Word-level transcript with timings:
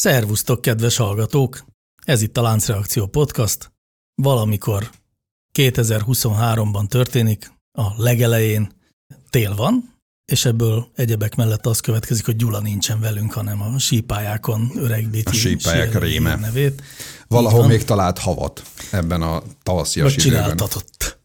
Szervusztok, 0.00 0.60
kedves 0.60 0.96
hallgatók! 0.96 1.64
Ez 2.04 2.22
itt 2.22 2.36
a 2.36 2.42
Láncreakció 2.42 3.06
Podcast. 3.06 3.72
Valamikor 4.22 4.90
2023-ban 5.58 6.86
történik, 6.86 7.52
a 7.78 8.02
legelején 8.02 8.72
tél 9.30 9.54
van, 9.54 9.94
és 10.32 10.44
ebből 10.44 10.88
egyebek 10.94 11.34
mellett 11.34 11.66
az 11.66 11.80
következik, 11.80 12.24
hogy 12.24 12.36
Gyula 12.36 12.60
nincsen 12.60 13.00
velünk, 13.00 13.32
hanem 13.32 13.62
a 13.62 13.78
sípályákon 13.78 14.70
öregbíti 14.76 15.28
A 15.28 15.32
sípályák 15.32 15.98
réme. 15.98 16.36
nevét. 16.36 16.82
Valahol 17.28 17.66
még 17.66 17.84
talált 17.84 18.18
havat 18.18 18.62
ebben 18.90 19.22
a 19.22 19.42
tavaszias 19.62 20.14
Vagy 20.14 20.26
időben. 20.26 20.42
csináltatott. 20.42 21.20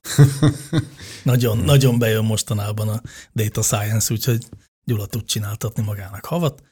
nagyon, 1.23 1.57
nagyon 1.57 1.99
bejön 1.99 2.25
mostanában 2.25 2.89
a 2.89 3.01
data 3.33 3.61
science, 3.61 4.13
úgyhogy 4.13 4.45
Gyula 4.83 5.05
tud 5.05 5.25
csináltatni 5.25 5.83
magának 5.83 6.25
havat. 6.25 6.63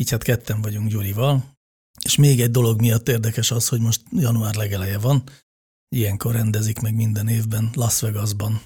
Így 0.00 0.10
hát 0.10 0.22
ketten 0.22 0.62
vagyunk 0.62 0.88
Gyurival. 0.88 1.56
És 2.04 2.16
még 2.16 2.40
egy 2.40 2.50
dolog 2.50 2.80
miatt 2.80 3.08
érdekes 3.08 3.50
az, 3.50 3.68
hogy 3.68 3.80
most 3.80 4.02
január 4.10 4.54
legeleje 4.54 4.98
van. 4.98 5.22
Ilyenkor 5.88 6.32
rendezik 6.32 6.80
meg 6.80 6.94
minden 6.94 7.28
évben 7.28 7.70
Las 7.74 8.00
Vegasban 8.00 8.62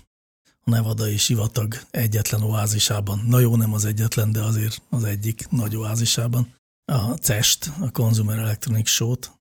a 0.65 0.71
Nevadai 0.71 1.17
sivatag 1.17 1.75
egyetlen 1.91 2.43
oázisában. 2.43 3.25
Na 3.27 3.39
jó, 3.39 3.57
nem 3.57 3.73
az 3.73 3.85
egyetlen, 3.85 4.33
de 4.33 4.43
azért 4.43 4.83
az 4.91 5.05
egyik 5.05 5.49
nagy 5.49 5.77
oázisában. 5.77 6.55
A 6.85 7.13
CEST, 7.15 7.71
a 7.81 7.91
Consumer 7.91 8.39
Electronics 8.39 8.89
Show-t. 8.89 9.33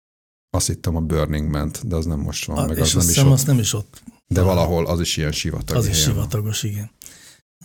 Azt 0.50 0.66
hittem 0.66 0.96
a 0.96 1.00
Burning 1.00 1.50
Man-t, 1.50 1.86
de 1.86 1.96
az 1.96 2.06
nem 2.06 2.20
most 2.20 2.44
van, 2.44 2.58
A, 2.58 2.66
meg 2.66 2.78
és 2.78 2.94
az 2.94 3.06
nem 3.06 3.06
azt 3.06 3.10
is 3.10 3.18
ott. 3.22 3.32
azt 3.32 3.46
nem 3.46 3.58
is 3.58 3.72
ott 3.72 4.02
De 4.26 4.42
valahol 4.42 4.86
az 4.86 5.00
is 5.00 5.16
ilyen 5.16 5.32
sivatag. 5.32 5.76
Az 5.76 5.86
is 5.86 6.00
sivatagos, 6.00 6.62
igen. 6.62 6.90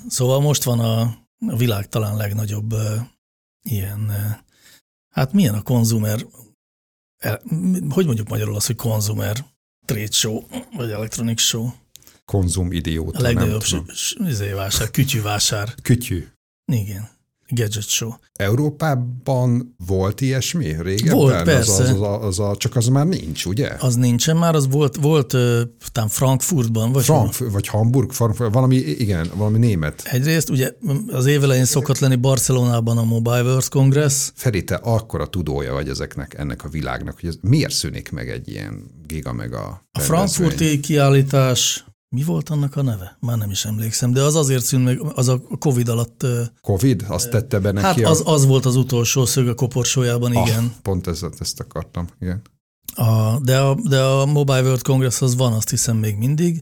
Szóval 0.07 0.41
most 0.41 0.63
van 0.63 0.79
a, 0.79 1.01
a 1.47 1.55
világ 1.57 1.89
talán 1.89 2.15
legnagyobb 2.15 2.75
ilyen, 3.69 3.99
uh, 3.99 4.43
hát 5.13 5.33
milyen 5.33 5.53
a 5.55 5.61
konzumer, 5.61 6.25
el, 7.17 7.41
hogy 7.89 8.05
mondjuk 8.05 8.27
magyarul 8.27 8.55
az, 8.55 8.65
hogy 8.65 8.75
konzumer 8.75 9.45
trade 9.85 10.11
show, 10.11 10.43
vagy 10.73 10.91
electronic 10.91 11.41
show. 11.41 11.69
Konzum 12.25 12.71
idióta, 12.71 13.19
A 13.19 13.21
legnagyobb 13.21 13.63
nem 13.71 13.85
tudom. 13.85 14.27
izé 14.27 14.51
vásár, 14.51 14.91
kütyűvásár. 14.91 15.75
Kütyű. 15.81 16.27
Igen. 16.71 17.09
Gadget 17.49 17.87
show. 17.87 18.11
Európában 18.33 19.75
volt 19.87 20.21
ilyesmi 20.21 20.75
régebben? 20.81 21.15
Volt, 21.15 21.33
Az, 21.35 21.43
persze. 21.43 21.83
az, 21.83 21.89
az, 21.89 22.01
az, 22.01 22.23
az, 22.25 22.39
a, 22.39 22.55
csak 22.57 22.75
az 22.75 22.87
már 22.87 23.07
nincs, 23.07 23.45
ugye? 23.45 23.69
Az 23.79 23.95
nincsen 23.95 24.37
már, 24.37 24.55
az 24.55 24.67
volt, 24.67 24.95
volt 24.95 25.27
talán 25.91 26.09
Frankfurtban, 26.09 26.91
vagy 26.91 27.05
hol? 27.05 27.31
Frank, 27.31 27.51
vagy 27.51 27.67
Hamburg, 27.67 28.11
Frankfurt, 28.11 28.53
valami, 28.53 28.75
igen, 28.75 29.29
valami 29.35 29.57
német. 29.57 30.01
Egyrészt 30.05 30.49
ugye 30.49 30.71
az 31.07 31.25
évelején 31.25 31.65
szokott 31.65 31.99
lenni 31.99 32.15
Barcelonában 32.15 32.97
a 32.97 33.03
Mobile 33.03 33.43
World 33.43 33.67
Congress, 33.67 34.31
Feri, 34.35 34.63
te 34.63 34.75
akkora 34.75 35.27
tudója 35.27 35.73
vagy 35.73 35.89
ezeknek, 35.89 36.33
ennek 36.33 36.63
a 36.63 36.69
világnak, 36.69 37.19
hogy 37.19 37.29
ez 37.29 37.35
miért 37.41 37.73
szűnik 37.73 38.11
meg 38.11 38.29
egy 38.29 38.49
ilyen 38.49 38.91
giga 39.07 39.33
meg 39.33 39.53
a 39.53 39.81
A 39.91 39.99
frankfurti 39.99 40.79
kiállítás, 40.79 41.85
mi 42.15 42.23
volt 42.23 42.49
annak 42.49 42.75
a 42.75 42.81
neve? 42.81 43.17
Már 43.19 43.37
nem 43.37 43.49
is 43.49 43.65
emlékszem, 43.65 44.13
de 44.13 44.21
az 44.21 44.35
azért 44.35 44.63
szűnt 44.63 44.83
meg, 44.83 44.99
az 45.15 45.27
a 45.27 45.39
Covid 45.59 45.89
alatt, 45.89 46.25
Covid? 46.61 47.05
Azt 47.07 47.29
tette 47.29 47.59
be 47.59 47.71
neki 47.71 47.85
hát 47.85 47.97
a... 47.97 48.09
az, 48.09 48.21
az 48.25 48.45
volt 48.45 48.65
az 48.65 48.75
utolsó 48.75 49.25
szög 49.25 49.47
a 49.47 49.53
koporsójában, 49.53 50.31
igen. 50.31 50.63
Ah, 50.63 50.81
pont 50.81 51.07
ezt, 51.07 51.25
ezt 51.39 51.59
akartam, 51.59 52.07
igen. 52.19 52.41
A, 52.95 53.39
de, 53.39 53.59
a, 53.59 53.77
de 53.89 54.01
a 54.01 54.25
Mobile 54.25 54.61
World 54.61 54.81
Congress 54.81 55.21
az 55.21 55.35
van, 55.35 55.53
azt 55.53 55.69
hiszem 55.69 55.97
még 55.97 56.17
mindig, 56.17 56.61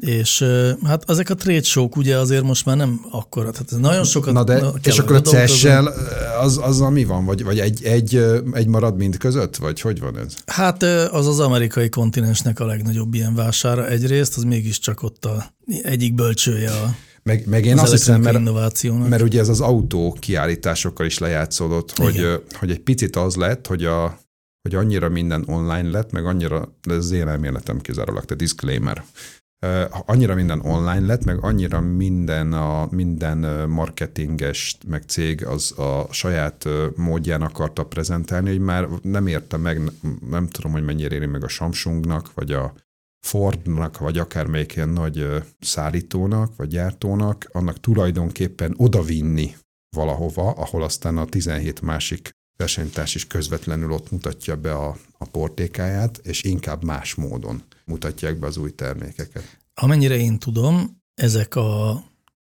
és 0.00 0.44
hát 0.84 1.10
ezek 1.10 1.30
a 1.30 1.34
trade 1.34 1.62
show 1.62 1.88
ugye 1.96 2.16
azért 2.16 2.42
most 2.42 2.64
már 2.64 2.76
nem 2.76 3.00
akkora, 3.10 3.50
tehát 3.50 3.72
ez 3.72 3.78
nagyon 3.78 4.04
sokat 4.04 4.32
Na 4.32 4.44
de, 4.44 4.58
kell 4.58 4.72
és 4.82 4.98
akkor 4.98 5.16
a. 5.16 5.20
CES-sel 5.20 5.94
az, 6.40 6.60
az 6.62 6.78
mi 6.78 7.04
van? 7.04 7.24
Vagy, 7.24 7.44
vagy 7.44 7.58
egy, 7.58 7.84
egy, 7.84 8.16
egy 8.52 8.66
marad 8.66 8.96
mind 8.96 9.16
között? 9.16 9.56
Vagy 9.56 9.80
hogy 9.80 10.00
van 10.00 10.18
ez? 10.18 10.34
Hát 10.46 10.82
az 11.12 11.26
az 11.26 11.40
amerikai 11.40 11.88
kontinensnek 11.88 12.60
a 12.60 12.66
legnagyobb 12.66 13.14
ilyen 13.14 13.34
vására 13.34 13.88
egyrészt, 13.88 14.36
az 14.36 14.42
mégiscsak 14.42 15.02
ott 15.02 15.24
a 15.24 15.54
egyik 15.82 16.14
bölcsője 16.14 16.70
a, 16.70 16.94
Meg, 17.22 17.46
meg 17.46 17.64
én 17.64 17.78
az 17.78 17.82
azt 17.82 17.92
hiszem, 17.92 18.20
mert, 18.20 18.38
innovációnak. 18.38 19.08
mert 19.08 19.22
ugye 19.22 19.40
ez 19.40 19.48
az 19.48 19.60
autó 19.60 20.16
kiállításokkal 20.20 21.06
is 21.06 21.18
lejátszódott, 21.18 21.98
hogy, 21.98 22.14
Igen. 22.14 22.40
hogy 22.58 22.70
egy 22.70 22.80
picit 22.80 23.16
az 23.16 23.34
lett, 23.34 23.66
hogy, 23.66 23.84
a, 23.84 24.18
hogy 24.62 24.74
annyira 24.74 25.08
minden 25.08 25.44
online 25.46 25.90
lett, 25.90 26.10
meg 26.10 26.26
annyira, 26.26 26.74
de 26.86 26.94
ez 26.94 27.04
az 27.04 27.10
én 27.10 27.28
elméletem 27.28 27.80
kizárólag, 27.80 28.24
te 28.24 28.34
disclaimer, 28.34 29.04
annyira 30.06 30.34
minden 30.34 30.60
online 30.60 31.06
lett, 31.06 31.24
meg 31.24 31.44
annyira 31.44 31.80
minden, 31.80 32.52
a, 32.52 32.88
minden 32.90 33.68
marketinges, 33.68 34.78
meg 34.86 35.02
cég 35.02 35.46
az 35.46 35.78
a 35.78 36.06
saját 36.10 36.68
módján 36.96 37.42
akarta 37.42 37.84
prezentálni, 37.84 38.48
hogy 38.48 38.60
már 38.60 38.88
nem 39.02 39.26
érte 39.26 39.56
meg, 39.56 39.80
nem 40.30 40.48
tudom, 40.48 40.72
hogy 40.72 40.84
mennyire 40.84 41.14
éri 41.14 41.26
meg 41.26 41.44
a 41.44 41.48
Samsungnak, 41.48 42.34
vagy 42.34 42.52
a 42.52 42.74
Fordnak, 43.26 43.98
vagy 43.98 44.18
akármelyik 44.18 44.76
ilyen 44.76 44.88
nagy 44.88 45.26
szállítónak, 45.58 46.56
vagy 46.56 46.68
gyártónak, 46.68 47.48
annak 47.52 47.80
tulajdonképpen 47.80 48.74
odavinni 48.76 49.56
valahova, 49.96 50.50
ahol 50.50 50.82
aztán 50.82 51.16
a 51.16 51.24
17 51.24 51.80
másik 51.80 52.30
versenytárs 52.56 53.14
is 53.14 53.26
közvetlenül 53.26 53.92
ott 53.92 54.10
mutatja 54.10 54.56
be 54.56 54.74
a, 54.74 54.96
a 55.18 55.24
portékáját, 55.24 56.20
és 56.22 56.42
inkább 56.42 56.84
más 56.84 57.14
módon 57.14 57.62
mutatják 57.90 58.38
be 58.38 58.46
az 58.46 58.56
új 58.56 58.74
termékeket. 58.74 59.58
Amennyire 59.74 60.16
én 60.16 60.38
tudom, 60.38 61.02
ezek 61.14 61.54
a 61.54 62.02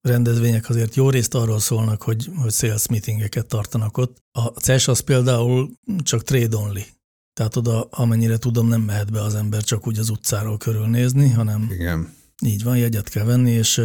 rendezvények 0.01 0.69
azért 0.69 0.95
jó 0.95 1.11
részt 1.11 1.35
arról 1.35 1.59
szólnak, 1.59 2.03
hogy, 2.03 2.31
hogy 2.37 2.53
sales 2.53 2.87
meetingeket 2.89 3.47
tartanak 3.47 3.97
ott. 3.97 4.17
A 4.31 4.47
CES 4.47 4.89
az 4.89 5.01
például 5.01 5.71
csak 6.03 6.23
trade 6.23 6.57
only. 6.57 6.87
Tehát 7.33 7.57
oda, 7.57 7.83
amennyire 7.83 8.37
tudom, 8.37 8.69
nem 8.69 8.81
mehet 8.81 9.13
be 9.13 9.23
az 9.23 9.35
ember 9.35 9.63
csak 9.63 9.87
úgy 9.87 9.99
az 9.99 10.09
utcáról 10.09 10.57
körülnézni, 10.57 11.31
hanem 11.31 11.69
Igen. 11.71 12.15
így 12.45 12.63
van, 12.63 12.77
jegyet 12.77 13.09
kell 13.09 13.25
venni, 13.25 13.51
és 13.51 13.83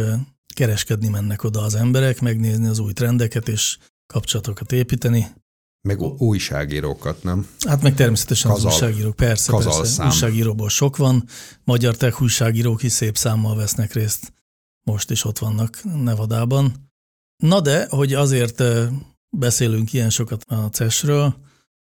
kereskedni 0.54 1.08
mennek 1.08 1.44
oda 1.44 1.60
az 1.62 1.74
emberek, 1.74 2.20
megnézni 2.20 2.66
az 2.66 2.78
új 2.78 2.92
trendeket, 2.92 3.48
és 3.48 3.78
kapcsolatokat 4.06 4.72
építeni. 4.72 5.26
Meg 5.88 6.00
újságírókat, 6.00 7.22
nem? 7.22 7.46
Hát 7.66 7.82
meg 7.82 7.94
természetesen 7.94 8.50
Kazal. 8.50 8.70
az 8.70 8.74
újságírók, 8.74 9.16
persze, 9.16 9.52
Kazal 9.52 9.76
persze. 9.76 9.92
szám. 9.92 10.06
Újságíróból 10.06 10.68
sok 10.68 10.96
van, 10.96 11.24
magyar 11.64 11.96
tech 11.96 12.22
újságírók 12.22 12.82
is 12.82 12.92
szép 12.92 13.16
számmal 13.16 13.56
vesznek 13.56 13.92
részt. 13.92 14.32
Most 14.82 15.10
is 15.10 15.24
ott 15.24 15.38
vannak 15.38 15.80
Nevadában. 16.02 16.90
Na 17.36 17.60
de, 17.60 17.86
hogy 17.90 18.14
azért 18.14 18.62
beszélünk 19.30 19.92
ilyen 19.92 20.10
sokat 20.10 20.44
a 20.48 20.54
CES-ről, 20.54 21.34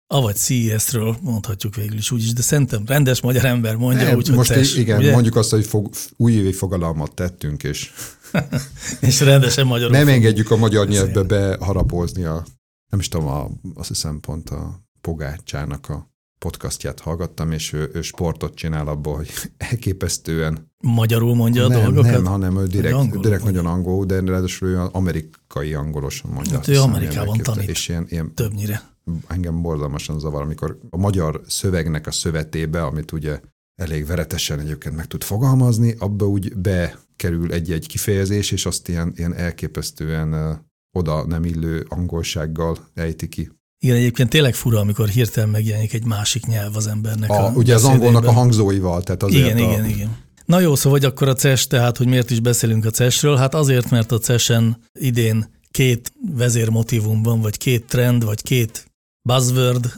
avagy 0.07 0.35
CES-ről 0.35 1.17
mondhatjuk 1.21 1.75
végül 1.75 1.97
is 1.97 2.11
úgyis, 2.11 2.33
de 2.33 2.41
szerintem 2.41 2.83
rendes 2.85 3.21
magyar 3.21 3.45
ember 3.45 3.75
mondja 3.75 4.15
úgy, 4.15 4.27
hogy 4.27 4.35
most 4.35 4.51
CES, 4.51 4.75
igen, 4.75 4.97
ugye? 4.97 5.11
mondjuk 5.11 5.35
azt, 5.35 5.49
hogy 5.49 5.65
fog, 5.65 5.89
újévi 6.17 6.51
fogalmat 6.51 7.13
tettünk, 7.13 7.63
és 7.63 7.91
És 8.99 9.19
rendesen 9.19 9.65
magyarul. 9.67 9.91
nem 9.91 10.05
fog- 10.05 10.15
engedjük 10.15 10.51
a 10.51 10.55
magyar 10.55 10.87
nyelvbe 10.87 11.23
beharapózni 11.23 12.23
a, 12.23 12.45
nem 12.93 13.01
is 13.01 13.07
tudom, 13.07 13.27
a, 13.27 13.49
azt 13.73 13.87
hiszem 13.87 14.19
pont 14.19 14.49
a 14.49 14.81
Pogácsának 15.01 15.89
a 15.89 16.11
podcastját 16.39 16.99
hallgattam, 16.99 17.51
és 17.51 17.73
ő, 17.73 17.89
ő 17.93 18.01
sportot 18.01 18.55
csinál 18.55 18.87
abból, 18.87 19.15
hogy 19.15 19.29
elképesztően 19.57 20.71
Magyarul 20.83 21.35
mondja 21.35 21.65
a 21.65 21.67
nem, 21.67 21.81
dolgokat? 21.81 22.11
nem, 22.11 22.25
hanem 22.25 22.57
ő 22.57 22.67
direkt, 22.67 22.93
angolul 22.93 23.21
direkt 23.21 23.43
mondja? 23.43 23.61
nagyon 23.61 23.77
angol, 23.77 24.05
de 24.05 24.19
ráadásul 24.19 24.67
ő 24.67 24.79
amerikai 24.91 25.73
angolosan 25.73 26.31
mondja. 26.31 26.55
Hát 26.55 26.67
ő 26.67 26.71
hiszem, 26.71 26.89
Amerikában 26.89 27.37
tanít. 27.37 27.69
És 27.69 27.89
ilyen, 27.89 28.05
ilyen 28.09 28.33
Többnyire. 28.33 28.81
engem 29.27 29.61
borzalmasan 29.61 30.19
zavar, 30.19 30.41
amikor 30.41 30.79
a 30.89 30.97
magyar 30.97 31.41
szövegnek 31.47 32.07
a 32.07 32.11
szövetébe, 32.11 32.83
amit 32.83 33.11
ugye 33.11 33.39
elég 33.75 34.05
veretesen 34.05 34.59
egyébként 34.59 34.95
meg 34.95 35.05
tud 35.05 35.23
fogalmazni, 35.23 35.95
abba 35.99 36.27
úgy 36.27 36.55
bekerül 36.55 37.51
egy-egy 37.51 37.87
kifejezés, 37.87 38.51
és 38.51 38.65
azt 38.65 38.89
ilyen, 38.89 39.13
ilyen 39.15 39.35
elképesztően 39.35 40.61
oda 40.93 41.25
nem 41.25 41.43
illő 41.43 41.85
angolsággal 41.89 42.77
ejti 42.93 43.27
ki. 43.27 43.49
Igen, 43.79 43.95
egyébként 43.95 44.29
tényleg 44.29 44.53
fura, 44.53 44.79
amikor 44.79 45.07
hirtelen 45.07 45.49
megjelenik 45.49 45.93
egy 45.93 46.05
másik 46.05 46.45
nyelv 46.45 46.75
az 46.75 46.87
embernek. 46.87 47.29
A, 47.29 47.51
ugye 47.55 47.75
az 47.75 47.83
angolnak 47.83 48.25
a 48.25 48.31
hangzóival, 48.31 49.03
tehát 49.03 49.23
azért 49.23 49.45
Igen, 49.45 49.57
a, 49.57 49.71
igen, 49.71 49.85
igen. 49.85 50.17
Na 50.45 50.59
jó, 50.59 50.75
szóval 50.75 50.99
vagy 50.99 51.05
akkor 51.05 51.27
a 51.27 51.33
CES, 51.33 51.67
tehát 51.67 51.97
hogy 51.97 52.07
miért 52.07 52.31
is 52.31 52.39
beszélünk 52.39 52.85
a 52.85 52.89
CES-ről? 52.89 53.35
Hát 53.35 53.53
azért, 53.53 53.89
mert 53.89 54.11
a 54.11 54.17
CES-en 54.17 54.77
idén 54.99 55.49
két 55.71 56.13
vezérmotívum 56.31 57.23
van, 57.23 57.41
vagy 57.41 57.57
két 57.57 57.85
trend, 57.85 58.23
vagy 58.25 58.41
két 58.41 58.91
buzzword, 59.21 59.93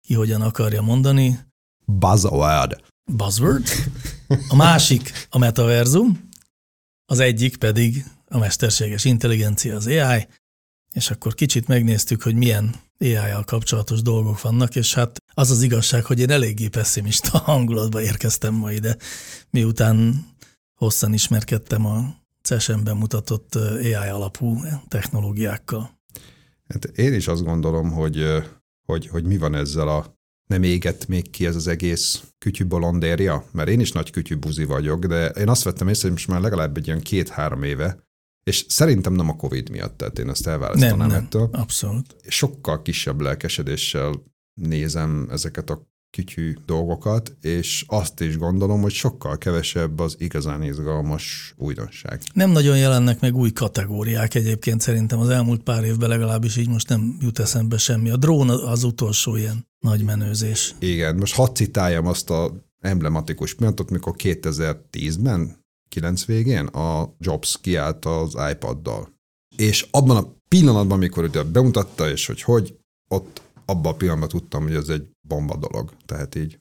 ki 0.00 0.14
hogyan 0.14 0.40
akarja 0.40 0.82
mondani. 0.82 1.38
Buzzword. 1.86 2.80
Buzzword. 3.12 3.68
A 4.48 4.56
másik 4.56 5.26
a 5.30 5.38
metaverzum, 5.38 6.28
az 7.06 7.18
egyik 7.18 7.56
pedig 7.56 8.04
a 8.34 8.38
mesterséges 8.38 9.04
intelligencia, 9.04 9.76
az 9.76 9.86
AI, 9.86 10.26
és 10.92 11.10
akkor 11.10 11.34
kicsit 11.34 11.68
megnéztük, 11.68 12.22
hogy 12.22 12.34
milyen 12.34 12.74
AI-jal 12.98 13.44
kapcsolatos 13.44 14.02
dolgok 14.02 14.40
vannak, 14.40 14.76
és 14.76 14.94
hát 14.94 15.22
az 15.34 15.50
az 15.50 15.62
igazság, 15.62 16.04
hogy 16.04 16.20
én 16.20 16.30
eléggé 16.30 16.68
pessimista 16.68 17.38
hangulatba 17.50 18.02
érkeztem 18.02 18.54
ma 18.54 18.72
ide, 18.72 18.96
miután 19.50 20.26
hosszan 20.74 21.12
ismerkedtem 21.12 21.86
a 21.86 22.14
CES-en 22.42 22.84
bemutatott 22.84 23.54
AI 23.54 23.94
alapú 23.94 24.60
technológiákkal. 24.88 26.00
Hát 26.68 26.84
én 26.84 27.14
is 27.14 27.28
azt 27.28 27.44
gondolom, 27.44 27.90
hogy, 27.90 28.24
hogy, 28.86 29.06
hogy 29.06 29.24
mi 29.24 29.36
van 29.36 29.54
ezzel 29.54 29.88
a 29.88 30.18
nem 30.46 30.62
égett 30.62 31.06
még 31.06 31.30
ki 31.30 31.46
ez 31.46 31.56
az 31.56 31.66
egész 31.66 32.22
kütyű 32.38 32.66
bolondéria, 32.66 33.44
mert 33.52 33.68
én 33.68 33.80
is 33.80 33.92
nagy 33.92 34.10
kütyű 34.10 34.36
buzi 34.36 34.64
vagyok, 34.64 35.04
de 35.04 35.28
én 35.28 35.48
azt 35.48 35.62
vettem 35.62 35.88
észre, 35.88 36.02
hogy 36.02 36.16
most 36.16 36.28
már 36.28 36.40
legalább 36.40 36.76
egy 36.76 36.88
olyan 36.88 37.00
két-három 37.00 37.62
éve, 37.62 38.04
és 38.44 38.64
szerintem 38.68 39.12
nem 39.12 39.28
a 39.28 39.36
Covid 39.36 39.70
miatt, 39.70 39.96
tehát 39.96 40.18
én 40.18 40.28
ezt 40.28 40.46
elválasztanám 40.46 40.98
nem, 40.98 41.08
nem, 41.08 41.22
ettől. 41.24 41.48
Abszolút. 41.52 42.16
Sokkal 42.28 42.82
kisebb 42.82 43.20
lelkesedéssel 43.20 44.22
nézem 44.54 45.28
ezeket 45.30 45.70
a 45.70 45.92
kütyű 46.10 46.54
dolgokat, 46.66 47.36
és 47.40 47.84
azt 47.86 48.20
is 48.20 48.38
gondolom, 48.38 48.80
hogy 48.80 48.92
sokkal 48.92 49.38
kevesebb 49.38 49.98
az 49.98 50.16
igazán 50.18 50.62
izgalmas 50.62 51.54
újdonság. 51.56 52.20
Nem 52.32 52.50
nagyon 52.50 52.78
jelennek 52.78 53.20
meg 53.20 53.36
új 53.36 53.52
kategóriák 53.52 54.34
egyébként 54.34 54.80
szerintem 54.80 55.18
az 55.18 55.28
elmúlt 55.28 55.62
pár 55.62 55.84
évben 55.84 56.08
legalábbis 56.08 56.56
így 56.56 56.68
most 56.68 56.88
nem 56.88 57.16
jut 57.20 57.38
eszembe 57.38 57.78
semmi. 57.78 58.10
A 58.10 58.16
drón 58.16 58.50
az 58.50 58.84
utolsó 58.84 59.36
ilyen 59.36 59.66
nagy 59.78 60.04
menőzés. 60.04 60.74
Igen, 60.78 61.16
most 61.16 61.34
hadd 61.34 61.54
citáljam 61.54 62.06
azt 62.06 62.30
a 62.30 62.52
emblematikus 62.80 63.54
pillanatot, 63.54 63.90
mikor 63.90 64.14
2010-ben, 64.18 65.63
9 65.94 66.24
végén 66.24 66.66
a 66.66 67.14
Jobs 67.18 67.58
kiállt 67.60 68.04
az 68.04 68.36
iPad-dal. 68.50 69.12
És 69.56 69.86
abban 69.90 70.16
a 70.16 70.26
pillanatban, 70.48 70.96
amikor 70.96 71.24
ugye 71.24 71.42
bemutatta, 71.42 72.10
és 72.10 72.26
hogy 72.26 72.42
hogy, 72.42 72.76
ott 73.08 73.42
abban 73.64 73.92
a 73.92 73.96
pillanatban 73.96 74.28
tudtam, 74.28 74.62
hogy 74.62 74.74
ez 74.74 74.88
egy 74.88 75.06
bomba 75.28 75.56
dolog. 75.56 75.90
Tehát 76.06 76.34
így. 76.34 76.58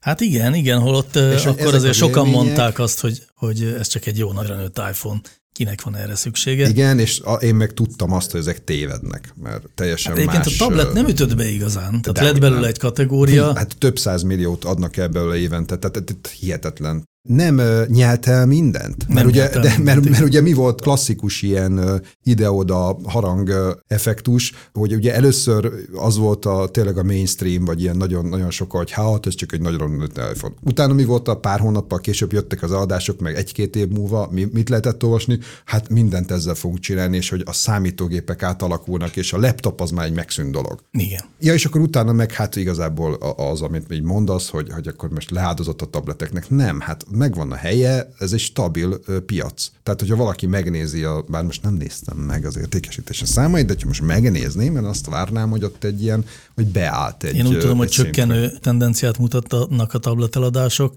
Hát 0.00 0.20
igen, 0.20 0.54
igen, 0.54 0.80
holott 0.80 1.16
és 1.16 1.44
akkor 1.44 1.74
azért 1.74 1.94
sokan 1.94 2.26
élmények... 2.26 2.46
mondták 2.46 2.78
azt, 2.78 3.00
hogy, 3.00 3.22
hogy 3.34 3.62
ez 3.62 3.86
csak 3.86 4.06
egy 4.06 4.18
jó 4.18 4.32
nagyra 4.32 4.56
nőtt 4.56 4.78
iPhone 4.78 5.20
kinek 5.52 5.82
van 5.82 5.96
erre 5.96 6.14
szüksége. 6.14 6.68
Igen, 6.68 6.98
és 6.98 7.22
én 7.40 7.54
meg 7.54 7.72
tudtam 7.72 8.12
azt, 8.12 8.30
hogy 8.30 8.40
ezek 8.40 8.64
tévednek, 8.64 9.34
mert 9.42 9.66
teljesen 9.74 10.16
hát 10.16 10.24
más. 10.24 10.46
a 10.46 10.64
tablet 10.64 10.92
nem 10.92 11.06
ütött 11.06 11.36
be 11.36 11.48
igazán, 11.48 12.02
tehát 12.02 12.30
lett 12.30 12.40
belőle 12.40 12.60
nem. 12.60 12.68
egy 12.68 12.78
kategória. 12.78 13.54
Hát 13.54 13.78
több 13.78 13.98
száz 13.98 14.22
milliót 14.22 14.64
adnak 14.64 14.96
el 14.96 15.08
belőle 15.08 15.36
évente, 15.36 15.78
tehát 15.78 16.28
hihetetlen 16.38 17.04
nem 17.28 17.60
nyelt 17.86 18.26
el 18.26 18.46
mindent. 18.46 19.08
Mert, 19.08 19.26
ugye, 19.26 19.48
de, 19.48 19.58
mert, 19.60 19.82
mert, 19.84 20.08
mert 20.08 20.24
ugye 20.24 20.40
mi 20.40 20.52
volt 20.52 20.80
klasszikus 20.80 21.42
ilyen 21.42 22.02
ide-oda 22.24 22.98
harang 23.04 23.52
effektus, 23.86 24.52
hogy 24.72 24.94
ugye 24.94 25.14
először 25.14 25.72
az 25.94 26.16
volt 26.16 26.44
a 26.44 26.68
tényleg 26.68 26.98
a 26.98 27.02
mainstream, 27.02 27.64
vagy 27.64 27.80
ilyen 27.80 27.96
nagyon, 27.96 28.26
nagyon 28.26 28.50
sokkal, 28.50 28.80
hogy 28.80 28.90
hát 28.90 29.26
ez 29.26 29.34
csak 29.34 29.52
egy 29.52 29.60
nagyon 29.60 30.10
telefon. 30.12 30.54
Utána 30.62 30.92
mi 30.94 31.04
volt 31.04 31.28
a 31.28 31.36
pár 31.36 31.60
hónappal 31.60 31.98
később 31.98 32.32
jöttek 32.32 32.62
az 32.62 32.70
adások, 32.70 33.20
meg 33.20 33.34
egy-két 33.34 33.76
év 33.76 33.88
múlva 33.88 34.28
mi, 34.30 34.48
mit 34.52 34.68
lehetett 34.68 35.04
olvasni? 35.04 35.38
Hát 35.64 35.88
mindent 35.88 36.30
ezzel 36.30 36.54
fogunk 36.54 36.80
csinálni, 36.80 37.16
és 37.16 37.28
hogy 37.28 37.42
a 37.44 37.52
számítógépek 37.52 38.42
átalakulnak, 38.42 39.16
és 39.16 39.32
a 39.32 39.38
laptop 39.38 39.80
az 39.80 39.90
már 39.90 40.04
egy 40.04 40.14
megszűnt 40.14 40.52
dolog. 40.52 40.80
Igen. 40.90 41.20
Ja, 41.40 41.54
és 41.54 41.64
akkor 41.64 41.80
utána 41.80 42.12
meg 42.12 42.32
hát 42.32 42.56
igazából 42.56 43.12
az, 43.36 43.62
amit 43.62 43.92
így 43.92 44.02
mondasz, 44.02 44.48
hogy, 44.48 44.70
hogy 44.70 44.88
akkor 44.88 45.10
most 45.10 45.30
leáldozott 45.30 45.82
a 45.82 45.86
tableteknek. 45.86 46.50
Nem, 46.50 46.80
hát 46.80 47.04
megvan 47.14 47.52
a 47.52 47.54
helye, 47.54 48.12
ez 48.18 48.32
egy 48.32 48.40
stabil 48.40 49.00
piac. 49.26 49.70
Tehát, 49.82 50.00
hogyha 50.00 50.16
valaki 50.16 50.46
megnézi, 50.46 51.02
a, 51.02 51.24
bár 51.28 51.44
most 51.44 51.62
nem 51.62 51.74
néztem 51.74 52.16
meg 52.16 52.44
az 52.44 52.56
értékesítési 52.56 53.24
számait, 53.24 53.66
de 53.66 53.74
ha 53.80 53.86
most 53.86 54.02
megnézném, 54.02 54.76
én 54.76 54.84
azt 54.84 55.06
várnám, 55.06 55.50
hogy 55.50 55.64
ott 55.64 55.84
egy 55.84 56.02
ilyen, 56.02 56.24
hogy 56.54 56.66
beállt 56.66 57.24
egy 57.24 57.36
Én 57.36 57.46
úgy 57.46 57.58
tudom, 57.58 57.78
hogy 57.78 57.88
csökkenő 57.88 58.52
tendenciát 58.60 59.18
mutatnak 59.18 59.94
a 59.94 59.98
tableteladások, 59.98 60.92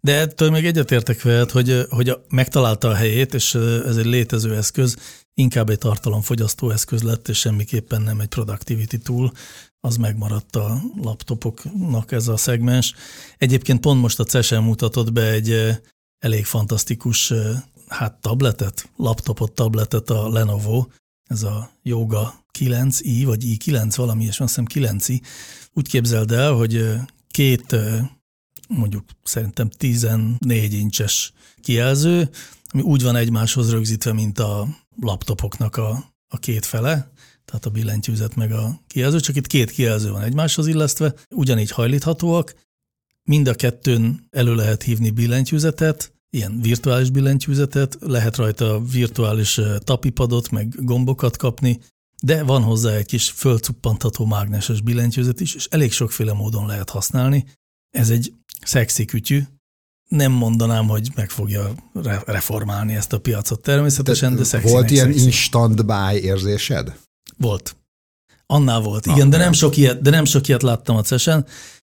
de 0.00 0.18
ettől 0.20 0.50
még 0.50 0.66
egyetértek 0.66 1.22
veled, 1.22 1.50
hogy, 1.50 1.86
hogy 1.88 2.18
megtalálta 2.28 2.88
a 2.88 2.94
helyét, 2.94 3.34
és 3.34 3.54
ez 3.86 3.96
egy 3.96 4.06
létező 4.06 4.54
eszköz, 4.56 4.96
inkább 5.34 5.70
egy 5.70 5.78
tartalomfogyasztó 5.78 6.70
eszköz 6.70 7.02
lett, 7.02 7.28
és 7.28 7.38
semmiképpen 7.38 8.02
nem 8.02 8.20
egy 8.20 8.28
productivity 8.28 8.96
tool, 8.96 9.32
az 9.86 9.96
megmaradt 9.96 10.56
a 10.56 10.82
laptopoknak 11.02 12.12
ez 12.12 12.28
a 12.28 12.36
szegmens. 12.36 12.94
Egyébként 13.38 13.80
pont 13.80 14.00
most 14.00 14.18
a 14.18 14.24
CES-en 14.24 14.62
mutatott 14.62 15.12
be 15.12 15.30
egy 15.30 15.80
elég 16.18 16.44
fantasztikus 16.44 17.32
hát 17.88 18.20
tabletet, 18.20 18.88
laptopot, 18.96 19.52
tabletet 19.52 20.10
a 20.10 20.28
Lenovo, 20.28 20.86
ez 21.28 21.42
a 21.42 21.70
Yoga 21.82 22.44
9i, 22.58 23.22
vagy 23.24 23.42
i9 23.44 23.92
valami, 23.96 24.24
és 24.24 24.40
azt 24.40 24.60
hiszem 24.60 24.94
9i. 24.94 25.20
Úgy 25.72 25.88
képzeld 25.88 26.32
el, 26.32 26.52
hogy 26.52 26.88
két 27.28 27.76
mondjuk 28.68 29.04
szerintem 29.22 29.68
14 29.68 30.72
incses 30.72 31.32
kijelző, 31.60 32.30
ami 32.66 32.82
úgy 32.82 33.02
van 33.02 33.16
egymáshoz 33.16 33.70
rögzítve, 33.70 34.12
mint 34.12 34.38
a 34.38 34.68
laptopoknak 35.00 35.76
a, 35.76 36.14
a 36.28 36.38
két 36.38 36.66
fele, 36.66 37.10
tehát 37.46 37.66
a 37.66 37.70
billentyűzet 37.70 38.34
meg 38.34 38.52
a 38.52 38.80
kijelző, 38.86 39.20
csak 39.20 39.36
itt 39.36 39.46
két 39.46 39.70
kijelző 39.70 40.10
van 40.10 40.22
egymáshoz 40.22 40.66
illesztve, 40.66 41.14
ugyanígy 41.34 41.70
hajlíthatóak, 41.70 42.54
mind 43.22 43.48
a 43.48 43.54
kettőn 43.54 44.26
elő 44.30 44.54
lehet 44.54 44.82
hívni 44.82 45.10
billentyűzetet, 45.10 46.12
ilyen 46.30 46.60
virtuális 46.60 47.10
billentyűzetet, 47.10 47.96
lehet 48.00 48.36
rajta 48.36 48.82
virtuális 48.92 49.60
tapipadot, 49.78 50.50
meg 50.50 50.84
gombokat 50.84 51.36
kapni, 51.36 51.80
de 52.22 52.42
van 52.42 52.62
hozzá 52.62 52.90
egy 52.92 53.06
kis 53.06 53.30
fölcuppantható 53.30 54.24
mágneses 54.24 54.80
billentyűzet 54.80 55.40
is, 55.40 55.54
és 55.54 55.66
elég 55.70 55.92
sokféle 55.92 56.32
módon 56.32 56.66
lehet 56.66 56.90
használni. 56.90 57.44
Ez 57.90 58.10
egy 58.10 58.32
szexi 58.62 59.04
kütyű, 59.04 59.42
nem 60.08 60.32
mondanám, 60.32 60.88
hogy 60.88 61.10
meg 61.14 61.30
fogja 61.30 61.74
reformálni 62.24 62.94
ezt 62.94 63.12
a 63.12 63.20
piacot 63.20 63.60
természetesen, 63.60 64.30
de, 64.32 64.38
de 64.38 64.44
szexi. 64.44 64.68
Volt 64.68 64.90
ilyen 64.90 65.06
szexi. 65.12 65.24
instant 65.24 65.86
buy 65.86 66.22
érzésed? 66.22 66.96
Volt. 67.36 67.76
Annál 68.46 68.80
volt, 68.80 69.06
igen, 69.06 69.30
de 69.30 69.36
nem, 69.36 69.52
sok 69.52 69.76
ilyet, 69.76 70.00
de 70.00 70.10
nem 70.10 70.24
sok 70.24 70.48
ilyet 70.48 70.62
láttam 70.62 70.96
a 70.96 71.02
CES-en, 71.02 71.46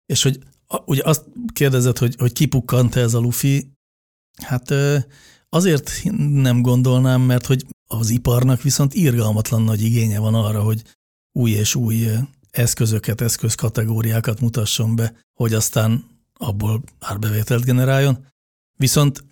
és 0.07 0.23
hogy 0.23 0.39
ugye 0.85 1.03
azt 1.05 1.25
kérdezed, 1.53 1.99
hogy, 1.99 2.15
hogy 2.19 2.33
kipukkant 2.33 2.95
ez 2.95 3.15
a 3.15 3.19
lufi, 3.19 3.73
hát 4.43 4.75
azért 5.49 6.03
nem 6.33 6.63
gondolnám, 6.63 7.21
mert 7.21 7.47
hogy 7.47 7.67
az 7.87 8.11
iparnak 8.11 8.63
viszont 8.63 8.95
irgalmatlan 8.95 9.63
nagy 9.63 9.83
igénye 9.83 10.19
van 10.19 10.35
arra, 10.35 10.63
hogy 10.63 10.83
új 11.33 11.51
és 11.51 11.75
új 11.75 12.07
eszközöket, 12.51 13.21
eszközkategóriákat 13.21 14.41
mutasson 14.41 14.97
be, 14.97 15.15
hogy 15.35 15.55
aztán 15.55 16.05
abból 16.35 16.83
árbevételt 16.99 17.65
generáljon. 17.65 18.27
Viszont 18.77 19.25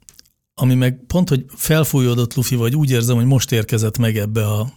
ami 0.55 0.75
meg 0.75 1.01
pont, 1.07 1.29
hogy 1.29 1.45
felfújódott 1.49 2.35
lufi, 2.35 2.55
vagy 2.55 2.77
úgy 2.77 2.91
érzem, 2.91 3.17
hogy 3.17 3.25
most 3.25 3.53
érkezett 3.53 3.99
meg 3.99 4.17
ebbe 4.17 4.47
a 4.47 4.73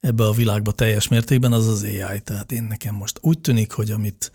ebbe 0.00 0.24
a 0.24 0.32
világba 0.32 0.72
teljes 0.72 1.08
mértékben, 1.08 1.52
az 1.52 1.66
az 1.66 1.82
AI. 1.82 2.20
Tehát 2.20 2.52
én 2.52 2.62
nekem 2.62 2.94
most 2.94 3.18
úgy 3.22 3.40
tűnik, 3.40 3.72
hogy 3.72 3.90
amit 3.90 4.32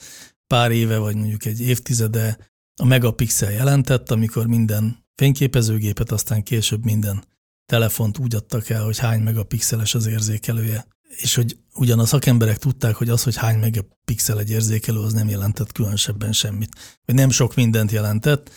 pár 0.48 0.72
éve, 0.72 0.98
vagy 0.98 1.16
mondjuk 1.16 1.46
egy 1.46 1.62
évtizede 1.62 2.38
a 2.82 2.86
megapixel 2.86 3.52
jelentett, 3.52 4.12
amikor 4.12 4.48
minden 4.48 5.06
fényképezőgépet, 5.16 6.12
aztán 6.12 6.44
később 6.44 6.84
minden 6.84 7.24
telefont 7.66 8.18
úgy 8.18 8.36
adtak 8.36 8.70
el, 8.70 8.84
hogy 8.84 8.98
hány 8.98 9.22
megapixeles 9.22 9.96
az 9.96 10.06
érzékelője. 10.06 10.88
És 11.18 11.36
hogy 11.36 11.58
ugyan 11.74 12.00
a 12.00 12.06
szakemberek 12.06 12.58
tudták, 12.58 12.96
hogy 12.96 13.10
az, 13.10 13.24
hogy 13.24 13.36
hány 13.36 13.60
megapixel 13.60 14.40
egy 14.40 14.50
érzékelő, 14.50 15.00
az 15.00 15.14
nem 15.14 15.30
jelentett 15.30 15.72
különösebben 15.72 16.32
semmit. 16.32 16.76
Vagy 17.06 17.16
nem 17.16 17.30
sok 17.30 17.56
mindent 17.56 17.92
jelentett, 17.92 18.52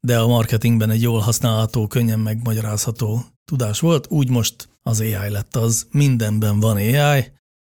de 0.00 0.18
a 0.18 0.26
marketingben 0.26 0.90
egy 0.90 1.02
jól 1.02 1.20
használható, 1.20 1.86
könnyen 1.86 2.20
megmagyarázható 2.20 3.24
tudás 3.44 3.80
volt, 3.80 4.06
úgy 4.10 4.30
most 4.30 4.68
az 4.82 5.00
AI 5.00 5.30
lett 5.30 5.56
az, 5.56 5.86
mindenben 5.90 6.60
van 6.60 6.76
AI. 6.76 7.32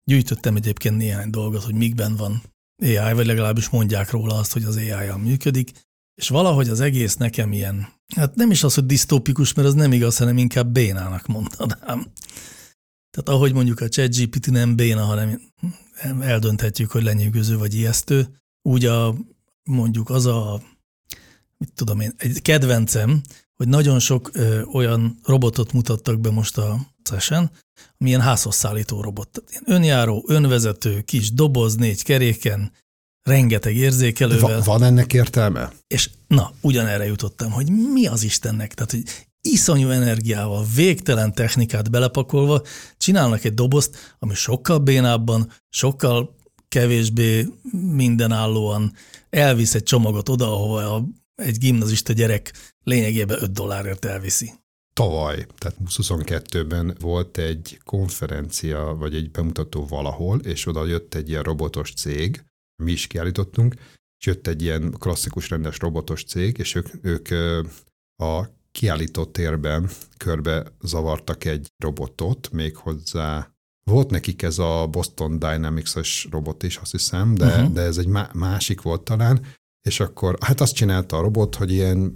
Gyűjtöttem 0.05 0.57
egyébként 0.57 0.97
néhány 0.97 1.31
dolgot, 1.31 1.63
hogy 1.63 1.75
mikben 1.75 2.17
van 2.17 2.43
AI, 2.83 3.13
vagy 3.13 3.27
legalábbis 3.27 3.69
mondják 3.69 4.11
róla 4.11 4.35
azt, 4.35 4.53
hogy 4.53 4.65
az 4.65 4.77
AI-jal 4.77 5.19
működik, 5.19 5.71
és 6.15 6.29
valahogy 6.29 6.69
az 6.69 6.81
egész 6.81 7.17
nekem 7.17 7.53
ilyen, 7.53 7.89
hát 8.17 8.35
nem 8.35 8.51
is 8.51 8.63
az, 8.63 8.75
hogy 8.75 8.87
disztópikus, 8.87 9.53
mert 9.53 9.69
az 9.69 9.75
nem 9.75 9.93
igaz, 9.93 10.17
hanem 10.17 10.39
inkább 10.39 10.73
bénának 10.73 11.27
mondanám. 11.27 12.13
Tehát 13.11 13.29
ahogy 13.29 13.53
mondjuk 13.53 13.81
a 13.81 13.89
ChatGPT 13.89 14.51
nem 14.51 14.77
béna, 14.77 15.05
hanem 15.05 15.41
eldönthetjük, 16.21 16.91
hogy 16.91 17.03
lenyűgöző 17.03 17.59
vagy 17.59 17.75
ijesztő, 17.75 18.41
úgy 18.63 18.85
a, 18.85 19.15
mondjuk 19.63 20.11
az 20.11 20.27
a 20.27 20.63
mit 21.57 21.73
tudom 21.75 22.01
én, 22.01 22.13
egy 22.17 22.43
kedvencem, 22.43 23.23
hogy 23.59 23.69
nagyon 23.69 23.99
sok 23.99 24.31
ö, 24.33 24.63
olyan 24.63 25.19
robotot 25.25 25.73
mutattak 25.73 26.21
be 26.21 26.31
most 26.31 26.59
a 26.59 26.79
session, 27.03 27.51
ami 27.99 28.09
ilyen 28.09 28.21
házhoz 28.21 28.55
szállító 28.55 29.01
robot. 29.01 29.43
Önjáró, 29.65 30.25
önvezető, 30.29 31.01
kis 31.01 31.33
doboz, 31.33 31.75
négy 31.75 32.03
keréken, 32.03 32.73
rengeteg 33.23 33.77
érzékelővel. 33.77 34.57
Va- 34.57 34.65
van 34.65 34.83
ennek 34.83 35.13
értelme? 35.13 35.73
És 35.87 36.11
na, 36.27 36.53
ugyanerre 36.61 37.07
jutottam, 37.07 37.51
hogy 37.51 37.71
mi 37.93 38.07
az 38.07 38.23
Istennek? 38.23 38.75
Tehát, 38.75 38.91
hogy 38.91 39.03
iszonyú 39.41 39.89
energiával, 39.89 40.67
végtelen 40.75 41.35
technikát 41.35 41.91
belepakolva 41.91 42.63
csinálnak 42.97 43.45
egy 43.45 43.55
dobozt, 43.55 44.17
ami 44.19 44.35
sokkal 44.35 44.79
bénábban, 44.79 45.53
sokkal 45.69 46.37
kevésbé 46.69 47.49
mindenállóan 47.73 48.93
elvisz 49.31 49.75
egy 49.75 49.83
csomagot 49.83 50.29
oda, 50.29 50.53
ahova 50.53 50.95
a, 50.95 51.05
egy 51.43 51.59
gimnazista 51.59 52.13
gyerek 52.13 52.53
lényegében 52.83 53.43
5 53.43 53.53
dollárért 53.53 54.05
elviszi. 54.05 54.53
Tavaly, 54.93 55.47
tehát 55.59 55.79
2022-ben 55.85 56.97
volt 57.01 57.39
egy 57.39 57.81
konferencia, 57.85 58.97
vagy 58.99 59.15
egy 59.15 59.31
bemutató 59.31 59.87
valahol, 59.87 60.39
és 60.39 60.67
oda 60.67 60.85
jött 60.85 61.15
egy 61.15 61.29
ilyen 61.29 61.43
robotos 61.43 61.93
cég, 61.93 62.45
mi 62.83 62.93
is 62.93 63.07
kiállítottunk, 63.07 63.75
és 64.19 64.27
jött 64.27 64.47
egy 64.47 64.63
ilyen 64.63 64.95
klasszikus 64.99 65.51
rendes 65.51 65.79
robotos 65.79 66.25
cég, 66.25 66.59
és 66.59 66.75
ők, 66.75 66.87
ők 67.03 67.29
a 68.23 68.47
kiállító 68.73 69.25
térben 69.25 69.91
körbe 70.17 70.73
zavartak 70.81 71.45
egy 71.45 71.67
robotot, 71.77 72.51
méghozzá 72.51 73.53
volt 73.89 74.11
nekik 74.11 74.43
ez 74.43 74.59
a 74.59 74.87
Boston 74.91 75.39
Dynamics-es 75.39 76.29
robot 76.31 76.63
is, 76.63 76.77
azt 76.77 76.91
hiszem, 76.91 77.35
de, 77.35 77.47
uh-huh. 77.47 77.73
de 77.73 77.81
ez 77.81 77.99
egy 77.99 78.09
másik 78.33 78.83
volt 78.83 79.03
talán, 79.03 79.47
és 79.89 80.01
akkor 80.01 80.37
hát 80.41 80.61
azt 80.61 80.75
csinálta 80.75 81.17
a 81.17 81.21
robot, 81.21 81.55
hogy 81.55 81.73
ilyen 81.73 82.13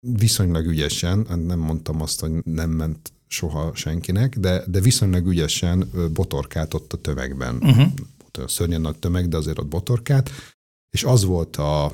viszonylag 0.00 0.66
ügyesen, 0.66 1.26
nem 1.46 1.58
mondtam 1.58 2.02
azt, 2.02 2.20
hogy 2.20 2.30
nem 2.44 2.70
ment 2.70 3.12
soha 3.28 3.72
senkinek, 3.74 4.38
de, 4.38 4.62
de 4.66 4.80
viszonylag 4.80 5.26
ügyesen 5.26 5.90
botorkált 6.12 6.74
ott 6.74 6.92
a 6.92 6.96
tömegben. 6.96 7.56
Uh-huh. 7.56 7.86
Szörnyen 8.46 8.80
nagy 8.80 8.98
tömeg, 8.98 9.28
de 9.28 9.36
azért 9.36 9.58
ott 9.58 9.66
botorkált, 9.66 10.30
és 10.90 11.04
az 11.04 11.24
volt 11.24 11.56
a 11.56 11.92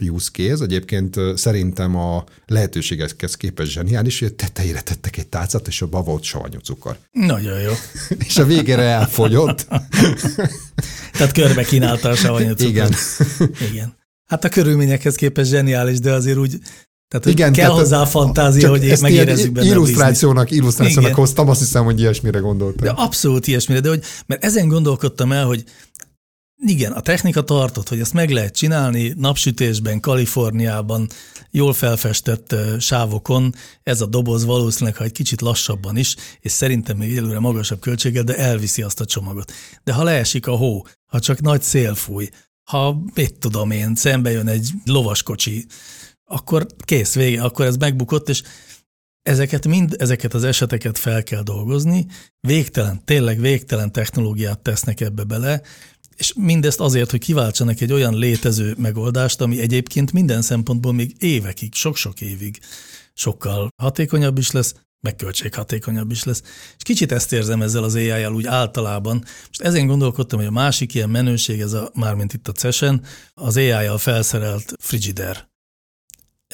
use 0.00 0.30
case. 0.30 0.64
Egyébként 0.64 1.18
szerintem 1.34 1.96
a 1.96 2.24
lehetőségekhez 2.46 3.36
képest 3.36 3.70
zseniális, 3.70 4.20
hogy 4.20 4.34
tetejére 4.34 4.80
tettek 4.80 5.16
egy 5.16 5.26
tálcát, 5.26 5.66
és 5.66 5.82
abban 5.82 6.04
volt 6.04 6.22
savanyú 6.22 6.58
cukor. 6.58 6.98
Nagyon 7.10 7.60
jó. 7.60 7.72
és 8.26 8.36
a 8.36 8.44
végére 8.44 8.82
elfogyott. 8.82 9.66
Tehát 11.12 11.32
körbe 11.32 11.64
kínálta 11.64 12.08
a 12.08 12.14
savanyú 12.14 12.52
cukor. 12.52 12.68
Igen. 12.68 12.94
Igen. 13.70 14.00
Hát 14.32 14.44
a 14.44 14.48
körülményekhez 14.48 15.14
képest 15.14 15.50
zseniális, 15.50 15.98
de 15.98 16.12
azért 16.12 16.38
úgy 16.38 16.58
tehát, 17.08 17.26
Igen, 17.26 17.52
kell 17.52 17.66
tehát 17.66 17.80
hozzá 17.80 18.00
a 18.00 18.06
fantázia, 18.06 18.68
hogy 18.68 18.88
ezt 18.88 19.02
megérezzük 19.02 19.52
benne 19.52 19.66
illusztrációnak, 19.66 20.50
illusztrációnak 20.50 21.10
Igen. 21.10 21.14
hoztam, 21.14 21.48
azt 21.48 21.60
hiszem, 21.60 21.84
hogy 21.84 22.00
ilyesmire 22.00 22.38
gondoltam. 22.38 22.84
De 22.84 23.02
abszolút 23.02 23.46
ilyesmire, 23.46 23.80
de 23.80 23.88
hogy, 23.88 24.02
mert 24.26 24.44
ezen 24.44 24.68
gondolkodtam 24.68 25.32
el, 25.32 25.46
hogy 25.46 25.64
igen, 26.66 26.92
a 26.92 27.00
technika 27.00 27.42
tartott, 27.42 27.88
hogy 27.88 28.00
ezt 28.00 28.12
meg 28.12 28.30
lehet 28.30 28.56
csinálni 28.56 29.14
napsütésben, 29.16 30.00
Kaliforniában, 30.00 31.08
jól 31.50 31.72
felfestett 31.72 32.54
sávokon, 32.78 33.54
ez 33.82 34.00
a 34.00 34.06
doboz 34.06 34.44
valószínűleg, 34.44 34.96
ha 34.96 35.04
egy 35.04 35.12
kicsit 35.12 35.40
lassabban 35.40 35.96
is, 35.96 36.16
és 36.40 36.52
szerintem 36.52 36.96
még 36.96 37.16
előre 37.16 37.38
magasabb 37.38 37.80
költséggel, 37.80 38.22
de 38.22 38.36
elviszi 38.36 38.82
azt 38.82 39.00
a 39.00 39.04
csomagot. 39.04 39.52
De 39.84 39.92
ha 39.92 40.02
leesik 40.02 40.46
a 40.46 40.56
hó, 40.56 40.86
ha 41.06 41.20
csak 41.20 41.40
nagy 41.40 41.62
szél 41.62 41.94
fúj, 41.94 42.28
ha, 42.72 43.02
mit 43.14 43.38
tudom 43.38 43.70
én, 43.70 43.94
szembe 43.94 44.30
jön 44.30 44.48
egy 44.48 44.70
lovaskocsi, 44.84 45.66
akkor 46.24 46.66
kész, 46.84 47.14
vége, 47.14 47.42
akkor 47.42 47.66
ez 47.66 47.76
megbukott, 47.76 48.28
és 48.28 48.42
ezeket 49.22 49.66
mind, 49.66 49.94
ezeket 49.98 50.34
az 50.34 50.44
eseteket 50.44 50.98
fel 50.98 51.22
kell 51.22 51.42
dolgozni, 51.42 52.06
végtelen, 52.40 53.04
tényleg 53.04 53.40
végtelen 53.40 53.92
technológiát 53.92 54.58
tesznek 54.58 55.00
ebbe 55.00 55.24
bele, 55.24 55.62
és 56.16 56.32
mindezt 56.36 56.80
azért, 56.80 57.10
hogy 57.10 57.20
kiváltsanak 57.20 57.80
egy 57.80 57.92
olyan 57.92 58.18
létező 58.18 58.74
megoldást, 58.78 59.40
ami 59.40 59.60
egyébként 59.60 60.12
minden 60.12 60.42
szempontból 60.42 60.92
még 60.92 61.14
évekig, 61.18 61.74
sok-sok 61.74 62.20
évig 62.20 62.58
sokkal 63.14 63.68
hatékonyabb 63.82 64.38
is 64.38 64.50
lesz, 64.50 64.74
meg 65.02 65.16
költséghatékonyabb 65.16 66.10
is 66.10 66.24
lesz. 66.24 66.42
És 66.76 66.82
kicsit 66.82 67.12
ezt 67.12 67.32
érzem 67.32 67.62
ezzel 67.62 67.82
az 67.82 67.94
ai 67.94 68.24
úgy 68.24 68.46
általában. 68.46 69.24
Most 69.46 69.60
ezen 69.60 69.86
gondolkodtam, 69.86 70.38
hogy 70.38 70.48
a 70.48 70.52
másik 70.52 70.94
ilyen 70.94 71.10
menőség, 71.10 71.60
ez 71.60 71.72
a, 71.72 71.90
mármint 71.94 72.32
itt 72.32 72.48
a 72.48 72.52
CESEN, 72.52 73.04
az 73.34 73.56
AI-jal 73.56 73.98
felszerelt 73.98 74.72
frigider. 74.78 75.50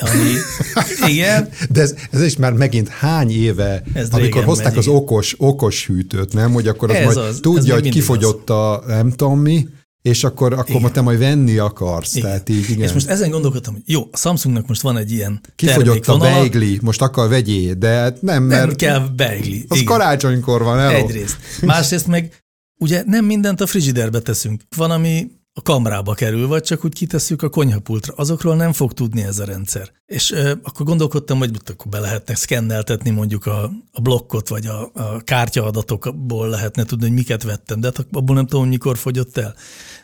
Ami, 0.00 0.32
igen. 1.12 1.48
De 1.70 1.80
ez, 1.80 1.94
ez 2.10 2.22
is 2.22 2.36
már 2.36 2.52
megint 2.52 2.88
hány 2.88 3.30
éve, 3.30 3.82
ez 3.94 4.10
amikor 4.10 4.44
hozták 4.44 4.66
megy, 4.66 4.78
az 4.78 4.86
okos, 4.86 5.34
okos 5.38 5.86
hűtőt, 5.86 6.32
nem? 6.32 6.52
Hogy 6.52 6.68
akkor 6.68 6.90
az 6.90 6.96
ez 6.96 7.04
majd 7.04 7.16
az, 7.16 7.38
tudja, 7.42 7.74
hogy 7.74 7.88
kifogyott 7.88 8.50
az. 8.50 8.56
a 8.56 8.82
nem 8.86 9.10
tudom 9.10 9.38
mi, 9.38 9.68
és 10.08 10.24
akkor, 10.24 10.52
akkor 10.52 10.90
te 10.90 11.00
majd 11.00 11.18
venni 11.18 11.58
akarsz. 11.58 12.14
Igen. 12.14 12.28
Tehát 12.28 12.48
így, 12.48 12.70
igen. 12.70 12.88
És 12.88 12.92
most 12.92 13.08
ezen 13.08 13.30
gondolkodtam, 13.30 13.72
hogy 13.72 13.82
jó, 13.86 14.08
a 14.10 14.16
Samsungnak 14.16 14.66
most 14.66 14.80
van 14.80 14.96
egy 14.96 15.12
ilyen 15.12 15.40
Kifogyott 15.56 16.06
a 16.06 16.16
beigli, 16.16 16.78
most 16.82 17.02
akar 17.02 17.28
vegyé, 17.28 17.72
de 17.72 17.88
hát 17.88 18.22
nem, 18.22 18.42
mert... 18.42 18.66
Nem 18.66 18.76
kell 18.76 19.08
beigli. 19.16 19.64
Az 19.68 19.76
igen. 19.76 19.92
karácsonykor 19.92 20.62
van, 20.62 20.78
el. 20.78 20.90
Egyrészt. 20.90 21.36
Másrészt 21.62 22.06
meg 22.06 22.42
ugye 22.78 23.02
nem 23.06 23.24
mindent 23.24 23.60
a 23.60 23.66
frigiderbe 23.66 24.20
teszünk. 24.20 24.62
Van, 24.76 24.90
ami 24.90 25.30
a 25.58 25.62
kamrába 25.62 26.14
kerül, 26.14 26.46
vagy 26.46 26.62
csak 26.62 26.84
úgy 26.84 26.94
kitesszük 26.94 27.42
a 27.42 27.48
konyhapultra. 27.48 28.14
Azokról 28.16 28.56
nem 28.56 28.72
fog 28.72 28.92
tudni 28.92 29.22
ez 29.22 29.38
a 29.38 29.44
rendszer. 29.44 29.90
És 30.06 30.32
ö, 30.32 30.52
akkor 30.62 30.86
gondolkodtam, 30.86 31.38
hogy 31.38 31.50
akkor 31.66 31.90
be 31.90 31.98
lehetne 31.98 32.34
szkenneltetni 32.34 33.10
mondjuk 33.10 33.46
a, 33.46 33.70
a 33.92 34.00
blokkot, 34.00 34.48
vagy 34.48 34.66
a, 34.66 34.90
a 34.94 35.20
kártyaadatokból 35.20 36.48
lehetne 36.48 36.84
tudni, 36.84 37.06
hogy 37.06 37.14
miket 37.14 37.42
vettem, 37.42 37.80
de 37.80 37.86
hát 37.86 38.06
abból 38.12 38.34
nem 38.34 38.46
tudom, 38.46 38.68
mikor 38.68 38.96
fogyott 38.98 39.36
el. 39.36 39.54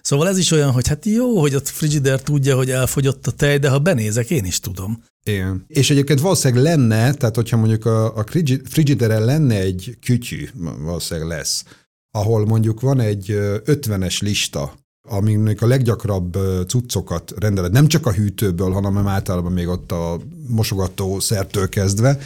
Szóval 0.03 0.29
ez 0.29 0.39
is 0.39 0.51
olyan, 0.51 0.71
hogy 0.71 0.89
hát 0.89 1.05
jó, 1.05 1.41
hogy 1.41 1.55
a 1.55 1.61
frigider 1.65 2.23
tudja, 2.23 2.57
hogy 2.57 2.71
elfogyott 2.71 3.27
a 3.27 3.31
tej, 3.31 3.59
de 3.59 3.69
ha 3.69 3.79
benézek, 3.79 4.31
én 4.31 4.45
is 4.45 4.61
tudom. 4.61 5.03
Igen. 5.25 5.65
És 5.69 5.91
egyébként 5.91 6.21
valószínűleg 6.21 6.65
lenne, 6.65 7.13
tehát 7.13 7.35
hogyha 7.35 7.57
mondjuk 7.57 7.85
a, 7.87 8.17
a 8.17 8.25
frigideren 8.65 9.25
lenne 9.25 9.61
egy 9.61 9.97
kütyű, 10.01 10.49
valószínűleg 10.79 11.29
lesz, 11.29 11.65
ahol 12.11 12.47
mondjuk 12.47 12.81
van 12.81 13.01
egy 13.01 13.27
50-es 13.65 14.21
lista 14.21 14.83
aminek 15.09 15.63
a 15.63 15.67
leggyakrabb 15.67 16.39
cuccokat 16.67 17.35
rendeled, 17.39 17.73
nem 17.73 17.87
csak 17.87 18.07
a 18.07 18.13
hűtőből, 18.13 18.71
hanem 18.71 19.07
általában 19.07 19.53
még 19.53 19.69
ott 19.69 19.93
a 19.93 20.21
mosogató 20.49 21.21
szertől 21.21 21.69
kezdve, 21.69 22.19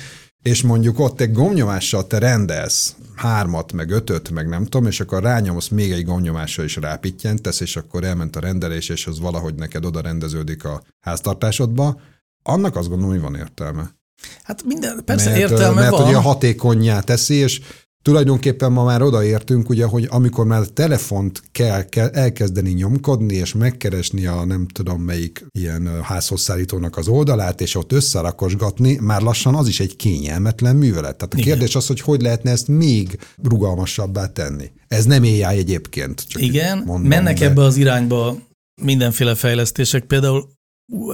és 0.43 0.63
mondjuk 0.63 0.99
ott 0.99 1.21
egy 1.21 1.33
gomnyomással 1.33 2.07
te 2.07 2.19
rendelsz 2.19 2.95
hármat, 3.15 3.73
meg 3.73 3.91
ötöt, 3.91 4.31
meg 4.31 4.49
nem 4.49 4.65
tudom, 4.65 4.87
és 4.87 5.01
akkor 5.01 5.23
rányomsz 5.23 5.69
még 5.69 5.93
egy 5.93 6.05
gomnyomással 6.05 6.65
is 6.65 6.77
rápittyentesz, 6.77 7.61
és 7.61 7.77
akkor 7.77 8.05
elment 8.05 8.37
a 8.37 8.41
rendelés, 8.41 8.89
és 8.89 9.07
az 9.07 9.21
valahogy 9.21 9.55
neked 9.55 9.85
oda 9.85 10.01
rendeződik 10.01 10.65
a 10.65 10.83
háztartásodba, 11.01 12.01
annak 12.43 12.77
azt 12.77 12.89
gondolom, 12.89 13.13
hogy 13.13 13.23
van 13.23 13.35
értelme. 13.35 13.97
Hát 14.43 14.65
minden, 14.65 15.03
persze 15.05 15.31
mert, 15.31 15.41
értelme 15.41 15.81
mert 15.81 15.91
van. 15.91 16.01
Mert 16.01 16.13
ugye 16.13 16.23
hatékonyá 16.23 17.01
teszi, 17.01 17.35
és 17.35 17.61
Tulajdonképpen 18.09 18.73
ma 18.73 18.85
már 18.85 19.03
odaértünk, 19.03 19.69
ugye, 19.69 19.85
hogy 19.85 20.07
amikor 20.11 20.47
már 20.47 20.67
telefont 20.67 21.43
kell, 21.53 21.83
kell 21.83 22.09
elkezdeni 22.09 22.71
nyomkodni, 22.71 23.35
és 23.35 23.55
megkeresni 23.55 24.27
a 24.27 24.45
nem 24.45 24.67
tudom 24.67 25.03
melyik 25.03 25.47
ilyen 25.53 26.03
házhozszállítónak 26.03 26.97
az 26.97 27.09
oldalát, 27.09 27.61
és 27.61 27.75
ott 27.75 27.93
összerakosgatni, 27.93 28.99
már 29.01 29.23
lassan 29.23 29.55
az 29.55 29.69
is 29.69 29.81
egy 29.81 29.97
kényelmetlen 29.97 30.77
művelet. 30.77 31.17
Tehát 31.17 31.35
a 31.35 31.39
Igen. 31.39 31.49
kérdés 31.49 31.75
az, 31.75 31.87
hogy 31.87 32.01
hogy 32.01 32.23
lehetne 32.23 32.51
ezt 32.51 32.69
még 32.69 33.19
rugalmasabbá 33.43 34.27
tenni. 34.27 34.71
Ez 34.87 35.05
nem 35.05 35.23
AI 35.23 35.43
egyébként. 35.43 36.25
Csak 36.29 36.43
Igen, 36.43 36.79
mondom, 36.79 37.09
mennek 37.09 37.39
de... 37.39 37.45
ebbe 37.45 37.63
az 37.63 37.77
irányba 37.77 38.37
mindenféle 38.83 39.35
fejlesztések, 39.35 40.05
például 40.05 40.49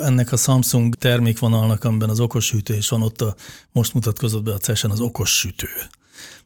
ennek 0.02 0.32
a 0.32 0.36
Samsung 0.36 0.94
termékvonalnak, 0.94 1.84
amiben 1.84 2.08
az 2.08 2.20
okos 2.20 2.50
hűtő 2.50 2.76
is 2.76 2.88
van, 2.88 3.02
ott 3.02 3.20
a, 3.20 3.34
most 3.72 3.94
mutatkozott 3.94 4.42
be 4.42 4.52
a 4.52 4.58
CES-en 4.58 4.90
az 4.90 5.00
okos 5.00 5.38
sütő. 5.38 5.68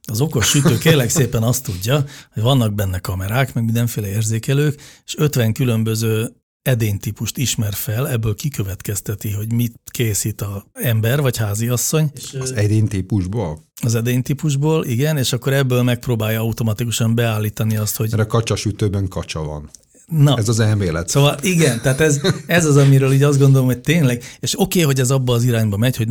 Az 0.02 0.20
okos 0.20 0.46
sütő 0.46 0.78
kérlek 0.78 1.10
szépen 1.10 1.42
azt 1.42 1.64
tudja, 1.64 2.04
hogy 2.32 2.42
vannak 2.42 2.74
benne 2.74 2.98
kamerák, 2.98 3.54
meg 3.54 3.64
mindenféle 3.64 4.08
érzékelők, 4.08 4.80
és 5.04 5.14
50 5.16 5.52
különböző 5.52 6.32
edénytípust 6.62 7.36
ismer 7.36 7.74
fel, 7.74 8.08
ebből 8.08 8.34
kikövetkezteti, 8.34 9.30
hogy 9.30 9.52
mit 9.52 9.74
készít 9.90 10.40
a 10.40 10.66
ember 10.72 11.20
vagy 11.20 11.36
háziasszony. 11.36 12.10
Az 12.40 12.52
edénytípusból? 12.52 13.62
Az 13.82 13.94
edénytípusból, 13.94 14.84
igen, 14.84 15.16
és 15.16 15.32
akkor 15.32 15.52
ebből 15.52 15.82
megpróbálja 15.82 16.40
automatikusan 16.40 17.14
beállítani 17.14 17.76
azt, 17.76 17.96
hogy... 17.96 18.10
Mert 18.10 18.22
a 18.22 18.26
kacsasütőben 18.26 19.08
kacsa 19.08 19.42
van. 19.42 19.70
Na, 20.06 20.36
ez 20.36 20.48
az 20.48 20.60
elmélet. 20.60 21.08
Szóval 21.08 21.36
igen, 21.42 21.80
tehát 21.80 22.00
ez, 22.00 22.20
ez 22.46 22.64
az, 22.64 22.76
amiről 22.76 23.12
így 23.12 23.22
azt 23.22 23.38
gondolom, 23.38 23.66
hogy 23.66 23.80
tényleg, 23.80 24.22
és 24.40 24.52
oké, 24.54 24.62
okay, 24.62 24.82
hogy 24.82 25.00
ez 25.00 25.10
abba 25.10 25.32
az 25.32 25.44
irányba 25.44 25.76
megy, 25.76 25.96
hogy 25.96 26.08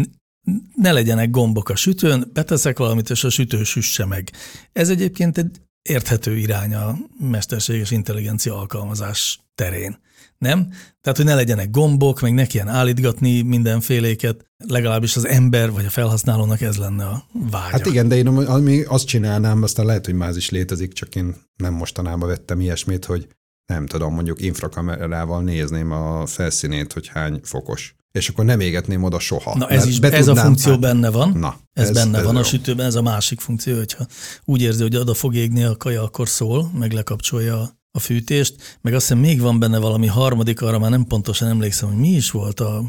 ne 0.75 0.91
legyenek 0.91 1.29
gombok 1.29 1.69
a 1.69 1.75
sütőn, 1.75 2.29
beteszek 2.33 2.77
valamit, 2.77 3.09
és 3.09 3.23
a 3.23 3.29
sütő 3.29 3.63
süsse 3.63 4.05
meg. 4.05 4.31
Ez 4.73 4.89
egyébként 4.89 5.37
egy 5.37 5.61
érthető 5.81 6.37
irány 6.37 6.73
a 6.73 6.97
mesterséges 7.19 7.91
intelligencia 7.91 8.57
alkalmazás 8.57 9.39
terén. 9.55 9.97
Nem? 10.37 10.67
Tehát, 11.01 11.17
hogy 11.17 11.25
ne 11.25 11.35
legyenek 11.35 11.71
gombok, 11.71 12.21
meg 12.21 12.33
ne 12.33 12.45
kelljen 12.45 12.75
állítgatni 12.75 13.41
mindenféléket, 13.41 14.45
legalábbis 14.67 15.15
az 15.15 15.25
ember 15.25 15.71
vagy 15.71 15.85
a 15.85 15.89
felhasználónak 15.89 16.61
ez 16.61 16.77
lenne 16.77 17.05
a 17.05 17.25
vágya. 17.31 17.67
Hát 17.67 17.85
igen, 17.85 18.07
de 18.07 18.15
én 18.15 18.27
ami 18.27 18.81
azt 18.81 19.07
csinálnám, 19.07 19.63
aztán 19.63 19.85
lehet, 19.85 20.05
hogy 20.05 20.13
más 20.13 20.35
is 20.35 20.49
létezik, 20.49 20.93
csak 20.93 21.15
én 21.15 21.35
nem 21.55 21.73
mostanában 21.73 22.27
vettem 22.27 22.59
ilyesmit, 22.59 23.05
hogy 23.05 23.27
nem 23.65 23.85
tudom, 23.85 24.13
mondjuk 24.13 24.41
infrakamerával 24.41 25.43
nézném 25.43 25.91
a 25.91 26.25
felszínét, 26.25 26.93
hogy 26.93 27.07
hány 27.07 27.39
fokos. 27.43 27.95
És 28.17 28.29
akkor 28.29 28.45
nem 28.45 28.59
égetném 28.59 29.03
oda 29.03 29.19
soha. 29.19 29.57
Na 29.57 29.67
ez 29.67 29.85
is, 29.85 29.97
ez 29.97 30.27
a 30.27 30.35
funkció 30.35 30.71
hát, 30.71 30.79
benne 30.79 31.09
van. 31.09 31.31
Na, 31.31 31.59
ez, 31.73 31.87
ez 31.87 31.93
benne 31.93 32.17
ez 32.17 32.23
van 32.23 32.33
jó. 32.33 32.39
a 32.39 32.43
sütőben, 32.43 32.85
ez 32.85 32.95
a 32.95 33.01
másik 33.01 33.39
funkció, 33.39 33.75
hogyha 33.75 34.05
úgy 34.45 34.61
érzi, 34.61 34.81
hogy 34.81 34.95
oda 34.95 35.13
fog 35.13 35.35
égni 35.35 35.63
a 35.63 35.75
kaja, 35.77 36.03
akkor 36.03 36.27
szól, 36.27 36.71
meg 36.73 36.91
lekapcsolja 36.91 37.77
a 37.91 37.99
fűtést, 37.99 38.77
meg 38.81 38.93
azt 38.93 39.07
hiszem 39.07 39.21
még 39.21 39.41
van 39.41 39.59
benne 39.59 39.77
valami 39.77 40.07
harmadik, 40.07 40.61
arra 40.61 40.79
már 40.79 40.89
nem 40.89 41.05
pontosan 41.05 41.47
emlékszem, 41.47 41.89
hogy 41.89 41.97
mi 41.97 42.09
is 42.09 42.31
volt 42.31 42.59
a, 42.59 42.83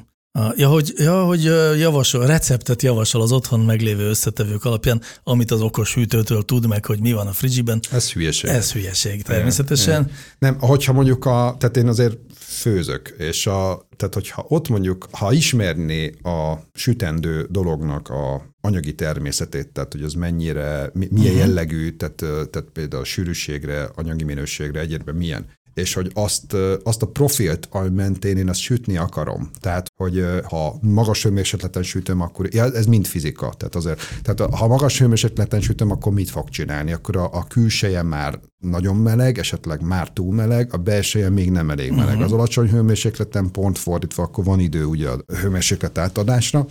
Ja 0.56 0.68
hogy, 0.68 0.92
ja, 0.96 1.24
hogy 1.24 1.42
javasol, 1.78 2.26
receptet 2.26 2.82
javasol 2.82 3.22
az 3.22 3.32
otthon 3.32 3.60
meglévő 3.60 4.08
összetevők 4.08 4.64
alapján, 4.64 5.02
amit 5.22 5.50
az 5.50 5.60
okos 5.60 5.94
hűtőtől 5.94 6.44
tud 6.44 6.66
meg, 6.66 6.84
hogy 6.84 7.00
mi 7.00 7.12
van 7.12 7.26
a 7.26 7.32
frigyiben. 7.32 7.80
Ez 7.90 8.12
hülyeség. 8.12 8.50
Ez 8.50 8.72
hülyeség, 8.72 9.22
természetesen. 9.22 10.02
Igen. 10.02 10.14
Nem, 10.38 10.58
hogyha 10.58 10.92
mondjuk 10.92 11.24
a, 11.24 11.56
tehát 11.58 11.76
én 11.76 11.88
azért 11.88 12.16
főzök, 12.38 13.14
és 13.18 13.46
a, 13.46 13.88
tehát 13.96 14.14
hogyha 14.14 14.44
ott 14.48 14.68
mondjuk, 14.68 15.08
ha 15.10 15.32
ismerné 15.32 16.14
a 16.22 16.54
sütendő 16.74 17.46
dolognak 17.50 18.08
a 18.08 18.42
anyagi 18.60 18.94
természetét, 18.94 19.68
tehát 19.68 19.92
hogy 19.92 20.02
az 20.02 20.12
mennyire, 20.12 20.90
milyen 20.92 21.12
uh-huh. 21.12 21.36
jellegű, 21.36 21.90
tehát, 21.90 22.16
tehát 22.50 22.68
például 22.72 23.02
a 23.02 23.04
sűrűségre, 23.04 23.90
anyagi 23.94 24.24
minőségre, 24.24 24.80
egyébben 24.80 25.14
milyen, 25.14 25.46
és 25.78 25.94
hogy 25.94 26.10
azt, 26.14 26.56
azt 26.82 27.02
a 27.02 27.06
profilt, 27.06 27.68
ami 27.70 27.88
mentén 27.88 28.36
én 28.36 28.48
azt 28.48 28.60
sütni 28.60 28.96
akarom. 28.96 29.50
Tehát, 29.60 29.92
hogy 29.96 30.24
ha 30.48 30.78
magas 30.80 31.22
hőmérsékleten 31.22 31.82
sütöm, 31.82 32.20
akkor 32.20 32.54
ja, 32.54 32.64
ez 32.64 32.86
mind 32.86 33.06
fizika. 33.06 33.54
Tehát, 33.56 33.74
azért, 33.74 34.00
tehát 34.22 34.54
ha 34.54 34.66
magas 34.66 34.98
hőmérsékleten 34.98 35.60
sütöm, 35.60 35.90
akkor 35.90 36.12
mit 36.12 36.30
fog 36.30 36.48
csinálni? 36.48 36.92
Akkor 36.92 37.16
a, 37.16 37.32
a 37.32 37.44
külseje 37.44 38.02
már 38.02 38.40
nagyon 38.58 38.96
meleg, 38.96 39.38
esetleg 39.38 39.82
már 39.82 40.10
túl 40.10 40.34
meleg, 40.34 40.72
a 40.72 40.76
belseje 40.76 41.28
még 41.28 41.50
nem 41.50 41.70
elég 41.70 41.90
meleg. 41.90 42.06
Uh-huh. 42.08 42.24
Az 42.24 42.32
alacsony 42.32 42.68
hőmérsékleten 42.68 43.50
pont 43.50 43.78
fordítva, 43.78 44.22
akkor 44.22 44.44
van 44.44 44.60
idő 44.60 44.84
ugye 44.84 45.08
a 45.08 45.24
hőmérséklet 45.26 45.98
átadásra, 45.98 46.66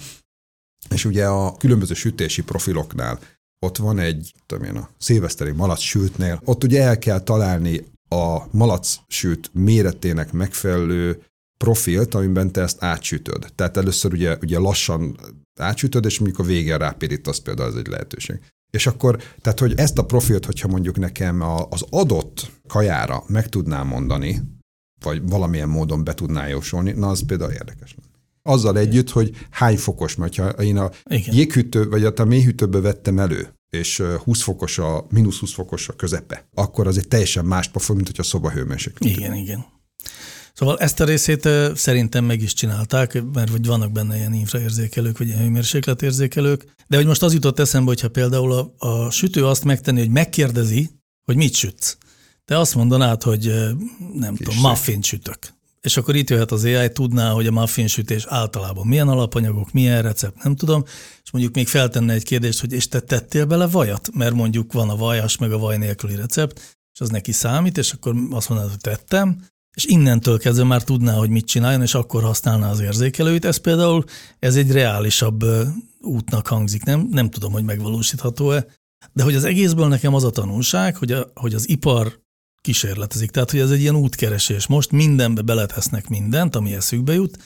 és 0.90 1.06
ugye 1.06 1.26
a 1.26 1.56
különböző 1.58 1.94
sütési 1.94 2.44
profiloknál 2.44 3.20
ott 3.60 3.78
van 3.78 4.00
egy, 4.00 4.34
tudom 4.46 4.64
én, 4.64 4.76
a 4.76 4.90
szilveszteri 4.98 5.52
malac 5.52 5.80
sültnél, 5.80 6.42
ott 6.46 6.64
ugye 6.64 6.84
el 6.84 6.98
kell 6.98 7.20
találni 7.20 7.86
a 8.10 8.42
malac 8.52 8.98
sült 9.08 9.50
méretének 9.54 10.32
megfelelő 10.32 11.22
profilt, 11.58 12.16
amiben 12.16 12.52
te 12.52 12.62
ezt 12.62 12.84
átsütöd. 12.84 13.52
Tehát 13.56 13.78
először 13.78 14.14
ugye, 14.14 14.38
ugye 14.42 14.58
lassan 14.58 15.20
átsütöd, 15.60 16.06
és 16.06 16.20
mondjuk 16.20 16.40
a 16.40 16.44
végén 16.44 16.78
rápirítasz 16.78 17.40
például, 17.40 17.70
ez 17.70 17.76
egy 17.76 17.88
lehetőség. 17.88 18.40
És 18.72 18.88
akkor, 18.88 19.24
tehát 19.42 19.60
hogy 19.60 19.74
ezt 19.76 19.98
a 19.98 20.06
profilt, 20.06 20.46
hogyha 20.46 20.68
mondjuk 20.68 20.98
nekem 20.98 21.42
az 21.70 21.86
adott 21.90 22.52
kajára 22.68 23.24
meg 23.28 23.50
tudnám 23.50 23.88
mondani, 23.88 24.42
vagy 25.04 25.30
valamilyen 25.30 25.70
módon 25.70 26.04
be 26.04 26.14
tudná 26.14 26.48
jósolni, 26.48 26.92
na 26.92 27.08
az 27.08 27.26
például 27.26 27.52
érdekes. 27.52 27.96
Azzal 28.44 28.78
együtt, 28.78 29.10
hogy 29.10 29.36
hány 29.50 29.78
fokos, 29.78 30.16
mert 30.16 30.36
ha 30.36 30.50
én 30.50 30.78
a 30.78 30.92
Igen. 31.10 31.36
jéghűtő, 31.36 31.90
vagy 31.90 32.06
a 32.06 32.26
mélyhűtőbe 32.26 32.80
vettem 32.80 33.20
elő, 33.20 33.54
és 33.70 34.04
20 34.24 34.42
fokos 34.42 34.78
a, 34.78 35.06
mínusz 35.10 35.40
20 35.40 35.54
fokos 35.54 35.88
a 35.90 35.94
közepe, 35.94 36.48
akkor 36.54 36.88
az 36.88 36.98
egy 36.98 37.08
teljesen 37.08 37.46
más 37.46 37.68
pofon, 37.68 37.96
mint 37.96 38.08
hogy 38.08 38.20
a 38.20 38.24
szobahőmérséklet. 38.24 39.10
Igen, 39.10 39.34
igen. 39.34 39.66
Szóval 40.54 40.80
ezt 40.80 41.00
a 41.00 41.06
részét 41.06 41.50
szerintem 41.76 42.26
meg 42.26 42.42
is 42.42 42.54
csinálták, 42.54 43.24
mert 43.34 43.50
vagy 43.50 43.66
vannak 43.66 43.92
benne 43.92 44.16
ilyen 44.16 44.34
infraérzékelők, 44.34 45.18
vagy 45.18 45.28
ilyen 45.28 45.40
hőmérsékletérzékelők, 45.40 46.66
de 46.88 46.98
hogy 46.98 47.06
most 47.06 47.24
az 47.24 47.34
jutott 47.34 47.60
eszembe, 47.60 47.88
hogyha 47.88 48.10
például 48.10 48.52
a, 48.52 48.74
a 48.78 49.12
sütő 49.12 49.46
azt 49.46 49.64
megtenni, 49.64 50.00
hogy 50.00 50.10
megkérdezi, 50.10 50.90
hogy 51.24 51.36
mit 51.36 51.54
sütsz. 51.54 51.98
Te 52.46 52.60
azt 52.60 52.76
mondanád, 52.76 53.24
hogy 53.24 53.54
nem 54.14 54.36
Kis 54.36 54.48
tudom, 54.48 54.62
muffin 54.62 55.02
sütök. 55.02 55.57
És 55.82 55.98
akkor 55.98 56.16
itt 56.16 56.30
jöhet 56.30 56.52
az 56.52 56.64
AI, 56.64 56.92
tudná, 56.92 57.32
hogy 57.32 57.48
a 57.48 57.52
muffin 57.52 57.88
sütés 57.88 58.26
általában 58.28 58.88
milyen 58.88 59.08
alapanyagok, 59.08 59.72
milyen 59.72 60.02
recept, 60.02 60.44
nem 60.44 60.56
tudom, 60.56 60.84
és 61.24 61.32
mondjuk 61.32 61.56
még 61.56 61.68
feltenne 61.68 62.14
egy 62.14 62.24
kérdést, 62.24 62.60
hogy 62.60 62.72
és 62.72 62.88
te 62.88 63.00
tettél 63.00 63.46
bele 63.46 63.68
vajat? 63.68 64.10
Mert 64.14 64.34
mondjuk 64.34 64.74
van 64.74 64.90
a 64.90 64.96
vajas, 64.96 65.38
meg 65.38 65.52
a 65.52 65.58
vaj 65.58 65.78
nélküli 65.78 66.16
recept, 66.16 66.78
és 66.94 67.00
az 67.00 67.10
neki 67.10 67.32
számít, 67.32 67.78
és 67.78 67.92
akkor 67.92 68.16
azt 68.32 68.50
mondanád, 68.50 68.72
hogy 68.72 68.82
tettem, 68.82 69.46
és 69.76 69.86
innentől 69.86 70.40
kezdve 70.40 70.64
már 70.64 70.84
tudná, 70.84 71.14
hogy 71.14 71.30
mit 71.30 71.46
csináljon, 71.46 71.82
és 71.82 71.94
akkor 71.94 72.24
használná 72.24 72.70
az 72.70 72.80
érzékelőit. 72.80 73.46
Ez 73.46 73.58
például, 73.58 74.04
ez 74.40 74.56
egy 74.56 74.72
reálisabb 74.72 75.44
útnak 76.02 76.48
hangzik, 76.48 76.84
nem, 76.84 77.08
nem 77.12 77.30
tudom, 77.30 77.52
hogy 77.52 77.64
megvalósítható-e, 77.64 78.66
de 79.14 79.24
hogy 79.24 79.36
az 79.36 79.44
egészből 79.44 79.88
nekem 79.88 80.14
az 80.14 80.24
a 80.24 80.30
tanulság, 80.30 80.96
hogy, 80.96 81.12
a, 81.12 81.32
hogy 81.34 81.54
az 81.54 81.70
ipar 81.70 82.20
kísérletezik. 82.68 83.32
Tehát, 83.32 83.52
hogy 83.52 83.60
ez 83.60 83.72
egy 83.72 83.80
ilyen 83.82 83.96
útkeresés. 83.96 84.68
Most 84.68 84.92
mindenbe 84.92 85.42
beletesznek 85.42 86.08
mindent, 86.08 86.56
ami 86.56 86.74
eszükbe 86.74 87.14
jut, 87.14 87.38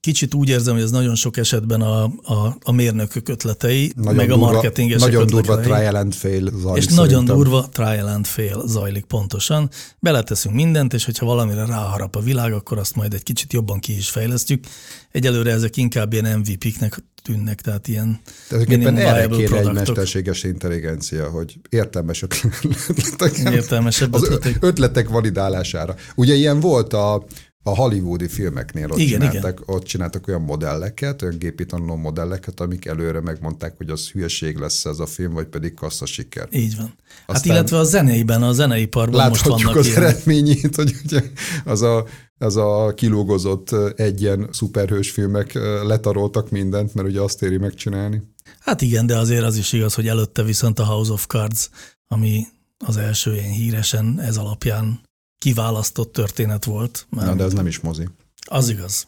Kicsit 0.00 0.34
úgy 0.34 0.48
érzem, 0.48 0.74
hogy 0.74 0.82
ez 0.82 0.90
nagyon 0.90 1.14
sok 1.14 1.36
esetben 1.36 1.80
a, 1.80 2.02
a, 2.04 2.56
a 2.62 2.72
mérnökök 2.72 3.28
ötletei, 3.28 3.92
nagyon 3.96 4.14
meg 4.14 4.28
durva, 4.28 4.46
a 4.46 4.52
marketingesek 4.52 5.12
Nagyon 5.12 5.26
durva 5.26 5.58
trial 5.58 5.94
and 5.94 6.14
fail 6.14 6.50
zajlik. 6.60 6.82
És 6.82 6.84
szerintem. 6.84 7.04
nagyon 7.04 7.24
durva 7.24 7.68
trial 7.72 8.06
and 8.06 8.26
fail 8.26 8.62
zajlik 8.66 9.04
pontosan. 9.04 9.70
Beleteszünk 9.98 10.54
mindent, 10.54 10.92
és 10.92 11.04
hogyha 11.04 11.26
valamire 11.26 11.66
ráharap 11.66 12.16
a 12.16 12.20
világ, 12.20 12.52
akkor 12.52 12.78
azt 12.78 12.94
majd 12.96 13.14
egy 13.14 13.22
kicsit 13.22 13.52
jobban 13.52 13.78
ki 13.78 13.96
is 13.96 14.08
fejlesztjük. 14.08 14.64
Egyelőre 15.10 15.50
ezek 15.50 15.76
inkább 15.76 16.12
ilyen 16.12 16.38
MVP-knek 16.38 17.02
tűnnek, 17.28 17.60
tehát 17.60 17.88
ilyen 17.88 18.20
Tulajdonképpen 18.48 18.96
erre 18.96 19.26
kéne 19.26 19.58
egy 19.58 19.72
mesterséges 19.72 20.44
intelligencia, 20.44 21.30
hogy 21.30 21.58
értelmes 21.68 22.22
ötletek. 22.22 23.38
Értelmesebb 23.52 24.14
ötletek. 24.22 24.56
ötletek 24.60 25.08
validálására. 25.08 25.94
Ugye 26.14 26.34
ilyen 26.34 26.60
volt 26.60 26.92
a 26.92 27.24
a 27.62 27.74
hollywoodi 27.74 28.28
filmeknél 28.28 28.90
ott, 28.90 28.98
igen, 28.98 29.20
csináltak, 29.20 29.60
igen. 29.60 29.76
ott 29.76 29.84
csináltak 29.84 30.28
olyan 30.28 30.40
modelleket, 30.40 31.22
olyan 31.22 31.38
gépi 31.38 31.66
tanuló 31.66 31.96
modelleket, 31.96 32.60
amik 32.60 32.86
előre 32.86 33.20
megmondták, 33.20 33.76
hogy 33.76 33.90
az 33.90 34.08
hülyeség 34.08 34.56
lesz 34.56 34.84
ez 34.84 34.98
a 34.98 35.06
film, 35.06 35.32
vagy 35.32 35.46
pedig 35.46 35.74
kassza 35.74 36.06
siker. 36.06 36.48
Így 36.50 36.76
van. 36.76 36.86
Hát 37.26 37.36
Aztán 37.36 37.36
hát 37.36 37.44
illetve 37.44 37.78
a 37.78 37.84
zeneiben, 37.84 38.42
a 38.42 38.52
zeneiparban 38.52 39.28
most 39.28 39.46
vannak 39.46 39.76
az 39.76 39.86
ilyen. 39.86 40.02
eredményét, 40.02 40.74
hogy 40.74 40.94
ugye 41.04 41.22
az 41.64 41.82
a, 41.82 42.06
az 42.38 42.56
a 42.56 42.92
kilógozott 42.96 43.70
egyen 43.96 44.48
szuperhős 44.52 45.10
filmek 45.10 45.52
letaroltak 45.82 46.50
mindent, 46.50 46.94
mert 46.94 47.08
ugye 47.08 47.20
azt 47.20 47.42
éri 47.42 47.56
megcsinálni. 47.56 48.22
Hát 48.58 48.82
igen, 48.82 49.06
de 49.06 49.16
azért 49.16 49.44
az 49.44 49.56
is 49.56 49.72
igaz, 49.72 49.94
hogy 49.94 50.08
előtte 50.08 50.42
viszont 50.42 50.78
a 50.78 50.84
House 50.84 51.12
of 51.12 51.26
Cards, 51.26 51.70
ami 52.08 52.46
az 52.84 52.96
első 52.96 53.34
ilyen 53.34 53.50
híresen 53.50 54.20
ez 54.20 54.36
alapján 54.36 55.00
kiválasztott 55.38 56.12
történet 56.12 56.64
volt. 56.64 57.06
Na, 57.10 57.34
de 57.34 57.44
ez 57.44 57.52
nem 57.52 57.66
is 57.66 57.80
mozi. 57.80 58.08
Az 58.46 58.68
igaz. 58.68 59.06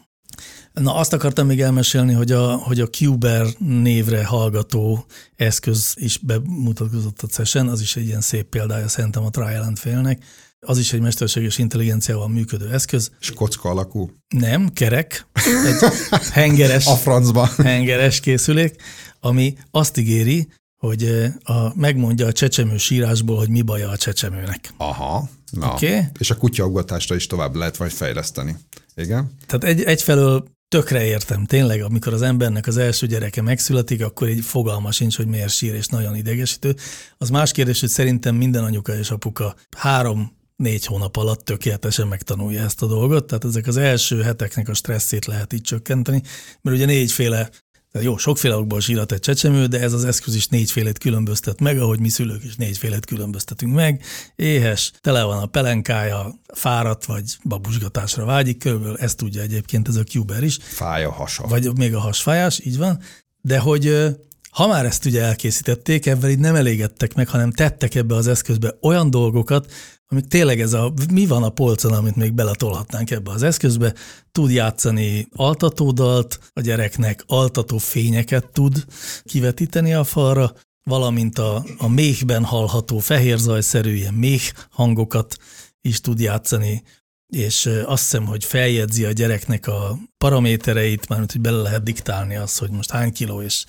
Na, 0.72 0.94
azt 0.94 1.12
akartam 1.12 1.46
még 1.46 1.60
elmesélni, 1.60 2.12
hogy 2.12 2.32
a, 2.32 2.54
hogy 2.54 2.80
a 2.80 2.88
Cuber 2.88 3.46
névre 3.58 4.24
hallgató 4.24 5.04
eszköz 5.36 5.94
is 5.96 6.18
bemutatkozott 6.18 7.22
a 7.22 7.26
CES-en, 7.26 7.68
az 7.68 7.80
is 7.80 7.96
egy 7.96 8.06
ilyen 8.06 8.20
szép 8.20 8.48
példája 8.48 8.88
szerintem 8.88 9.24
a 9.24 9.30
Trial 9.30 9.62
and 9.62 9.78
Failnek. 9.78 10.24
Az 10.66 10.78
is 10.78 10.92
egy 10.92 11.00
mesterséges 11.00 11.58
intelligenciával 11.58 12.28
működő 12.28 12.72
eszköz. 12.72 13.10
És 13.20 13.30
kocka 13.30 13.68
alakú? 13.68 14.10
Nem, 14.28 14.68
kerek. 14.68 15.26
Egy 15.66 15.90
hengeres, 16.32 16.86
a 16.86 16.96
francba. 16.96 17.46
hengeres 17.56 18.20
készülék, 18.20 18.82
ami 19.20 19.56
azt 19.70 19.96
ígéri, 19.96 20.48
hogy 20.76 21.04
a, 21.42 21.78
megmondja 21.78 22.26
a 22.26 22.32
csecsemő 22.32 22.76
sírásból, 22.76 23.36
hogy 23.36 23.48
mi 23.48 23.62
baja 23.62 23.88
a 23.88 23.96
csecsemőnek. 23.96 24.72
Aha. 24.76 25.28
Na. 25.50 25.72
Okay? 25.72 26.00
És 26.18 26.30
a 26.30 26.36
kutyaugatásra 26.36 27.14
is 27.14 27.26
tovább 27.26 27.54
lehet 27.54 27.76
vagy 27.76 27.92
fejleszteni. 27.92 28.56
Igen? 28.94 29.30
Tehát 29.46 29.64
egy, 29.64 29.82
egyfelől 29.82 30.44
tökre 30.68 31.04
értem, 31.04 31.44
tényleg, 31.44 31.82
amikor 31.82 32.12
az 32.12 32.22
embernek 32.22 32.66
az 32.66 32.76
első 32.76 33.06
gyereke 33.06 33.42
megszületik, 33.42 34.04
akkor 34.04 34.28
egy 34.28 34.40
fogalma 34.44 34.92
sincs, 34.92 35.16
hogy 35.16 35.26
miért 35.26 35.52
sír, 35.52 35.74
és 35.74 35.86
nagyon 35.86 36.16
idegesítő. 36.16 36.76
Az 37.18 37.30
más 37.30 37.52
kérdés, 37.52 37.80
hogy 37.80 37.88
szerintem 37.88 38.34
minden 38.34 38.64
anyuka 38.64 38.96
és 38.96 39.10
apuka 39.10 39.54
három 39.76 40.38
négy 40.60 40.86
hónap 40.86 41.16
alatt 41.16 41.44
tökéletesen 41.44 42.08
megtanulja 42.08 42.62
ezt 42.62 42.82
a 42.82 42.86
dolgot, 42.86 43.26
tehát 43.26 43.44
ezek 43.44 43.66
az 43.66 43.76
első 43.76 44.22
heteknek 44.22 44.68
a 44.68 44.74
stresszét 44.74 45.26
lehet 45.26 45.52
így 45.52 45.62
csökkenteni, 45.62 46.22
mert 46.60 46.76
ugye 46.76 46.86
négyféle 46.86 47.50
tehát 47.92 48.06
jó, 48.06 48.16
sokféle 48.16 48.56
okból 48.56 48.80
sírat 48.80 49.12
egy 49.12 49.20
csecsemő, 49.20 49.66
de 49.66 49.80
ez 49.80 49.92
az 49.92 50.04
eszköz 50.04 50.34
is 50.34 50.46
négyfélét 50.46 50.98
különböztet 50.98 51.60
meg, 51.60 51.78
ahogy 51.78 52.00
mi 52.00 52.08
szülők 52.08 52.44
is 52.44 52.56
négyfélét 52.56 53.06
különböztetünk 53.06 53.74
meg. 53.74 54.02
Éhes, 54.36 54.92
tele 55.00 55.22
van 55.22 55.42
a 55.42 55.46
pelenkája, 55.46 56.34
fáradt 56.54 57.04
vagy 57.04 57.36
babusgatásra 57.44 58.24
vágyik, 58.24 58.58
körülbelül 58.58 58.96
ezt 58.96 59.16
tudja 59.16 59.42
egyébként 59.42 59.88
ez 59.88 59.96
a 59.96 60.02
Cuber 60.02 60.42
is. 60.42 60.58
Fáj 60.62 61.04
a 61.04 61.10
hasa. 61.10 61.46
Vagy 61.46 61.76
még 61.76 61.94
a 61.94 62.00
hasfájás, 62.00 62.60
így 62.64 62.78
van. 62.78 63.00
De 63.40 63.58
hogy 63.58 64.14
ha 64.50 64.66
már 64.66 64.84
ezt 64.84 65.04
ugye 65.04 65.22
elkészítették, 65.22 66.06
ebben 66.06 66.30
így 66.30 66.38
nem 66.38 66.54
elégedtek 66.54 67.14
meg, 67.14 67.28
hanem 67.28 67.50
tettek 67.50 67.94
ebbe 67.94 68.14
az 68.14 68.26
eszközbe 68.26 68.76
olyan 68.80 69.10
dolgokat, 69.10 69.72
amik 70.12 70.26
tényleg 70.26 70.60
ez 70.60 70.72
a, 70.72 70.92
mi 71.12 71.26
van 71.26 71.42
a 71.42 71.48
polcon, 71.48 71.92
amit 71.92 72.16
még 72.16 72.32
beletolhatnánk 72.32 73.10
ebbe 73.10 73.30
az 73.30 73.42
eszközbe, 73.42 73.94
tud 74.32 74.50
játszani 74.50 75.28
altatódalt, 75.32 76.38
a 76.52 76.60
gyereknek 76.60 77.24
altató 77.26 77.78
fényeket 77.78 78.52
tud 78.52 78.84
kivetíteni 79.24 79.94
a 79.94 80.04
falra, 80.04 80.52
valamint 80.82 81.38
a, 81.38 81.64
a 81.78 81.88
méhben 81.88 82.44
hallható 82.44 82.98
fehérzajszerű 82.98 83.94
ilyen 83.94 84.14
méh 84.14 84.42
hangokat 84.70 85.36
is 85.80 86.00
tud 86.00 86.20
játszani, 86.20 86.82
és 87.30 87.66
azt 87.84 88.02
hiszem, 88.02 88.26
hogy 88.26 88.44
feljegyzi 88.44 89.04
a 89.04 89.12
gyereknek 89.12 89.66
a 89.66 89.98
paramétereit, 90.18 91.08
mármint, 91.08 91.32
hogy 91.32 91.40
bele 91.40 91.62
lehet 91.62 91.82
diktálni 91.82 92.36
azt, 92.36 92.58
hogy 92.58 92.70
most 92.70 92.90
hány 92.90 93.12
kiló 93.12 93.42
és 93.42 93.64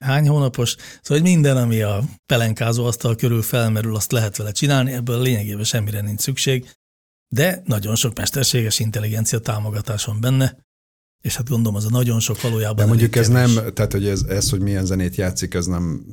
hány 0.00 0.28
hónapos. 0.28 0.70
Szóval, 0.70 1.22
hogy 1.22 1.22
minden, 1.22 1.56
ami 1.56 1.80
a 1.82 2.02
pelenkázó 2.26 2.84
asztal 2.84 3.14
körül 3.14 3.42
felmerül, 3.42 3.96
azt 3.96 4.12
lehet 4.12 4.36
vele 4.36 4.52
csinálni, 4.52 4.92
ebből 4.92 5.22
lényegében 5.22 5.64
semmire 5.64 6.00
nincs 6.00 6.20
szükség, 6.20 6.70
de 7.28 7.62
nagyon 7.64 7.94
sok 7.94 8.16
mesterséges 8.16 8.78
intelligencia 8.78 9.38
támogatás 9.38 10.04
van 10.04 10.20
benne, 10.20 10.56
és 11.26 11.36
hát 11.36 11.48
gondolom, 11.48 11.74
az 11.74 11.84
a 11.84 11.88
nagyon 11.90 12.20
sok 12.20 12.40
valójában. 12.40 12.76
De 12.76 12.86
mondjuk 12.86 13.16
ez 13.16 13.28
nem, 13.28 13.50
tehát 13.74 13.92
hogy 13.92 14.06
ez, 14.06 14.22
ez, 14.22 14.50
hogy 14.50 14.60
milyen 14.60 14.84
zenét 14.86 15.16
játszik, 15.16 15.54
ez 15.54 15.66
nem, 15.66 16.04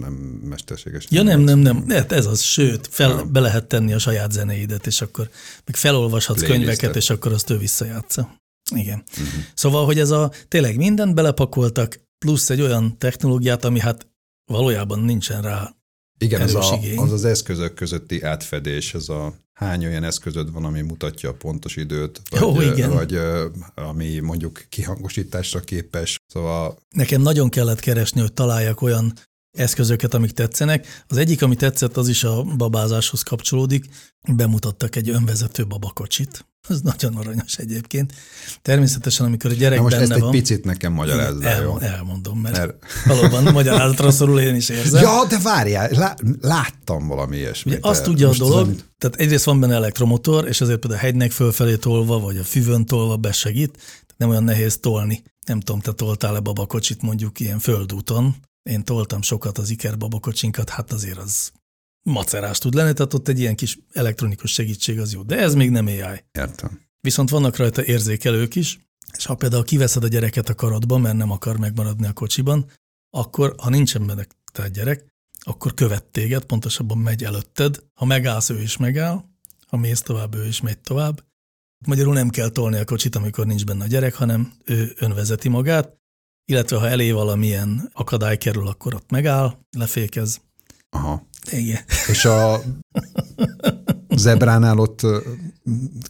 nem 0.00 0.12
mesterséges. 0.44 1.06
Ja 1.10 1.22
nem, 1.22 1.40
nem, 1.40 1.58
nem, 1.58 1.88
hát 1.88 2.12
ez 2.12 2.26
az, 2.26 2.40
sőt, 2.40 2.88
fel, 2.90 3.10
ja. 3.10 3.24
be 3.24 3.40
lehet 3.40 3.66
tenni 3.66 3.92
a 3.92 3.98
saját 3.98 4.32
zenéidet, 4.32 4.86
és 4.86 5.00
akkor 5.00 5.28
meg 5.64 5.76
felolvashatsz 5.76 6.42
Playlistet. 6.42 6.76
könyveket, 6.76 6.96
és 7.02 7.10
akkor 7.10 7.32
azt 7.32 7.50
ő 7.50 7.58
visszajátsza. 7.58 8.36
Igen. 8.74 9.02
Uh-huh. 9.10 9.42
Szóval, 9.54 9.84
hogy 9.84 9.98
ez 9.98 10.10
a 10.10 10.32
tényleg 10.48 10.76
mindent 10.76 11.14
belepakoltak, 11.14 12.00
plusz 12.18 12.50
egy 12.50 12.60
olyan 12.60 12.98
technológiát, 12.98 13.64
ami 13.64 13.80
hát 13.80 14.06
valójában 14.44 15.00
nincsen 15.00 15.42
rá 15.42 15.76
igen, 16.18 16.40
az, 16.40 16.54
a, 16.54 16.78
az 16.96 17.12
az 17.12 17.24
eszközök 17.24 17.74
közötti 17.74 18.22
átfedés, 18.22 18.94
ez 18.94 19.08
a 19.08 19.34
hány 19.62 19.86
olyan 19.86 20.04
eszközöd 20.04 20.52
van, 20.52 20.64
ami 20.64 20.80
mutatja 20.80 21.28
a 21.28 21.34
pontos 21.34 21.76
időt, 21.76 22.22
vagy, 22.30 22.40
Jó, 22.40 22.60
igen. 22.60 22.92
vagy 22.92 23.18
ami 23.74 24.18
mondjuk 24.18 24.64
kihangosításra 24.68 25.60
képes. 25.60 26.18
Szóval... 26.26 26.76
Nekem 26.90 27.20
nagyon 27.22 27.48
kellett 27.48 27.80
keresni, 27.80 28.20
hogy 28.20 28.32
találjak 28.32 28.82
olyan 28.82 29.12
eszközöket, 29.52 30.14
amik 30.14 30.30
tetszenek. 30.30 31.04
Az 31.08 31.16
egyik, 31.16 31.42
ami 31.42 31.56
tetszett, 31.56 31.96
az 31.96 32.08
is 32.08 32.24
a 32.24 32.42
babázáshoz 32.42 33.22
kapcsolódik. 33.22 33.88
Bemutattak 34.28 34.96
egy 34.96 35.08
önvezető 35.08 35.66
babakocsit. 35.66 36.46
Ez 36.68 36.80
nagyon 36.80 37.16
aranyos 37.16 37.56
egyébként. 37.58 38.12
Természetesen, 38.62 39.26
amikor 39.26 39.50
a 39.50 39.54
gyerek 39.54 39.76
Na 39.76 39.82
most 39.82 39.94
benne 39.94 40.06
ezt 40.06 40.16
egy 40.16 40.22
van, 40.22 40.30
picit 40.30 40.64
nekem 40.64 40.92
magyarázd 40.92 41.42
el, 41.42 41.62
el, 41.62 41.80
Elmondom, 41.80 42.38
mert, 42.38 42.56
mert... 42.56 42.74
valóban 43.06 43.52
magyarázatra 43.52 44.10
szorul 44.10 44.40
én 44.40 44.54
is 44.54 44.68
érzem. 44.68 45.02
Ja, 45.02 45.24
de 45.28 45.38
várjál, 45.38 45.90
lá, 45.90 46.16
láttam 46.40 47.06
valami 47.06 47.36
ilyesmit. 47.36 47.78
Ugye 47.78 47.88
azt 47.88 48.02
tudja 48.02 48.28
a 48.28 48.34
dolog, 48.36 48.66
nem... 48.66 48.76
tehát 48.98 49.16
egyrészt 49.16 49.44
van 49.44 49.60
benne 49.60 49.74
elektromotor, 49.74 50.48
és 50.48 50.60
ezért 50.60 50.78
például 50.78 51.00
a 51.00 51.04
hegynek 51.04 51.30
fölfelé 51.30 51.76
tolva, 51.76 52.20
vagy 52.20 52.36
a 52.36 52.44
füvön 52.44 52.86
tolva 52.86 53.16
besegít, 53.16 53.78
nem 54.16 54.28
olyan 54.28 54.44
nehéz 54.44 54.78
tolni. 54.78 55.22
Nem 55.46 55.60
tudom, 55.60 55.80
te 55.80 55.92
toltál-e 55.92 56.40
babakocsit 56.40 57.02
mondjuk 57.02 57.40
ilyen 57.40 57.58
földúton. 57.58 58.36
Én 58.62 58.84
toltam 58.84 59.22
sokat 59.22 59.58
az 59.58 59.70
Iker 59.70 59.98
babakocsinkat, 59.98 60.70
hát 60.70 60.92
azért 60.92 61.18
az 61.18 61.52
macerás 62.02 62.58
tud 62.58 62.74
lenni, 62.74 62.92
tehát 62.92 63.14
ott 63.14 63.28
egy 63.28 63.38
ilyen 63.38 63.56
kis 63.56 63.78
elektronikus 63.92 64.52
segítség 64.52 65.00
az 65.00 65.12
jó. 65.12 65.22
De 65.22 65.38
ez 65.38 65.54
még 65.54 65.70
nem 65.70 65.86
AI. 65.86 66.24
Értem. 66.32 66.80
Viszont 67.00 67.30
vannak 67.30 67.56
rajta 67.56 67.84
érzékelők 67.84 68.54
is, 68.54 68.78
és 69.16 69.26
ha 69.26 69.34
például 69.34 69.64
kiveszed 69.64 70.04
a 70.04 70.08
gyereket 70.08 70.48
a 70.48 70.54
karodba, 70.54 70.98
mert 70.98 71.16
nem 71.16 71.30
akar 71.30 71.58
megmaradni 71.58 72.06
a 72.06 72.12
kocsiban, 72.12 72.70
akkor, 73.10 73.54
ha 73.58 73.70
nincsen 73.70 74.06
benne 74.06 74.26
te 74.52 74.68
gyerek, 74.68 75.06
akkor 75.44 75.74
követ 75.74 76.04
téged, 76.04 76.44
pontosabban 76.44 76.98
megy 76.98 77.24
előtted. 77.24 77.82
Ha 77.94 78.04
megállsz, 78.04 78.50
ő 78.50 78.60
is 78.60 78.76
megáll, 78.76 79.24
ha 79.66 79.76
mész 79.76 80.00
tovább, 80.00 80.34
ő 80.34 80.46
is 80.46 80.60
megy 80.60 80.78
tovább. 80.78 81.24
Magyarul 81.86 82.14
nem 82.14 82.28
kell 82.28 82.48
tolni 82.48 82.78
a 82.78 82.84
kocsit, 82.84 83.16
amikor 83.16 83.46
nincs 83.46 83.64
benne 83.64 83.84
a 83.84 83.86
gyerek, 83.86 84.14
hanem 84.14 84.52
ő 84.64 84.92
önvezeti 84.96 85.48
magát, 85.48 85.96
illetve 86.44 86.76
ha 86.76 86.88
elé 86.88 87.10
valamilyen 87.10 87.90
akadály 87.92 88.38
kerül, 88.38 88.66
akkor 88.66 88.94
ott 88.94 89.10
megáll, 89.10 89.58
lefékez. 89.78 90.40
Aha. 90.90 91.26
Igen. 91.50 91.80
És 92.08 92.24
a 92.24 92.60
zebránál 94.16 94.78
ott 94.78 95.00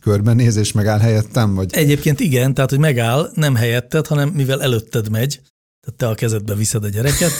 körbenéz 0.00 0.56
és 0.56 0.72
megáll 0.72 0.98
helyettem? 0.98 1.54
Vagy? 1.54 1.74
Egyébként 1.74 2.20
igen, 2.20 2.54
tehát 2.54 2.70
hogy 2.70 2.78
megáll, 2.78 3.30
nem 3.34 3.54
helyetted, 3.54 4.06
hanem 4.06 4.28
mivel 4.28 4.62
előtted 4.62 5.10
megy, 5.10 5.40
tehát 5.80 5.98
te 5.98 6.08
a 6.08 6.14
kezedbe 6.14 6.54
viszed 6.54 6.84
a 6.84 6.88
gyereket, 6.88 7.32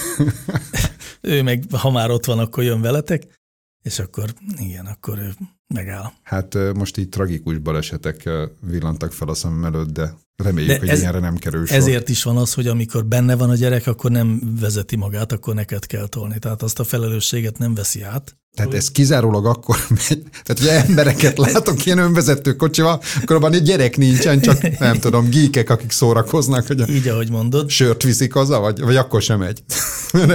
ő 1.21 1.43
meg, 1.43 1.65
ha 1.71 1.91
már 1.91 2.11
ott 2.11 2.25
van, 2.25 2.39
akkor 2.39 2.65
jön 2.65 2.81
veletek, 2.81 3.41
és 3.83 3.99
akkor 3.99 4.35
igen, 4.59 4.87
akkor 4.87 5.19
ő 5.19 5.35
megáll. 5.75 6.13
Hát 6.23 6.57
most 6.75 6.97
így 6.97 7.09
tragikus 7.09 7.59
balesetek 7.59 8.31
villantak 8.61 9.13
fel 9.13 9.29
a 9.29 9.35
szemem 9.35 9.65
előtt, 9.65 9.91
de 9.91 10.15
reméljük, 10.37 10.73
de 10.73 10.79
hogy 10.79 10.89
ez, 10.89 11.01
ilyenre 11.01 11.19
nem 11.19 11.37
kerül 11.37 11.67
sor. 11.67 11.77
Ezért 11.77 12.09
is 12.09 12.23
van 12.23 12.37
az, 12.37 12.55
hogy 12.55 12.67
amikor 12.67 13.05
benne 13.05 13.35
van 13.35 13.51
a 13.51 13.55
gyerek, 13.55 13.87
akkor 13.87 14.11
nem 14.11 14.57
vezeti 14.61 14.97
magát, 14.97 15.33
akkor 15.33 15.55
neked 15.55 15.87
kell 15.87 16.07
tolni. 16.07 16.39
Tehát 16.39 16.63
azt 16.63 16.79
a 16.79 16.85
felelősséget 16.85 17.59
nem 17.59 17.75
veszi 17.75 18.03
át. 18.03 18.37
Tehát 18.57 18.75
ez 18.75 18.91
kizárólag 18.91 19.47
akkor 19.47 19.77
megy, 20.09 20.23
tehát 20.43 20.59
hogy 20.59 20.91
embereket 20.91 21.39
látok 21.39 21.87
ilyen 21.87 21.99
önvezető 21.99 22.57
kocsival, 22.57 23.03
akkor 23.23 23.37
abban 23.37 23.53
egy 23.53 23.63
gyerek 23.63 23.97
nincsen, 23.97 24.41
csak 24.41 24.79
nem 24.79 24.99
tudom, 24.99 25.29
gíkek, 25.29 25.71
akik 25.71 25.91
szórakoznak, 25.91 26.67
hogy 26.67 26.91
Így, 26.91 27.09
ahogy 27.09 27.31
mondod. 27.31 27.71
Sört 27.71 28.03
viszik 28.03 28.33
haza, 28.33 28.61
vagy, 28.61 28.81
vagy 28.81 28.97
akkor 28.97 29.23
sem 29.23 29.39
megy. 29.39 29.63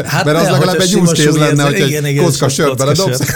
Hát 0.06 0.26
Mert 0.26 0.38
az 0.38 0.50
legalább 0.50 0.80
egy 0.80 0.96
use 0.96 1.32
lenne, 1.32 1.64
hogy 1.64 1.74
egy 1.74 1.90
igen, 1.90 2.24
kocka 2.24 2.50
sört 2.50 2.78
beledobsz. 2.78 3.22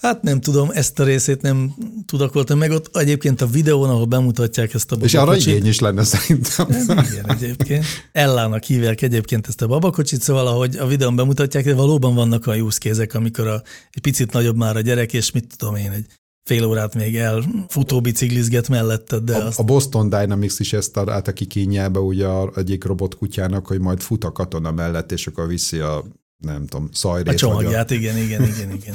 Hát 0.00 0.22
nem 0.22 0.40
tudom, 0.40 0.70
ezt 0.72 0.98
a 0.98 1.04
részét 1.04 1.42
nem 1.42 1.74
tudakoltam 2.06 2.58
meg. 2.58 2.70
Ott 2.70 2.96
egyébként 2.96 3.40
a 3.40 3.46
videón, 3.46 3.88
ahol 3.90 4.04
bemutatják 4.04 4.74
ezt 4.74 4.92
a 4.92 4.96
babakocsit. 4.96 5.18
És 5.18 5.22
arra 5.22 5.36
igény 5.36 5.66
is 5.66 5.78
lenne 5.78 6.04
szerintem. 6.04 6.66
Igen, 7.10 7.30
egyébként. 7.30 7.84
Ellának 8.12 8.62
hívják 8.62 9.02
egyébként 9.02 9.46
ezt 9.46 9.62
a 9.62 9.66
babakocsit, 9.66 10.20
szóval 10.20 10.46
ahogy 10.46 10.76
a 10.76 10.86
videón 10.86 11.16
bemutatják, 11.16 11.64
de 11.64 11.74
valóban 11.74 12.14
vannak 12.14 12.46
a 12.46 12.54
use 12.54 12.78
kézek, 12.78 13.14
amikor 13.14 13.46
a, 13.46 13.62
egy 13.90 14.02
picit 14.02 14.32
nagyobb 14.32 14.56
már 14.56 14.76
a 14.76 14.80
gyerek, 14.80 15.12
és 15.12 15.30
mit 15.30 15.54
tudom 15.56 15.76
én, 15.76 15.90
egy 15.90 16.06
fél 16.48 16.64
órát 16.64 16.94
még 16.94 17.16
el 17.16 17.44
futóbiciklizget 17.68 18.68
melletted. 18.68 19.22
De 19.22 19.36
a, 19.36 19.46
azt... 19.46 19.58
a 19.58 19.62
Boston 19.62 20.08
Dynamics 20.08 20.58
is 20.58 20.72
ezt 20.72 20.96
adta 20.96 21.32
ki 21.32 21.44
kínjába 21.44 22.00
ugye 22.00 22.26
a, 22.26 22.52
egyik 22.56 22.84
robotkutyának, 22.84 23.66
hogy 23.66 23.80
majd 23.80 24.00
fut 24.00 24.24
a 24.24 24.32
katona 24.32 24.70
mellett, 24.70 25.12
és 25.12 25.26
akkor 25.26 25.46
viszi 25.46 25.78
a 25.78 26.04
nem 26.38 26.66
tudom, 26.66 26.88
szajrét. 26.92 27.34
A 27.34 27.36
csomagját, 27.36 27.90
a... 27.90 27.94
igen, 27.94 28.16
igen, 28.16 28.42
igen, 28.42 28.70
igen. 28.72 28.94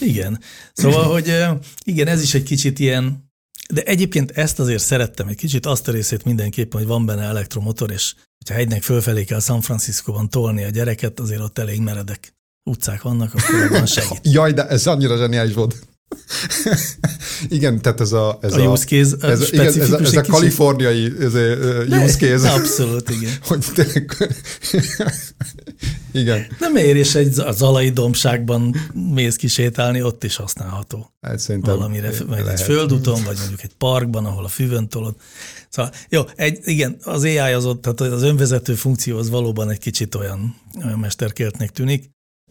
Igen. 0.00 0.40
Szóval, 0.72 1.04
hogy 1.04 1.34
igen, 1.84 2.06
ez 2.06 2.22
is 2.22 2.34
egy 2.34 2.42
kicsit 2.42 2.78
ilyen, 2.78 3.30
de 3.72 3.82
egyébként 3.82 4.30
ezt 4.30 4.58
azért 4.58 4.82
szerettem 4.82 5.28
egy 5.28 5.36
kicsit, 5.36 5.66
azt 5.66 5.88
a 5.88 5.92
részét 5.92 6.24
mindenképpen, 6.24 6.80
hogy 6.80 6.88
van 6.88 7.06
benne 7.06 7.22
elektromotor, 7.22 7.90
és 7.90 8.14
hogyha 8.38 8.54
hegynek 8.54 8.82
fölfelé 8.82 9.24
kell 9.24 9.40
San 9.40 9.60
Franciscóban 9.60 10.30
tolni 10.30 10.64
a 10.64 10.68
gyereket, 10.68 11.20
azért 11.20 11.40
ott 11.40 11.58
elég 11.58 11.80
meredek 11.80 12.34
utcák 12.70 13.02
vannak, 13.02 13.34
akkor 13.34 13.68
van 13.70 13.86
segít. 13.96 14.20
Jaj, 14.22 14.52
de 14.52 14.68
ez 14.68 14.86
annyira 14.86 15.16
zseniális 15.16 15.54
volt. 15.54 15.86
igen, 17.48 17.80
tehát 17.82 18.00
ez 18.00 18.12
a... 18.12 18.38
Ez 18.42 18.52
a, 18.52 18.60
a 18.60 18.70
use 18.70 18.84
case 18.84 19.28
ez, 19.28 19.40
a, 19.40 19.44
igen, 19.50 19.66
ez, 19.66 19.90
a, 19.92 20.00
ez 20.00 20.16
a 20.16 20.22
kaliforniai 20.22 21.12
ez 21.20 21.34
a, 21.34 21.38
uh, 21.38 22.02
use 22.04 22.16
case. 22.16 22.50
Abszolút, 22.50 23.10
igen. 23.10 23.32
hogy 23.48 23.66
tényleg, 23.74 24.34
igen. 26.12 26.46
Nem 26.58 26.76
ér, 26.76 26.96
és 26.96 27.14
egy 27.14 27.32
zalai 27.32 27.90
dombságban 27.90 28.76
mész 29.14 29.36
kisétálni, 29.36 30.02
ott 30.02 30.24
is 30.24 30.36
használható. 30.36 31.12
Hát 31.20 31.38
szerintem 31.38 31.76
Valamire, 31.76 32.12
vagy 32.26 32.46
egy 32.46 32.60
földúton, 32.60 33.22
vagy 33.24 33.36
mondjuk 33.38 33.62
egy 33.62 33.74
parkban, 33.78 34.24
ahol 34.24 34.44
a 34.44 34.48
füvön 34.48 34.88
tolod. 34.88 35.14
Szóval, 35.68 35.92
jó, 36.08 36.22
egy, 36.36 36.58
igen, 36.64 36.96
az 37.02 37.22
AI 37.22 37.38
az 37.38 37.64
ott, 37.64 37.82
tehát 37.82 38.00
az 38.00 38.22
önvezető 38.22 38.74
funkció 38.74 39.18
az 39.18 39.30
valóban 39.30 39.70
egy 39.70 39.78
kicsit 39.78 40.14
olyan, 40.14 40.56
olyan 40.84 40.98
mesterkéltnek 40.98 41.70
tűnik. 41.70 42.10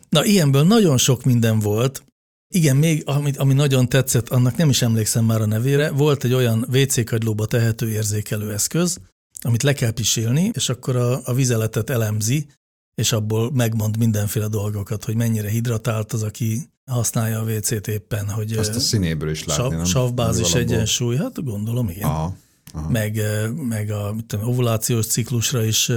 Na, 0.09 0.25
ilyenből 0.25 0.63
nagyon 0.63 0.97
sok 0.97 1.23
minden 1.23 1.59
volt, 1.59 2.03
igen, 2.51 2.75
még 2.75 3.03
ami, 3.05 3.31
ami 3.35 3.53
nagyon 3.53 3.89
tetszett, 3.89 4.29
annak 4.29 4.55
nem 4.55 4.69
is 4.69 4.81
emlékszem 4.81 5.25
már 5.25 5.41
a 5.41 5.45
nevére, 5.45 5.91
volt 5.91 6.23
egy 6.23 6.33
olyan 6.33 6.67
WC 6.73 7.05
kagylóba 7.05 7.45
tehető 7.45 7.89
érzékelő 7.89 8.53
eszköz, 8.53 8.97
amit 9.41 9.63
le 9.63 9.73
kell 9.73 9.91
pisélni, 9.91 10.51
és 10.53 10.69
akkor 10.69 10.95
a, 10.95 11.21
a 11.23 11.33
vizeletet 11.33 11.89
elemzi, 11.89 12.47
és 12.95 13.11
abból 13.11 13.51
megmond 13.51 13.97
mindenféle 13.97 14.47
dolgokat, 14.47 15.05
hogy 15.05 15.15
mennyire 15.15 15.49
hidratált 15.49 16.13
az, 16.13 16.23
aki 16.23 16.69
használja 16.85 17.39
a 17.39 17.43
WC-t 17.43 17.87
éppen, 17.87 18.29
hogy 18.29 18.53
Azt 18.53 18.75
a 18.75 18.79
színéből 18.79 19.29
is 19.29 19.43
látni, 19.43 19.63
sav, 19.63 19.71
nem? 19.71 19.85
Savbázis 19.85 20.53
egyensúly, 20.53 21.15
hát 21.15 21.43
gondolom, 21.43 21.89
igen. 21.89 22.09
Aha, 22.09 22.35
aha. 22.73 22.89
Meg, 22.89 23.21
meg 23.55 23.89
a 23.89 24.15
tudom, 24.27 24.47
ovulációs 24.47 25.05
ciklusra 25.05 25.63
is 25.63 25.91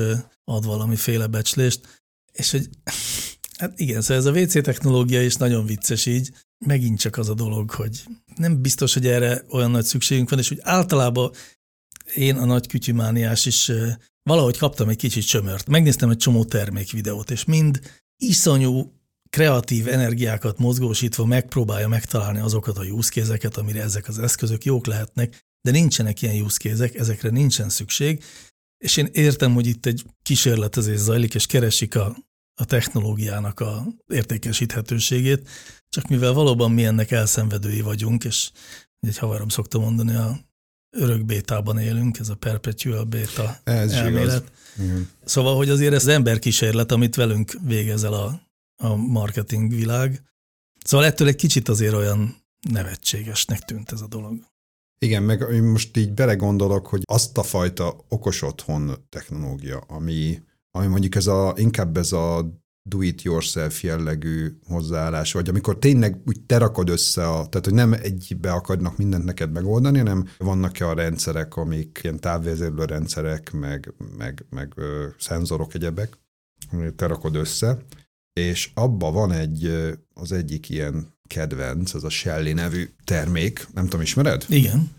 ad 0.44 0.64
valamiféle 0.64 1.26
becslést, 1.26 2.02
és 2.32 2.50
hogy 2.50 2.68
Hát 3.64 3.80
igen, 3.80 4.00
szóval 4.00 4.16
ez 4.16 4.26
a 4.26 4.40
WC 4.40 4.62
technológia 4.62 5.22
is 5.22 5.34
nagyon 5.34 5.66
vicces 5.66 6.06
így. 6.06 6.30
Megint 6.66 6.98
csak 6.98 7.16
az 7.16 7.28
a 7.28 7.34
dolog, 7.34 7.70
hogy 7.70 8.04
nem 8.36 8.62
biztos, 8.62 8.94
hogy 8.94 9.06
erre 9.06 9.44
olyan 9.50 9.70
nagy 9.70 9.84
szükségünk 9.84 10.30
van, 10.30 10.38
és 10.38 10.48
hogy 10.48 10.58
általában 10.62 11.32
én 12.14 12.36
a 12.36 12.44
nagy 12.44 12.66
kütyümániás 12.66 13.46
is 13.46 13.72
valahogy 14.22 14.58
kaptam 14.58 14.88
egy 14.88 14.96
kicsit 14.96 15.26
csömört. 15.26 15.68
Megnéztem 15.68 16.10
egy 16.10 16.16
csomó 16.16 16.44
termékvideót, 16.44 17.30
és 17.30 17.44
mind 17.44 17.80
iszonyú 18.16 18.92
kreatív 19.30 19.88
energiákat 19.88 20.58
mozgósítva 20.58 21.24
megpróbálja 21.24 21.88
megtalálni 21.88 22.40
azokat 22.40 22.78
a 22.78 22.84
case 23.00 23.50
amire 23.54 23.82
ezek 23.82 24.08
az 24.08 24.18
eszközök 24.18 24.64
jók 24.64 24.86
lehetnek, 24.86 25.44
de 25.60 25.70
nincsenek 25.70 26.22
ilyen 26.22 26.46
case 26.48 26.90
ezekre 26.94 27.30
nincsen 27.30 27.68
szükség, 27.68 28.24
és 28.84 28.96
én 28.96 29.08
értem, 29.12 29.54
hogy 29.54 29.66
itt 29.66 29.86
egy 29.86 30.04
kísérletezés 30.22 30.98
zajlik, 30.98 31.34
és 31.34 31.46
keresik 31.46 31.96
a, 31.96 32.16
a 32.54 32.64
technológiának 32.64 33.60
a 33.60 33.86
értékesíthetőségét, 34.06 35.48
csak 35.88 36.08
mivel 36.08 36.32
valóban 36.32 36.72
mi 36.72 36.84
ennek 36.84 37.10
elszenvedői 37.10 37.80
vagyunk, 37.80 38.24
és 38.24 38.50
egy 39.00 39.18
havarom 39.18 39.48
szokta 39.48 39.78
mondani, 39.78 40.14
a 40.14 40.38
örök 40.96 41.24
bétában 41.24 41.78
élünk, 41.78 42.18
ez 42.18 42.28
a 42.28 42.34
perpetual 42.34 43.04
beta 43.04 43.60
Ez 43.64 43.92
elmélet. 43.92 44.52
Igaz. 44.76 45.02
Szóval, 45.24 45.56
hogy 45.56 45.68
azért 45.68 45.92
ez 45.92 46.02
az 46.02 46.08
emberkísérlet, 46.08 46.92
amit 46.92 47.14
velünk 47.14 47.52
végez 47.62 48.04
el 48.04 48.12
a, 48.12 48.40
a 48.76 48.96
marketing 48.96 49.70
világ. 49.74 50.22
Szóval 50.84 51.06
ettől 51.06 51.28
egy 51.28 51.36
kicsit 51.36 51.68
azért 51.68 51.94
olyan 51.94 52.36
nevetségesnek 52.70 53.58
tűnt 53.58 53.92
ez 53.92 54.00
a 54.00 54.06
dolog. 54.06 54.52
Igen, 54.98 55.22
meg 55.22 55.44
én 55.52 55.62
most 55.62 55.96
így 55.96 56.12
belegondolok, 56.12 56.86
hogy 56.86 57.02
azt 57.04 57.38
a 57.38 57.42
fajta 57.42 58.04
okos 58.08 58.42
otthon 58.42 59.06
technológia, 59.08 59.78
ami, 59.78 60.42
ami 60.78 60.86
mondjuk 60.86 61.14
ez 61.14 61.26
a, 61.26 61.54
inkább 61.56 61.96
ez 61.96 62.12
a 62.12 62.52
do-it-yourself 62.88 63.82
jellegű 63.82 64.58
hozzáállás, 64.66 65.32
vagy 65.32 65.48
amikor 65.48 65.78
tényleg 65.78 66.20
úgy 66.26 66.40
te 66.40 66.58
rakod 66.58 66.88
össze, 66.88 67.28
a, 67.28 67.46
tehát 67.46 67.64
hogy 67.64 67.74
nem 67.74 67.92
egybe 67.92 68.52
akarnak 68.52 68.96
mindent 68.96 69.24
neked 69.24 69.52
megoldani, 69.52 69.98
hanem 69.98 70.28
vannak-e 70.38 70.88
a 70.88 70.94
rendszerek, 70.94 71.56
amik 71.56 72.00
ilyen 72.02 72.20
távvezérlő 72.20 72.84
rendszerek, 72.84 73.52
meg, 73.52 73.94
meg, 74.16 74.46
meg 74.50 74.72
ö, 74.76 75.06
szenzorok, 75.18 75.74
egyebek, 75.74 76.18
amit 76.72 76.94
te 76.94 77.06
rakod 77.06 77.36
össze, 77.36 77.78
és 78.32 78.70
abba 78.74 79.10
van 79.10 79.32
egy, 79.32 79.70
az 80.14 80.32
egyik 80.32 80.68
ilyen 80.68 81.12
kedvenc, 81.26 81.94
az 81.94 82.04
a 82.04 82.08
Shelly 82.08 82.52
nevű 82.52 82.88
termék, 83.04 83.66
nem 83.74 83.84
tudom, 83.84 84.00
ismered? 84.00 84.44
Igen. 84.48 84.90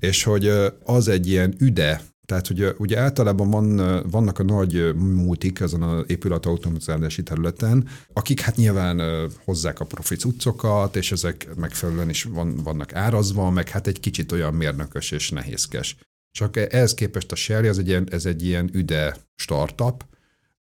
És 0.00 0.22
hogy 0.22 0.48
az 0.84 1.08
egy 1.08 1.28
ilyen 1.28 1.54
üde, 1.58 2.02
tehát 2.26 2.46
hogy 2.46 2.74
ugye 2.78 2.98
általában 2.98 3.50
van, 3.50 3.76
vannak 4.10 4.38
a 4.38 4.42
nagy 4.42 4.94
multik 4.96 5.60
ezen 5.60 5.82
az 5.82 6.04
épület 6.06 6.46
automatizálási 6.46 7.22
területen, 7.22 7.88
akik 8.12 8.40
hát 8.40 8.56
nyilván 8.56 9.28
hozzák 9.44 9.80
a 9.80 9.84
profi 9.84 10.16
cuccokat, 10.16 10.96
és 10.96 11.12
ezek 11.12 11.48
megfelelően 11.56 12.08
is 12.08 12.22
van, 12.22 12.56
vannak 12.56 12.94
árazva, 12.94 13.50
meg 13.50 13.68
hát 13.68 13.86
egy 13.86 14.00
kicsit 14.00 14.32
olyan 14.32 14.54
mérnökös 14.54 15.10
és 15.10 15.30
nehézkes. 15.30 15.96
Csak 16.30 16.56
ehhez 16.56 16.94
képest 16.94 17.32
a 17.32 17.36
Shelly, 17.36 17.68
ez 17.68 17.78
egy 17.78 17.88
ilyen, 17.88 18.08
ez 18.10 18.26
egy 18.26 18.44
ilyen 18.44 18.70
üde 18.72 19.16
startup, 19.34 20.04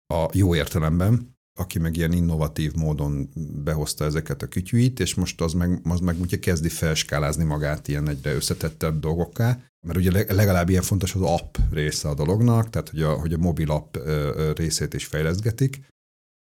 a 0.07 0.29
jó 0.33 0.55
értelemben, 0.55 1.35
aki 1.59 1.79
meg 1.79 1.95
ilyen 1.95 2.11
innovatív 2.13 2.73
módon 2.73 3.29
behozta 3.63 4.05
ezeket 4.05 4.41
a 4.41 4.47
kütyűit, 4.47 4.99
és 4.99 5.15
most 5.15 5.41
az 5.41 5.53
meg, 5.53 5.81
az 5.83 5.99
meg 5.99 6.19
ugye 6.19 6.39
kezdi 6.39 6.69
felskálázni 6.69 7.43
magát 7.43 7.87
ilyen 7.87 8.09
egyre 8.09 8.33
összetettebb 8.33 8.99
dolgokká, 8.99 9.59
mert 9.87 9.97
ugye 9.97 10.33
legalább 10.33 10.69
ilyen 10.69 10.81
fontos 10.81 11.15
az 11.15 11.21
app 11.21 11.55
része 11.71 12.09
a 12.09 12.13
dolognak, 12.13 12.69
tehát 12.69 12.89
hogy 12.89 13.01
a, 13.01 13.13
hogy 13.13 13.33
a 13.33 13.37
mobil 13.37 13.71
app 13.71 13.97
részét 14.55 14.93
is 14.93 15.05
fejleszgetik, 15.05 15.79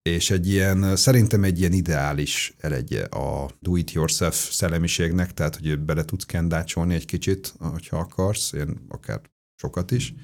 és 0.03 0.31
egy 0.31 0.49
ilyen, 0.49 0.97
szerintem 0.97 1.45
egy 1.45 1.59
ilyen 1.59 1.73
ideális 1.73 2.55
elegye 2.59 3.05
a 3.05 3.51
do-it-yourself 3.61 4.51
szellemiségnek, 4.53 5.35
tehát 5.35 5.57
hogy 5.57 5.79
bele 5.79 6.05
tudsz 6.05 6.25
kendácsolni 6.25 6.95
egy 6.95 7.05
kicsit, 7.05 7.55
hogyha 7.59 7.99
akarsz, 7.99 8.53
én 8.53 8.81
akár 8.89 9.21
sokat 9.55 9.91
is, 9.91 10.15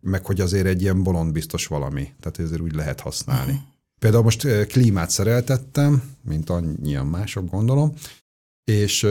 meg 0.00 0.26
hogy 0.26 0.40
azért 0.40 0.66
egy 0.66 0.82
ilyen 0.82 1.02
bolond 1.02 1.32
biztos 1.32 1.66
valami, 1.66 2.12
tehát 2.20 2.38
ezért 2.38 2.60
úgy 2.60 2.74
lehet 2.74 3.00
használni. 3.00 3.52
Például 4.00 4.22
most 4.22 4.66
klímát 4.66 5.10
szereltettem, 5.10 6.02
mint 6.22 6.50
annyian 6.50 7.06
mások 7.06 7.50
gondolom, 7.50 7.92
és 8.64 9.02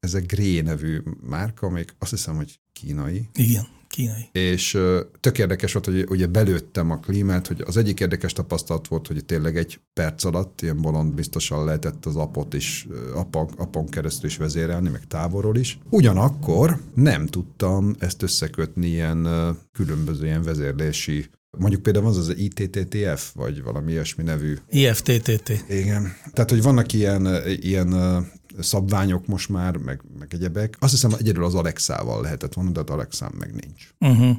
ez 0.00 0.14
a 0.14 0.20
Gré 0.26 0.60
nevű 0.60 1.02
márka, 1.28 1.66
amelyik 1.66 1.94
azt 1.98 2.10
hiszem, 2.10 2.36
hogy 2.36 2.60
kínai. 2.72 3.28
Igen, 3.34 3.66
kínai. 3.88 4.28
És 4.32 4.78
tök 5.20 5.38
érdekes 5.38 5.72
volt, 5.72 5.84
hogy 5.84 6.06
ugye 6.08 6.26
belőttem 6.26 6.90
a 6.90 6.98
klímát, 6.98 7.46
hogy 7.46 7.62
az 7.66 7.76
egyik 7.76 8.00
érdekes 8.00 8.32
tapasztalat 8.32 8.88
volt, 8.88 9.06
hogy 9.06 9.24
tényleg 9.24 9.56
egy 9.56 9.80
perc 9.92 10.24
alatt 10.24 10.60
ilyen 10.62 10.80
bolond 10.80 11.14
biztosan 11.14 11.64
lehetett 11.64 12.06
az 12.06 12.16
apot 12.16 12.54
is, 12.54 12.88
apon, 13.14 13.48
apon 13.56 13.86
keresztül 13.86 14.28
is 14.28 14.36
vezérelni, 14.36 14.88
meg 14.88 15.06
távolról 15.06 15.56
is. 15.56 15.78
Ugyanakkor 15.90 16.80
nem 16.94 17.26
tudtam 17.26 17.94
ezt 17.98 18.22
összekötni 18.22 18.86
ilyen 18.86 19.28
különböző 19.72 20.24
ilyen 20.24 20.42
vezérlési 20.42 21.26
Mondjuk 21.56 21.82
például 21.82 22.06
az 22.06 22.16
az 22.16 22.36
ITTTF, 22.36 23.32
vagy 23.34 23.62
valami 23.62 23.92
ilyesmi 23.92 24.24
nevű. 24.24 24.58
IFTTT. 24.68 25.48
Igen. 25.68 26.16
Tehát, 26.32 26.50
hogy 26.50 26.62
vannak 26.62 26.92
ilyen, 26.92 27.46
ilyen 27.46 27.94
szabványok 28.58 29.26
most 29.26 29.48
már, 29.48 29.76
meg, 29.76 30.02
meg 30.18 30.34
egyebek. 30.34 30.76
Azt 30.78 30.92
hiszem, 30.92 31.12
egyedül 31.18 31.44
az 31.44 31.54
Alexával 31.54 32.22
lehetett 32.22 32.54
volna, 32.54 32.70
de 32.70 32.80
az 32.80 32.88
Alexám 32.88 33.32
meg 33.38 33.54
nincs. 33.54 33.88
Uh-huh. 33.98 34.36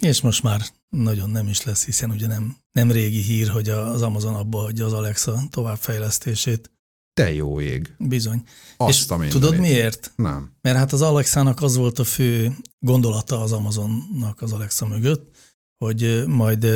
És 0.00 0.20
most 0.20 0.42
már 0.42 0.60
nagyon 0.88 1.30
nem 1.30 1.48
is 1.48 1.64
lesz, 1.64 1.84
hiszen 1.84 2.10
ugye 2.10 2.26
nem, 2.26 2.56
nem 2.72 2.90
régi 2.90 3.20
hír, 3.20 3.48
hogy 3.48 3.68
az 3.68 4.02
Amazon 4.02 4.34
abba 4.34 4.58
hagyja 4.58 4.84
az 4.84 4.92
Alexa 4.92 5.42
továbbfejlesztését. 5.50 6.70
Te 7.14 7.32
jó 7.32 7.60
ég. 7.60 7.94
Bizony. 7.98 8.42
Azt 8.76 9.12
És 9.22 9.28
tudod 9.28 9.58
miért? 9.58 10.12
Nem. 10.16 10.52
Mert 10.60 10.76
hát 10.76 10.92
az 10.92 11.02
Alexának 11.02 11.62
az 11.62 11.76
volt 11.76 11.98
a 11.98 12.04
fő 12.04 12.56
gondolata 12.78 13.40
az 13.40 13.52
Amazonnak 13.52 14.42
az 14.42 14.52
Alexa 14.52 14.86
mögött, 14.86 15.36
hogy 15.84 16.24
majd 16.26 16.66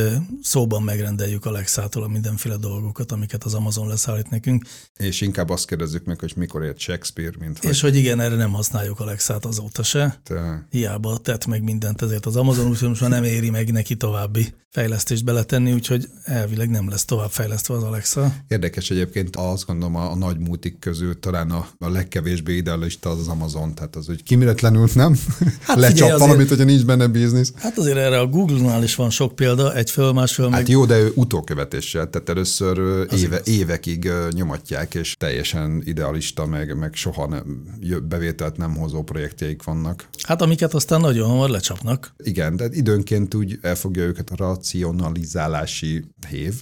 szóban 0.43 0.83
megrendeljük 0.83 1.45
Alexától 1.45 2.03
a 2.03 2.09
mindenféle 2.09 2.57
dolgokat, 2.57 3.13
amiket 3.13 3.45
az 3.45 3.55
Amazon 3.55 3.89
leszállít 3.89 4.31
nekünk. 4.31 4.65
És 4.97 5.21
inkább 5.21 5.51
azt 5.51 5.67
kérdezzük 5.67 6.05
meg, 6.05 6.21
hogy 6.21 6.33
mikor 6.37 6.63
ért 6.63 6.79
Shakespeare, 6.79 7.37
mint 7.39 7.59
hogy... 7.59 7.71
És 7.71 7.81
hogy 7.81 7.97
igen, 7.97 8.21
erre 8.21 8.37
nem 8.37 8.53
használjuk 8.53 9.01
Alexát 9.01 9.45
azóta 9.45 9.83
se. 9.83 10.21
Te... 10.23 10.67
Hiába 10.71 11.19
tett 11.19 11.47
meg 11.47 11.63
mindent 11.63 12.03
ezért 12.03 12.27
az 12.27 12.37
Amazon, 12.37 12.69
úgyhogy 12.69 12.89
most 12.89 13.01
már 13.01 13.11
nem 13.11 13.25
éri 13.25 13.51
meg 13.51 13.73
neki 13.73 13.97
további 13.97 14.55
fejlesztést 14.75 15.25
beletenni, 15.25 15.73
úgyhogy 15.73 16.09
elvileg 16.25 16.71
nem 16.71 16.89
lesz 16.89 17.05
tovább 17.05 17.31
fejlesztve 17.31 17.75
az 17.75 17.83
Alexa. 17.83 18.35
Érdekes 18.49 18.91
egyébként, 18.91 19.37
azt 19.37 19.67
gondolom 19.67 19.95
a, 19.97 20.11
a 20.11 20.17
nagy 20.17 20.39
multik 20.39 20.79
közül 20.79 21.19
talán 21.19 21.51
a, 21.51 21.69
a 21.79 21.89
legkevésbé 21.89 22.57
idealista 22.57 23.11
az 23.11 23.19
az 23.19 23.29
Amazon, 23.29 23.75
tehát 23.75 23.97
az, 23.97 24.07
hogy 24.07 24.23
kiméletlenül 24.23 24.89
nem 24.95 25.19
hát 25.61 25.79
lecsap 25.85 26.07
azért, 26.07 26.19
valamit, 26.19 26.49
hogyha 26.49 26.65
nincs 26.65 26.85
benne 26.85 27.07
biznisz. 27.07 27.53
Hát 27.57 27.79
azért 27.79 27.97
erre 27.97 28.19
a 28.19 28.27
Google-nál 28.27 28.83
is 28.83 28.94
van 28.95 29.11
sok 29.11 29.35
példa, 29.35 29.75
egy 29.75 29.91
föl, 29.91 30.13
másfél 30.13 30.45
Hát 30.45 30.53
meg... 30.53 30.69
jó, 30.69 30.85
de 30.85 30.99
ő 30.99 31.13
utókövetéssel, 31.15 32.11
tehát 32.11 32.29
először 32.29 33.07
éve, 33.13 33.41
évekig 33.45 34.11
nyomatják, 34.31 34.95
és 34.95 35.15
teljesen 35.19 35.83
idealista, 35.85 36.47
meg, 36.47 36.79
meg 36.79 36.95
soha 36.95 37.27
nem, 37.27 37.65
bevételt 38.03 38.57
nem 38.57 38.77
hozó 38.77 39.03
projektjeik 39.03 39.63
vannak. 39.63 40.09
Hát 40.23 40.43
amiket 40.43 40.75
aztán 40.75 41.01
nagyon 41.01 41.29
hamar 41.29 41.49
lecsapnak. 41.49 42.15
Igen, 42.23 42.57
de 42.57 42.69
időnként 42.71 43.35
úgy 43.35 43.59
elfogja 43.63 44.03
őket 44.03 44.31
a 44.31 44.37
racionalizálási 44.37 46.05
hév, 46.29 46.55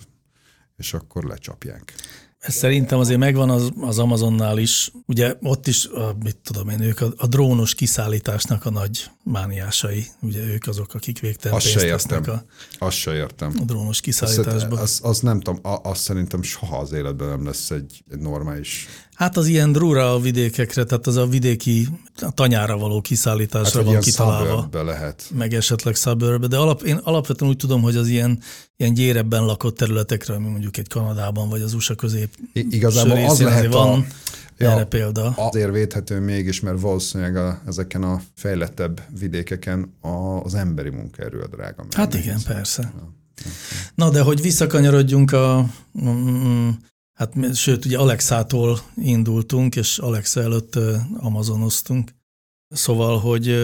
és 0.77 0.95
akkor 0.95 1.25
lecsapják. 1.25 1.93
Ez 2.43 2.55
szerintem 2.55 2.99
azért 2.99 3.19
megvan 3.19 3.51
az, 3.51 3.71
az 3.81 3.99
Amazonnál 3.99 4.59
is. 4.59 4.93
Ugye 5.07 5.35
ott 5.41 5.67
is, 5.67 5.87
a, 5.87 6.17
mit 6.23 6.37
tudom 6.37 6.69
én, 6.69 6.81
ők 6.81 7.01
a, 7.01 7.13
a 7.17 7.27
drónos 7.27 7.75
kiszállításnak 7.75 8.67
a 8.67 8.71
nagy 8.71 9.11
mániásai. 9.25 10.07
Ugye 10.21 10.41
ők 10.41 10.67
azok, 10.67 10.95
akik 10.95 11.21
végtelen 11.21 11.57
azt 11.57 11.67
se 11.67 11.87
értem. 11.87 12.23
A, 12.27 12.43
azt 12.79 12.97
se 12.97 13.15
értem. 13.15 13.55
A 13.61 13.65
drónos 13.65 14.01
kiszállításban. 14.01 14.79
Azt, 14.79 14.83
azt, 14.83 15.05
azt 15.05 15.23
nem 15.23 15.41
tudom, 15.41 15.61
azt 15.83 16.01
szerintem 16.01 16.43
soha 16.43 16.79
az 16.79 16.93
életben 16.93 17.29
nem 17.29 17.45
lesz 17.45 17.71
egy, 17.71 18.05
egy 18.11 18.19
normális 18.19 18.89
Hát 19.23 19.37
az 19.37 19.47
ilyen 19.47 19.75
a 19.97 20.21
vidékekre, 20.21 20.85
tehát 20.85 21.07
az 21.07 21.17
a 21.17 21.27
vidéki 21.27 21.89
a 22.21 22.31
tanyára 22.31 22.77
való 22.77 23.01
kiszállításra 23.01 23.85
hát, 23.85 23.93
van 23.93 24.01
kitalálva. 24.01 24.69
lehet. 24.73 25.31
Meg 25.35 25.55
esetleg 25.55 25.95
suburb 25.95 26.47
de 26.47 26.57
alap, 26.57 26.83
én 26.83 26.97
alapvetően 26.97 27.51
úgy 27.51 27.57
tudom, 27.57 27.83
hogy 27.83 27.97
az 27.97 28.09
ilyen, 28.09 28.39
ilyen 28.77 28.95
gyérebben 28.95 29.45
lakott 29.45 29.77
területekre, 29.77 30.35
ami 30.35 30.49
mondjuk 30.49 30.77
egy 30.77 30.89
Kanadában 30.89 31.49
vagy 31.49 31.63
az 31.63 31.75
USA 31.75 31.95
közép 31.95 32.29
I, 32.53 32.67
Igazából 32.71 33.25
az 33.25 33.41
lehet 33.41 33.73
van 33.73 34.01
a, 34.01 34.05
erre 34.57 34.79
ja, 34.79 34.87
példa. 34.87 35.35
Azért 35.37 35.73
védhető 35.73 36.21
mégis, 36.21 36.61
mert 36.61 36.81
valószínűleg 36.81 37.37
a, 37.37 37.61
ezeken 37.67 38.03
a 38.03 38.21
fejlettebb 38.35 39.03
vidékeken 39.19 39.95
az 40.43 40.55
emberi 40.55 40.91
munkaerő 40.91 41.41
a 41.41 41.47
drága. 41.47 41.85
Hát 41.91 42.15
igen, 42.15 42.41
persze. 42.47 42.93
Ja. 42.97 43.13
Na, 43.95 44.11
de 44.11 44.21
hogy 44.21 44.41
visszakanyarodjunk 44.41 45.33
a 45.33 45.67
Hát 47.23 47.55
sőt, 47.55 47.85
ugye 47.85 47.99
Alexától 47.99 48.81
indultunk, 48.97 49.77
és 49.77 49.99
Alexa 49.99 50.41
előtt 50.41 50.79
Amazonoztunk. 51.17 52.15
Szóval, 52.69 53.19
hogy, 53.19 53.57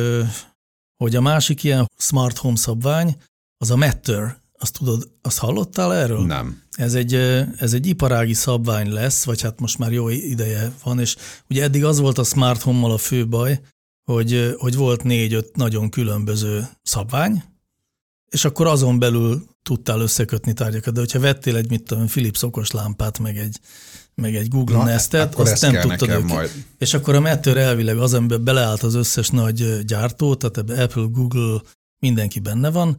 hogy 0.97 1.16
a 1.16 1.21
másik 1.21 1.64
ilyen 1.64 1.90
smart 1.97 2.37
home 2.37 2.57
szabvány, 2.57 3.16
az 3.57 3.71
a 3.71 3.77
Matter. 3.77 4.40
Azt 4.53 4.73
tudod, 4.79 5.11
azt 5.23 5.38
hallottál 5.38 5.94
erről? 5.94 6.27
Nem. 6.27 6.62
Ez 6.71 6.94
egy, 6.94 7.14
ez 7.57 7.73
egy 7.73 7.87
iparági 7.87 8.35
szabvány 8.35 8.92
lesz, 8.92 9.25
vagy 9.25 9.42
hát 9.42 9.61
most 9.61 9.79
már 9.79 9.92
jó 9.92 10.09
ideje 10.09 10.73
van, 10.83 11.01
és 11.01 11.16
ugye 11.51 11.62
eddig 11.62 11.85
az 11.85 11.99
volt 11.99 12.18
a 12.18 12.25
smart 12.25 12.62
home-mal 12.62 12.92
a 12.92 12.99
fő 12.99 13.29
baj, 13.29 13.61
hogy, 14.05 14.55
hogy 14.59 14.77
volt 14.77 15.03
négy-öt 15.03 15.57
nagyon 15.57 15.90
különböző 15.90 16.68
szabvány, 16.83 17.44
és 18.31 18.45
akkor 18.45 18.67
azon 18.67 18.99
belül 18.99 19.47
tudtál 19.62 20.01
összekötni 20.01 20.53
tárgyakat. 20.53 20.95
De 20.95 21.01
hogyha 21.01 21.21
vettél 21.21 21.57
egy, 21.57 21.71
mit 21.71 21.83
tudom, 21.83 22.07
Philips 22.07 22.43
okos 22.43 22.71
lámpát, 22.71 23.19
meg 23.19 23.37
egy, 23.37 23.61
meg 24.14 24.35
egy 24.35 24.49
Google 24.49 24.77
Na, 24.77 24.85
Nestet, 24.85 25.35
azt 25.35 25.61
nem 25.62 25.81
tudtad 25.81 26.09
őket. 26.09 26.23
majd. 26.23 26.64
És 26.79 26.95
akkor 26.95 27.14
a 27.14 27.21
Matter 27.21 27.57
elvileg 27.57 27.99
az, 27.99 28.14
amiben 28.14 28.45
beleállt 28.45 28.83
az 28.83 28.95
összes 28.95 29.29
nagy 29.29 29.85
gyártó, 29.85 30.35
tehát 30.35 30.59
ebbe 30.59 30.83
Apple, 30.83 31.07
Google, 31.11 31.61
mindenki 31.99 32.38
benne 32.38 32.71
van, 32.71 32.97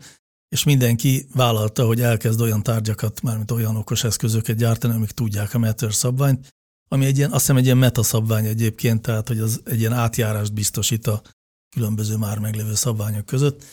és 0.50 0.64
mindenki 0.64 1.28
vállalta, 1.34 1.86
hogy 1.86 2.02
elkezd 2.02 2.42
olyan 2.42 2.64
tárgyakat, 2.64 3.22
mármint 3.22 3.52
olyan 3.52 3.76
okos 3.76 4.04
eszközöket 4.04 4.58
gyártani, 4.58 4.94
amik 4.94 5.12
tudják 5.12 5.54
a 5.54 5.60
Matter 5.60 5.94
szabványt, 5.94 6.48
ami 6.88 7.06
egy 7.06 7.18
ilyen, 7.18 7.32
azt 7.32 7.40
hiszem 7.40 7.58
egy 7.58 7.66
ilyen 7.66 7.78
meta 7.78 8.04
szabvány 8.04 8.46
egyébként, 8.46 9.02
tehát 9.02 9.28
hogy 9.28 9.40
az 9.40 9.62
egy 9.66 9.80
ilyen 9.80 9.94
átjárást 9.94 10.54
biztosít 10.54 11.08
a 11.08 11.22
különböző 11.76 12.16
már 12.16 12.40
meglévő 12.40 12.76
szabványok 12.76 13.26
között, 13.26 13.64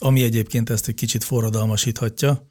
ami 0.00 0.22
egyébként 0.22 0.70
ezt 0.70 0.88
egy 0.88 0.94
kicsit 0.94 1.24
forradalmasíthatja, 1.24 2.48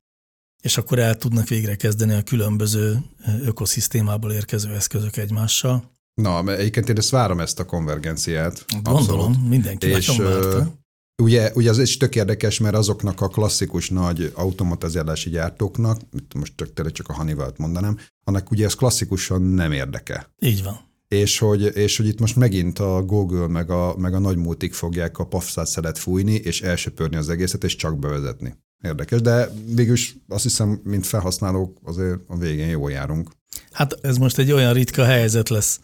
és 0.61 0.77
akkor 0.77 0.99
el 0.99 1.15
tudnak 1.15 1.47
végre 1.47 1.75
kezdeni 1.75 2.13
a 2.13 2.23
különböző 2.23 2.97
ökoszisztémából 3.43 4.31
érkező 4.31 4.73
eszközök 4.73 5.17
egymással. 5.17 5.91
Na, 6.13 6.41
mert 6.41 6.59
egyébként 6.59 6.89
én 6.89 6.97
ezt 6.97 7.09
várom 7.09 7.39
ezt 7.39 7.59
a 7.59 7.65
konvergenciát. 7.65 8.65
Gondolom, 8.83 9.33
mindenki 9.33 9.87
És, 9.87 10.17
várta. 10.17 10.77
Ugye, 11.21 11.51
ugye 11.53 11.69
az 11.69 11.79
is 11.79 11.97
tök 11.97 12.15
érdekes, 12.15 12.59
mert 12.59 12.75
azoknak 12.75 13.21
a 13.21 13.27
klasszikus 13.27 13.89
nagy 13.89 14.31
automatizálási 14.35 15.29
gyártóknak, 15.29 16.01
most 16.35 16.55
tök 16.55 16.73
tényleg 16.73 16.93
csak 16.93 17.07
a 17.07 17.13
Honeywell-t 17.13 17.57
mondanám, 17.57 17.97
annak 18.23 18.51
ugye 18.51 18.65
ez 18.65 18.73
klasszikusan 18.73 19.41
nem 19.41 19.71
érdeke. 19.71 20.29
Így 20.39 20.63
van. 20.63 20.88
És 21.09 21.39
hogy, 21.39 21.75
és 21.75 21.97
hogy 21.97 22.07
itt 22.07 22.19
most 22.19 22.35
megint 22.35 22.79
a 22.79 23.03
Google 23.03 23.47
meg 23.47 23.69
a, 23.69 23.95
meg 23.97 24.13
a 24.13 24.19
nagy 24.19 24.37
multik 24.37 24.73
fogják 24.73 25.17
a 25.17 25.25
pafszát 25.25 25.67
szelet 25.67 25.97
fújni, 25.97 26.33
és 26.33 26.61
elsöpörni 26.61 27.15
az 27.15 27.29
egészet, 27.29 27.63
és 27.63 27.75
csak 27.75 27.99
bevezetni. 27.99 28.57
Érdekes, 28.83 29.21
de 29.21 29.49
végülis 29.65 30.15
azt 30.27 30.43
hiszem, 30.43 30.81
mint 30.83 31.05
felhasználók 31.05 31.77
azért 31.83 32.19
a 32.27 32.37
végén 32.37 32.69
jól 32.69 32.91
járunk. 32.91 33.31
Hát 33.71 33.97
ez 34.01 34.17
most 34.17 34.37
egy 34.37 34.51
olyan 34.51 34.73
ritka 34.73 35.03
helyzet 35.05 35.49
lesz. 35.49 35.79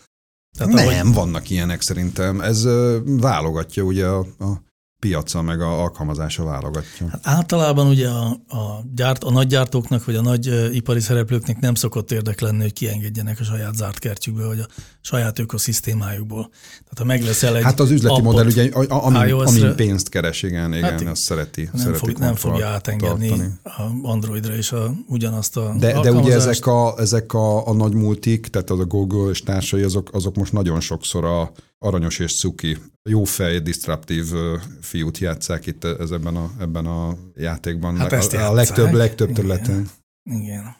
Tehát 0.57 0.73
nem, 0.73 0.87
ahogy... 0.87 1.13
vannak 1.13 1.49
ilyenek 1.49 1.81
szerintem. 1.81 2.41
Ez 2.41 2.67
válogatja 3.05 3.83
ugye 3.83 4.05
a, 4.07 4.19
a 4.19 4.63
piaca, 5.05 5.41
meg 5.41 5.61
a 5.61 5.81
alkalmazása 5.81 6.43
válogatja. 6.43 7.07
Hát 7.11 7.19
általában 7.23 7.87
ugye 7.87 8.07
a, 8.09 8.25
a, 8.47 8.83
gyárt, 8.95 9.23
a 9.23 9.31
nagy 9.31 9.47
gyártóknak, 9.47 10.05
vagy 10.05 10.15
a 10.15 10.21
nagy 10.21 10.75
ipari 10.75 10.99
szereplőknek 10.99 11.59
nem 11.59 11.75
szokott 11.75 12.11
érdek 12.11 12.39
lenni, 12.39 12.61
hogy 12.61 12.73
kiengedjenek 12.73 13.39
a 13.39 13.43
saját 13.43 13.75
zárt 13.75 13.99
kertjükbe, 13.99 14.45
vagy 14.45 14.59
a 14.59 14.67
saját 15.01 15.39
ökoszisztémájukból. 15.39 16.49
Tehát 16.69 16.97
ha 16.97 17.03
megveszel 17.03 17.55
egy 17.55 17.63
Hát 17.63 17.79
az 17.79 17.91
üzleti 17.91 18.13
appot 18.13 18.23
modell, 18.23 18.45
ugye, 18.45 18.69
ami, 18.87 19.27
iOS-re, 19.27 19.65
ami 19.65 19.75
pénzt 19.75 20.09
keres, 20.09 20.43
igen, 20.43 20.73
igen, 20.73 20.91
Hát 20.91 21.01
azt 21.01 21.21
szereti. 21.21 21.69
nem, 21.73 21.81
szereti 21.83 22.05
fog, 22.05 22.17
nem 22.17 22.35
fogja 22.35 22.67
átengedni 22.67 23.27
tartani. 23.27 23.53
a 23.63 24.09
Androidra 24.09 24.55
is 24.55 24.71
a, 24.71 24.93
ugyanazt 25.07 25.57
a 25.57 25.75
De, 25.79 25.99
de 25.99 26.11
ugye 26.11 26.33
ezek, 26.33 26.65
a, 26.65 26.93
ezek 26.97 27.33
a, 27.33 27.67
a 27.67 27.73
nagy 27.73 27.93
multik, 27.93 28.47
tehát 28.47 28.69
az 28.69 28.79
a 28.79 28.85
Google 28.85 29.29
és 29.29 29.43
társai, 29.43 29.81
azok, 29.81 30.09
azok 30.13 30.35
most 30.35 30.53
nagyon 30.53 30.79
sokszor 30.79 31.25
a 31.25 31.51
aranyos 31.79 32.19
és 32.19 32.35
cuki, 32.35 32.77
jó 33.09 33.23
fej, 33.23 33.59
disruptív 33.59 34.33
ö, 34.33 34.57
fiút 34.81 35.17
játszák 35.17 35.65
itt 35.65 35.83
ez 35.83 36.11
ebben 36.11 36.35
a, 36.35 36.51
ebben 36.59 36.85
a 36.85 37.17
játékban. 37.35 37.97
Hát 37.97 38.11
ezt 38.11 38.33
a, 38.33 38.49
a 38.49 38.53
legtöbb, 38.53 38.93
legtöbb 38.93 39.29
Igen. 39.29 39.41
területen. 39.41 39.89
Igen. 40.23 40.75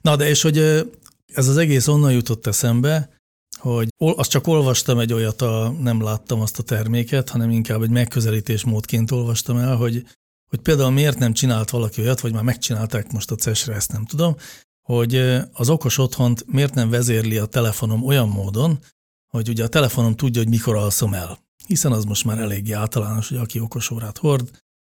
Na 0.00 0.16
de 0.16 0.28
és 0.28 0.42
hogy 0.42 0.58
ez 1.26 1.48
az 1.48 1.56
egész 1.56 1.86
onnan 1.86 2.12
jutott 2.12 2.46
eszembe, 2.46 3.10
hogy 3.58 3.88
azt 3.96 4.30
csak 4.30 4.46
olvastam 4.46 4.98
egy 4.98 5.12
olyat, 5.12 5.42
a, 5.42 5.74
nem 5.80 6.02
láttam 6.02 6.40
azt 6.40 6.58
a 6.58 6.62
terméket, 6.62 7.28
hanem 7.28 7.50
inkább 7.50 7.82
egy 7.82 7.90
megközelítés 7.90 8.64
módként 8.64 9.10
olvastam 9.10 9.56
el, 9.56 9.76
hogy, 9.76 10.06
hogy 10.50 10.60
például 10.60 10.90
miért 10.90 11.18
nem 11.18 11.32
csinált 11.32 11.70
valaki 11.70 12.00
olyat, 12.00 12.20
vagy 12.20 12.32
már 12.32 12.42
megcsinálták 12.42 13.12
most 13.12 13.30
a 13.30 13.34
CES-re, 13.34 13.74
ezt 13.74 13.92
nem 13.92 14.04
tudom, 14.04 14.36
hogy 14.82 15.16
az 15.52 15.68
okos 15.68 15.98
otthont 15.98 16.44
miért 16.46 16.74
nem 16.74 16.90
vezérli 16.90 17.38
a 17.38 17.46
telefonom 17.46 18.04
olyan 18.04 18.28
módon, 18.28 18.78
hogy 19.36 19.48
ugye 19.48 19.64
a 19.64 19.68
telefonom 19.68 20.14
tudja, 20.14 20.42
hogy 20.42 20.50
mikor 20.50 20.76
alszom 20.76 21.14
el. 21.14 21.38
Hiszen 21.66 21.92
az 21.92 22.04
most 22.04 22.24
már 22.24 22.38
eléggé 22.38 22.72
általános, 22.72 23.28
hogy 23.28 23.36
aki 23.38 23.60
okos 23.60 23.90
órát 23.90 24.18
hord, 24.18 24.50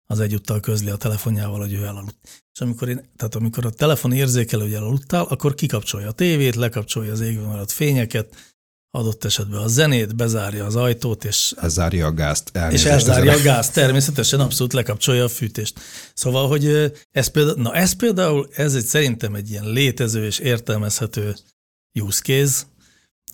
az 0.09 0.19
egyúttal 0.19 0.59
közli 0.59 0.89
a 0.89 0.95
telefonjával, 0.95 1.59
hogy 1.59 1.73
ő 1.73 1.85
elaludt. 1.85 2.17
És 2.53 2.61
amikor, 2.61 2.89
én, 2.89 3.09
tehát 3.15 3.35
amikor 3.35 3.65
a 3.65 3.69
telefon 3.69 4.11
érzékel, 4.11 4.59
hogy 4.59 4.73
elaludtál, 4.73 5.23
akkor 5.23 5.55
kikapcsolja 5.55 6.07
a 6.07 6.11
tévét, 6.11 6.55
lekapcsolja 6.55 7.11
az 7.11 7.21
égben 7.21 7.45
maradt 7.45 7.71
fényeket, 7.71 8.35
adott 8.91 9.23
esetben 9.23 9.61
a 9.61 9.67
zenét, 9.67 10.15
bezárja 10.15 10.65
az 10.65 10.75
ajtót, 10.75 11.25
és, 11.25 11.53
Ez 11.57 11.73
zárja 11.73 12.05
a 12.05 12.13
gázt. 12.13 12.51
és 12.71 12.85
elzárja 12.85 13.31
a 13.33 13.41
gáz, 13.41 13.69
természetesen 13.69 14.39
abszolút 14.39 14.73
lekapcsolja 14.73 15.23
a 15.23 15.29
fűtést. 15.29 15.79
Szóval, 16.13 16.47
hogy 16.47 16.93
ez 17.11 17.27
például, 17.27 17.61
na 17.61 17.73
ez 17.73 17.93
például, 17.93 18.49
ez 18.55 18.75
egy 18.75 18.85
szerintem 18.85 19.35
egy 19.35 19.49
ilyen 19.49 19.69
létező 19.69 20.25
és 20.25 20.39
értelmezhető 20.39 21.35
use 21.99 22.21
case, 22.21 22.63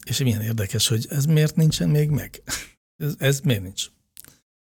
és 0.05 0.17
milyen 0.17 0.41
érdekes, 0.41 0.87
hogy 0.87 1.07
ez 1.09 1.25
miért 1.25 1.55
nincsen 1.55 1.89
még 1.89 2.09
meg? 2.09 2.41
Ez, 2.97 3.13
ez 3.17 3.39
miért 3.39 3.61
nincs? 3.61 3.85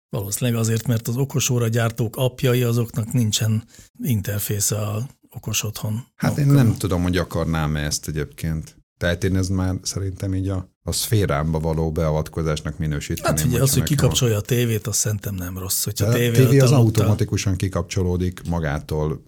Valószínűleg 0.08 0.60
azért, 0.60 0.86
mert 0.86 1.08
az 1.08 1.16
okosóra 1.16 1.68
gyártók 1.68 2.16
apjai, 2.16 2.62
azoknak 2.62 3.12
nincsen 3.12 3.64
interfésze 4.02 4.76
a 4.76 5.06
okos 5.30 5.62
otthon. 5.62 6.04
Hát 6.14 6.38
én 6.38 6.46
nem 6.46 6.76
tudom, 6.76 7.02
hogy 7.02 7.16
akarnám 7.16 7.76
-e 7.76 7.84
ezt 7.84 8.08
egyébként. 8.08 8.76
Tehát 8.98 9.24
én 9.24 9.36
ez 9.36 9.48
már 9.48 9.74
szerintem 9.82 10.34
így 10.34 10.48
a, 10.48 10.68
a 10.82 10.92
szférámba 10.92 11.58
való 11.58 11.92
beavatkozásnak 11.92 12.78
minősíteném. 12.78 13.36
Hát 13.36 13.46
ugye 13.46 13.62
az, 13.62 13.72
hogy 13.72 13.82
a- 13.82 13.84
kikapcsolja 13.84 14.36
a 14.36 14.40
tévét, 14.40 14.86
az 14.86 14.96
szerintem 14.96 15.34
nem 15.34 15.58
rossz. 15.58 15.84
Hogyha 15.84 16.06
a 16.06 16.12
tévé, 16.12 16.58
az 16.58 16.72
automatikusan 16.72 17.56
kikapcsolódik 17.56 18.42
magától, 18.48 19.22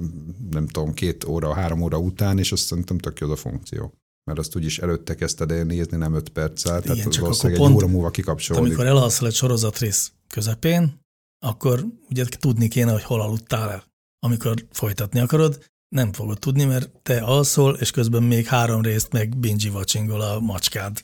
nem 0.50 0.66
tudom, 0.66 0.94
két 0.94 1.24
óra, 1.24 1.54
három 1.54 1.82
óra 1.82 1.98
után, 1.98 2.38
és 2.38 2.52
azt 2.52 2.64
szerintem 2.64 2.98
tök 2.98 3.18
jó 3.18 3.26
az 3.26 3.32
a 3.32 3.36
funkció. 3.36 3.92
Mert 4.28 4.40
azt 4.40 4.56
úgyis 4.56 4.78
előtte 4.78 5.14
kezdted 5.14 5.50
el 5.50 5.64
nézni, 5.64 5.96
nem 5.96 6.14
öt 6.14 6.28
perccel, 6.28 6.80
tehát 6.80 6.98
Igen, 6.98 7.10
csak 7.10 7.22
valószínűleg 7.22 7.60
egy 7.60 7.66
pont- 7.66 7.82
óra 7.82 7.92
múlva 7.92 8.10
kikapcsolódik. 8.10 8.66
amikor 8.66 8.86
elalszol 8.86 9.28
egy 9.28 9.34
sorozatrész 9.34 10.12
közepén, 10.28 11.00
akkor 11.46 11.84
ugye 12.10 12.24
tudni 12.24 12.68
kéne, 12.68 12.92
hogy 12.92 13.02
hol 13.02 13.20
aludtál 13.20 13.70
el. 13.70 13.84
Amikor 14.18 14.64
folytatni 14.70 15.20
akarod, 15.20 15.64
nem 15.88 16.12
fogod 16.12 16.38
tudni, 16.38 16.64
mert 16.64 16.90
te 17.02 17.20
alszol, 17.20 17.74
és 17.74 17.90
közben 17.90 18.22
még 18.22 18.46
három 18.46 18.82
részt 18.82 19.12
meg 19.12 19.36
binge 19.36 19.70
watchingol 19.70 20.20
a 20.20 20.40
macskád, 20.40 21.02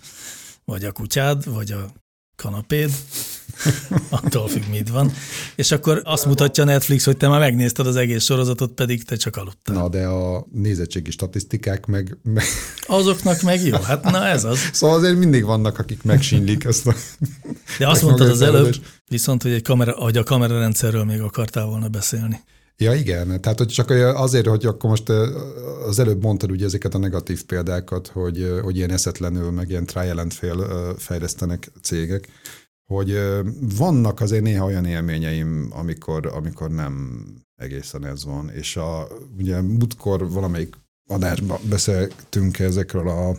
vagy 0.65 0.85
a 0.85 0.93
kutyád, 0.93 1.53
vagy 1.53 1.73
a 1.73 1.93
kanapéd, 2.37 2.91
attól 4.09 4.49
függ, 4.49 4.63
mit 4.71 4.89
van. 4.89 5.13
És 5.57 5.71
akkor 5.71 6.03
azt 6.05 6.27
mutatja 6.27 6.65
Netflix, 6.65 7.05
hogy 7.05 7.17
te 7.17 7.29
már 7.29 7.41
megnézted 7.41 7.87
az 7.87 7.97
egész 7.97 8.25
sorozatot, 8.25 8.73
pedig 8.73 9.05
te 9.05 9.17
csak 9.17 9.37
aludtál. 9.37 9.77
Na, 9.77 9.89
de 9.89 10.07
a 10.07 10.47
nézettségi 10.53 11.11
statisztikák 11.11 11.87
meg, 11.87 12.17
meg... 12.23 12.45
Azoknak 12.87 13.43
meg 13.43 13.65
jó, 13.67 13.79
hát 13.79 14.05
na 14.05 14.27
ez 14.27 14.45
az. 14.45 14.59
Szóval 14.73 14.97
azért 14.97 15.19
mindig 15.19 15.45
vannak, 15.45 15.79
akik 15.79 16.03
megsínlik 16.03 16.65
ezt 16.65 16.87
a... 16.87 16.95
De 17.79 17.89
azt 17.89 18.03
mondtad 18.03 18.29
az 18.29 18.43
előbb, 18.43 18.69
is. 18.69 18.81
viszont, 19.09 19.43
hogy, 19.43 19.53
egy 19.53 19.63
kamera, 19.63 19.93
hogy 19.93 20.17
a 20.17 20.23
kamerarendszerről 20.23 21.05
még 21.05 21.21
akartál 21.21 21.65
volna 21.65 21.89
beszélni. 21.89 22.41
Ja, 22.77 22.95
igen. 22.95 23.41
Tehát, 23.41 23.59
hogy 23.59 23.67
csak 23.67 23.91
azért, 24.15 24.47
hogy 24.47 24.67
akkor 24.67 24.91
most 24.91 25.09
az 25.87 25.99
előbb 25.99 26.23
mondtad 26.23 26.51
ugye 26.51 26.65
ezeket 26.65 26.95
a 26.95 26.99
negatív 26.99 27.45
példákat, 27.45 28.07
hogy, 28.07 28.59
hogy 28.63 28.77
ilyen 28.77 28.91
eszetlenül, 28.91 29.51
meg 29.51 29.71
ilyen 29.71 29.87
trial 29.87 30.19
and 30.19 30.33
fail 30.33 30.95
fejlesztenek 30.99 31.71
cégek, 31.83 32.29
hogy 32.85 33.19
vannak 33.77 34.21
azért 34.21 34.43
néha 34.43 34.65
olyan 34.65 34.85
élményeim, 34.85 35.69
amikor, 35.71 36.27
amikor 36.27 36.71
nem 36.71 37.25
egészen 37.57 38.05
ez 38.05 38.25
van. 38.25 38.51
És 38.51 38.77
a, 38.77 39.09
ugye 39.39 39.61
múltkor 39.61 40.31
valamelyik 40.31 40.77
adásban 41.07 41.59
beszéltünk 41.69 42.59
ezekről 42.59 43.09
a 43.09 43.37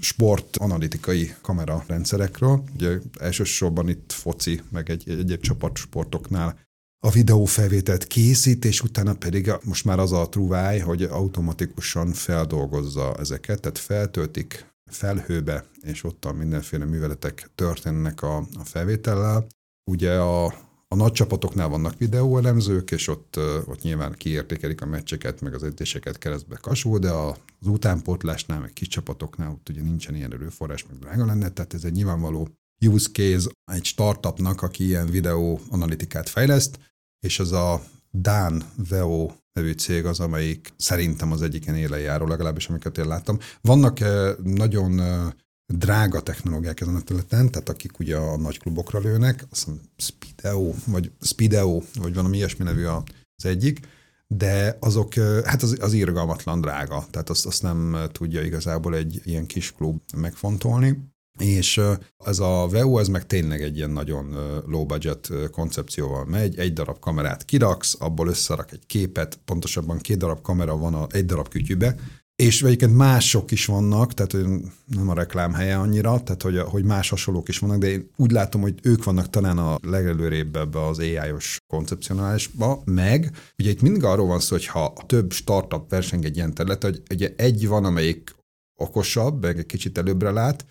sport 0.00 0.56
analitikai 0.56 1.34
kamerarendszerekről. 1.40 2.64
Ugye 2.74 2.98
elsősorban 3.20 3.88
itt 3.88 4.12
foci, 4.12 4.60
meg 4.70 4.90
egy, 4.90 5.08
egyéb 5.08 5.40
csapatsportoknál 5.40 6.67
a 7.00 7.10
videófelvételt 7.10 8.06
készít, 8.06 8.64
és 8.64 8.82
utána 8.82 9.14
pedig 9.14 9.52
most 9.64 9.84
már 9.84 9.98
az 9.98 10.12
a 10.12 10.28
truváj, 10.28 10.78
hogy 10.78 11.02
automatikusan 11.02 12.12
feldolgozza 12.12 13.14
ezeket, 13.18 13.60
tehát 13.60 13.78
feltöltik 13.78 14.66
felhőbe, 14.90 15.64
és 15.82 16.04
ottan 16.04 16.34
mindenféle 16.34 16.84
műveletek 16.84 17.50
történnek 17.54 18.22
a, 18.22 18.36
a 18.36 18.64
felvétellel. 18.64 19.46
Ugye 19.90 20.12
a, 20.12 20.44
a 20.88 20.94
nagy 20.94 21.12
csapatoknál 21.12 21.68
vannak 21.68 21.98
videóelemzők, 21.98 22.90
és 22.90 23.08
ott, 23.08 23.36
ott 23.66 23.82
nyilván 23.82 24.12
kiértékelik 24.12 24.80
a 24.80 24.86
meccseket, 24.86 25.40
meg 25.40 25.54
az 25.54 25.62
edzéseket 25.62 26.18
keresztbe 26.18 26.56
kasul, 26.56 26.98
de 26.98 27.10
az 27.10 27.66
utánpótlásnál, 27.66 28.60
meg 28.60 28.72
kis 28.72 28.88
csapatoknál 28.88 29.50
ott 29.50 29.68
ugye 29.68 29.82
nincsen 29.82 30.14
ilyen 30.14 30.32
erőforrás, 30.32 30.86
meg 30.86 30.98
drága 30.98 31.26
lenne, 31.26 31.48
tehát 31.48 31.74
ez 31.74 31.84
egy 31.84 31.92
nyilvánvaló 31.92 32.48
use 32.80 33.08
case 33.12 33.50
egy 33.72 33.84
startupnak, 33.84 34.62
aki 34.62 34.84
ilyen 34.84 35.06
videó 35.06 35.60
analitikát 35.70 36.28
fejleszt, 36.28 36.78
és 37.26 37.38
az 37.38 37.52
a 37.52 37.82
Dan 38.12 38.62
Veo 38.88 39.30
nevű 39.52 39.72
cég 39.72 40.04
az, 40.04 40.20
amelyik 40.20 40.72
szerintem 40.76 41.32
az 41.32 41.42
egyiken 41.42 41.76
élen 41.76 42.00
járó, 42.00 42.26
legalábbis 42.26 42.68
amiket 42.68 42.98
én 42.98 43.06
láttam. 43.06 43.38
Vannak 43.60 44.00
eh, 44.00 44.34
nagyon 44.42 45.00
eh, 45.00 45.30
drága 45.74 46.20
technológiák 46.20 46.80
ezen 46.80 46.94
a 46.94 47.00
területen, 47.00 47.50
tehát 47.50 47.68
akik 47.68 47.98
ugye 47.98 48.16
a 48.16 48.36
nagy 48.36 48.58
klubokra 48.58 48.98
lőnek, 48.98 49.46
azt 49.50 49.64
hiszem 49.64 49.80
Speedeo, 49.96 50.74
vagy 50.86 51.12
Speedeo, 51.20 51.82
vagy 51.94 52.14
valami 52.14 52.36
ilyesmi 52.36 52.64
nevű 52.64 52.84
az 52.84 53.44
egyik, 53.44 53.80
de 54.26 54.76
azok, 54.80 55.14
hát 55.44 55.62
az, 55.62 55.76
az 55.80 55.92
irgalmatlan 55.92 56.60
drága, 56.60 57.06
tehát 57.10 57.30
azt, 57.30 57.46
azt 57.46 57.62
nem 57.62 57.96
tudja 58.12 58.42
igazából 58.42 58.94
egy 58.94 59.20
ilyen 59.24 59.46
kis 59.46 59.72
klub 59.72 60.00
megfontolni. 60.16 61.10
És 61.38 61.80
ez 62.24 62.38
a 62.38 62.66
VEU, 62.70 62.98
ez 62.98 63.08
meg 63.08 63.26
tényleg 63.26 63.62
egy 63.62 63.76
ilyen 63.76 63.90
nagyon 63.90 64.36
low 64.66 64.86
budget 64.86 65.30
koncepcióval 65.50 66.24
megy, 66.24 66.58
egy 66.58 66.72
darab 66.72 66.98
kamerát 66.98 67.44
kiraksz, 67.44 67.96
abból 67.98 68.28
összerak 68.28 68.72
egy 68.72 68.86
képet, 68.86 69.38
pontosabban 69.44 69.98
két 69.98 70.18
darab 70.18 70.42
kamera 70.42 70.76
van 70.76 70.94
a, 70.94 71.06
egy 71.10 71.24
darab 71.24 71.48
kütyübe, 71.48 71.96
és 72.42 72.62
egyébként 72.62 72.96
mások 72.96 73.50
is 73.50 73.66
vannak, 73.66 74.14
tehát 74.14 74.46
nem 74.86 75.08
a 75.08 75.14
reklám 75.14 75.52
helye 75.52 75.78
annyira, 75.78 76.22
tehát 76.22 76.42
hogy, 76.42 76.58
hogy 76.58 76.84
más 76.84 77.08
hasonlók 77.08 77.48
is 77.48 77.58
vannak, 77.58 77.78
de 77.78 77.86
én 77.86 78.10
úgy 78.16 78.30
látom, 78.30 78.60
hogy 78.60 78.74
ők 78.82 79.04
vannak 79.04 79.30
talán 79.30 79.58
a 79.58 79.78
legelőrébb 79.82 80.56
ebbe 80.56 80.86
az 80.86 80.98
AI-os 80.98 81.56
koncepcionálisba, 81.66 82.82
meg 82.84 83.30
ugye 83.58 83.70
itt 83.70 83.80
mindig 83.80 84.04
arról 84.04 84.26
van 84.26 84.40
szó, 84.40 84.56
hogy 84.56 84.66
ha 84.66 84.92
több 85.06 85.32
startup 85.32 85.90
verseng 85.90 86.24
egy 86.24 86.36
ilyen 86.36 86.54
terület, 86.54 86.82
hogy 86.82 87.02
ugye 87.10 87.32
egy 87.36 87.68
van, 87.68 87.84
amelyik 87.84 88.34
okosabb, 88.80 89.42
meg 89.42 89.58
egy 89.58 89.66
kicsit 89.66 89.98
előbbre 89.98 90.30
lát, 90.30 90.66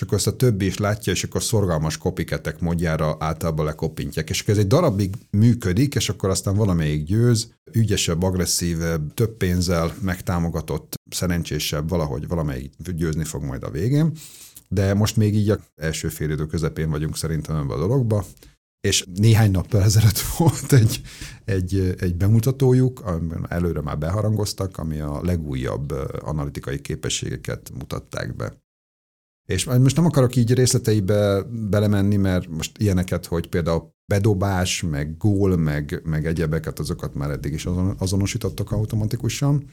és 0.00 0.16
ezt 0.16 0.26
a 0.26 0.36
többi 0.36 0.66
is 0.66 0.78
látja, 0.78 1.12
és 1.12 1.24
akkor 1.24 1.42
szorgalmas 1.42 1.98
kopiketek 1.98 2.60
módjára 2.60 3.16
általában 3.18 3.64
lekopintják. 3.64 4.30
És 4.30 4.40
akkor 4.40 4.54
ez 4.54 4.60
egy 4.60 4.66
darabig 4.66 5.14
működik, 5.30 5.94
és 5.94 6.08
akkor 6.08 6.30
aztán 6.30 6.56
valamelyik 6.56 7.04
győz, 7.04 7.54
ügyesebb, 7.72 8.22
agresszívebb, 8.22 9.14
több 9.14 9.36
pénzzel 9.36 9.94
megtámogatott, 10.02 10.94
szerencsésebb, 11.10 11.88
valahogy 11.88 12.28
valamelyik 12.28 12.72
győzni 12.94 13.24
fog 13.24 13.42
majd 13.42 13.62
a 13.62 13.70
végén. 13.70 14.12
De 14.68 14.94
most 14.94 15.16
még 15.16 15.34
így 15.34 15.50
a 15.50 15.60
első 15.76 16.08
fél 16.08 16.30
idő 16.30 16.46
közepén 16.46 16.90
vagyunk 16.90 17.16
szerintem 17.16 17.56
ebben 17.56 17.76
a 17.76 17.80
dologba, 17.80 18.24
és 18.80 19.04
néhány 19.14 19.50
nappal 19.50 19.82
ezelőtt 19.82 20.20
volt 20.38 20.72
egy, 20.72 21.00
egy, 21.44 21.94
egy 21.98 22.14
bemutatójuk, 22.14 23.00
amiben 23.00 23.46
előre 23.48 23.80
már 23.80 23.98
beharangoztak, 23.98 24.78
ami 24.78 25.00
a 25.00 25.22
legújabb 25.22 25.90
analitikai 26.20 26.80
képességeket 26.80 27.70
mutatták 27.78 28.36
be. 28.36 28.52
És 29.50 29.64
most 29.64 29.96
nem 29.96 30.04
akarok 30.04 30.36
így 30.36 30.54
részleteibe 30.54 31.42
belemenni, 31.70 32.16
mert 32.16 32.48
most 32.48 32.78
ilyeneket, 32.78 33.26
hogy 33.26 33.48
például 33.48 33.94
bedobás, 34.06 34.82
meg 34.82 35.16
gól, 35.16 35.56
meg, 35.56 36.00
meg 36.04 36.26
egyebeket, 36.26 36.78
azokat 36.78 37.14
már 37.14 37.30
eddig 37.30 37.52
is 37.52 37.68
azonosítottak 37.98 38.70
automatikusan. 38.70 39.64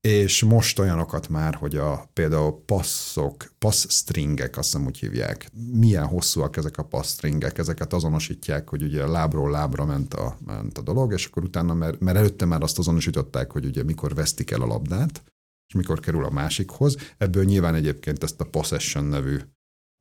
És 0.00 0.42
most 0.42 0.78
olyanokat 0.78 1.28
már, 1.28 1.54
hogy 1.54 1.76
a 1.76 2.10
például 2.12 2.62
passzok, 2.66 3.52
passzstringek, 3.58 4.56
azt 4.56 4.72
hiszem 4.72 4.86
úgy 4.86 4.98
hívják. 4.98 5.50
Milyen 5.72 6.06
hosszúak 6.06 6.56
ezek 6.56 6.78
a 6.78 6.84
passzstringek, 6.84 7.58
ezeket 7.58 7.92
azonosítják, 7.92 8.68
hogy 8.68 8.82
ugye 8.82 9.06
lábról 9.06 9.50
lábra 9.50 9.84
ment 9.84 10.14
a, 10.14 10.36
ment 10.46 10.78
a 10.78 10.82
dolog, 10.82 11.12
és 11.12 11.26
akkor 11.26 11.42
utána, 11.42 11.74
mert, 11.74 12.00
mert 12.00 12.16
előtte 12.16 12.44
már 12.44 12.62
azt 12.62 12.78
azonosították, 12.78 13.50
hogy 13.52 13.64
ugye 13.64 13.82
mikor 13.82 14.14
vesztik 14.14 14.50
el 14.50 14.60
a 14.60 14.66
labdát, 14.66 15.22
és 15.68 15.74
mikor 15.74 16.00
kerül 16.00 16.24
a 16.24 16.30
másikhoz. 16.30 16.96
Ebből 17.18 17.44
nyilván 17.44 17.74
egyébként 17.74 18.22
ezt 18.22 18.40
a 18.40 18.44
possession 18.44 19.04
nevű 19.04 19.38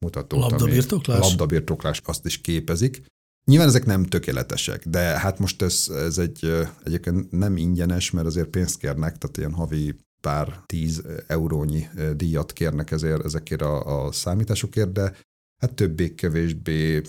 mutatót, 0.06 0.40
labdabirtoklás? 0.40 1.20
Ami 1.20 1.28
labdabirtoklás 1.28 2.02
azt 2.06 2.26
is 2.26 2.42
képezik. 2.42 3.06
Nyilván 3.46 3.68
ezek 3.68 3.86
nem 3.86 4.04
tökéletesek, 4.04 4.88
de 4.88 5.00
hát 5.00 5.40
most 5.40 5.62
ez, 5.62 5.90
ez 5.90 6.18
egy 6.18 6.68
egyébként 6.84 7.32
nem 7.32 7.58
ingyenes, 7.58 8.12
mert 8.12 8.28
azért 8.28 8.48
pénzt 8.48 8.78
kérnek, 8.78 9.18
tehát 9.18 9.38
ilyen 9.38 9.54
havi 9.54 9.96
pár 10.22 10.64
tíz 10.66 11.04
eurónyi 11.28 11.88
díjat 12.16 12.54
kérnek 12.54 12.92
ezért, 12.92 13.24
ezekért 13.26 13.62
a, 13.62 14.06
a 14.06 14.12
számításokért, 14.12 14.92
de 14.92 15.16
hát 15.62 15.74
többé-kevésbé 15.74 17.02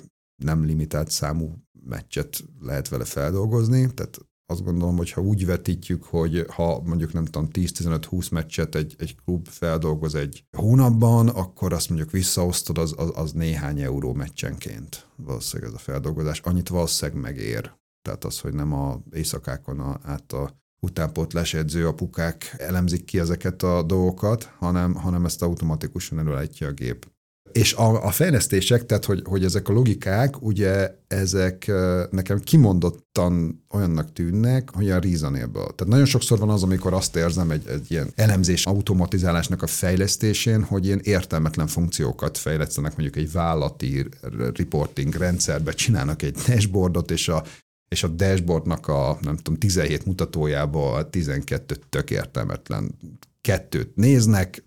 nem 0.43 0.65
limitált 0.65 1.11
számú 1.11 1.55
meccset 1.85 2.45
lehet 2.61 2.89
vele 2.89 3.05
feldolgozni, 3.05 3.95
tehát 3.95 4.19
azt 4.47 4.65
gondolom, 4.65 4.97
hogy 4.97 5.11
ha 5.11 5.21
úgy 5.21 5.47
vetítjük, 5.47 6.05
hogy 6.05 6.47
ha 6.49 6.81
mondjuk 6.85 7.13
nem 7.13 7.25
tudom 7.25 7.49
10-15-20 7.53 8.33
meccset 8.33 8.75
egy, 8.75 8.95
egy 8.99 9.17
klub 9.25 9.49
feldolgoz 9.49 10.15
egy 10.15 10.45
hónapban, 10.57 11.29
akkor 11.29 11.73
azt 11.73 11.89
mondjuk 11.89 12.11
visszaosztod, 12.11 12.79
az, 12.79 12.95
az, 12.97 13.13
az 13.15 13.33
néhány 13.33 13.81
euró 13.81 14.13
meccsenként 14.13 15.07
valószínűleg 15.17 15.73
ez 15.73 15.79
a 15.79 15.83
feldolgozás. 15.83 16.41
Annyit 16.41 16.69
valószínűleg 16.69 17.21
megér. 17.21 17.73
Tehát 18.03 18.25
az, 18.25 18.41
hogy 18.41 18.55
nem 18.55 18.73
a 18.73 19.01
éjszakákon 19.13 19.81
a, 19.81 20.01
át 20.03 20.33
a 20.33 20.65
utánpótlás 20.81 21.55
edző 21.55 21.87
apukák 21.87 22.55
elemzik 22.59 23.05
ki 23.05 23.19
ezeket 23.19 23.63
a 23.63 23.83
dolgokat, 23.83 24.45
hanem, 24.45 24.95
hanem 24.95 25.25
ezt 25.25 25.43
automatikusan 25.43 26.19
előállítja 26.19 26.67
a 26.69 26.73
gép. 26.73 27.15
És 27.53 27.73
a, 27.73 28.05
a 28.05 28.11
fejlesztések, 28.11 28.87
tehát 28.87 29.05
hogy, 29.05 29.23
hogy 29.25 29.45
ezek 29.45 29.69
a 29.69 29.73
logikák, 29.73 30.43
ugye 30.43 30.95
ezek 31.09 31.73
nekem 32.11 32.41
kimondottan 32.41 33.65
olyannak 33.71 34.13
tűnnek, 34.13 34.71
hogy 34.71 34.91
a 34.91 34.99
reasonable. 34.99 35.61
Tehát 35.61 35.87
nagyon 35.87 36.05
sokszor 36.05 36.39
van 36.39 36.49
az, 36.49 36.63
amikor 36.63 36.93
azt 36.93 37.17
érzem 37.17 37.51
egy, 37.51 37.67
egy 37.69 37.91
ilyen 37.91 38.13
elemzés 38.15 38.67
automatizálásnak 38.67 39.63
a 39.63 39.67
fejlesztésén, 39.67 40.63
hogy 40.63 40.87
ilyen 40.87 41.01
értelmetlen 41.03 41.67
funkciókat 41.67 42.39
fejlesztenek 42.39 42.97
mondjuk 42.97 43.17
egy 43.17 43.33
vállati 43.33 44.09
reporting 44.55 45.15
rendszerbe, 45.15 45.73
csinálnak 45.73 46.23
egy 46.23 46.35
dashboardot, 46.47 47.11
és 47.11 47.29
a 47.29 47.43
és 47.89 48.03
a 48.03 48.09
dashboardnak 48.09 48.89
a, 48.89 49.19
nem 49.21 49.37
tudom, 49.37 49.59
17 49.59 50.05
mutatójába 50.05 50.93
a 50.93 51.11
12 51.11 51.77
tök 51.89 52.11
értelmetlen 52.11 52.95
kettőt 53.41 53.97
néznek, 53.97 54.65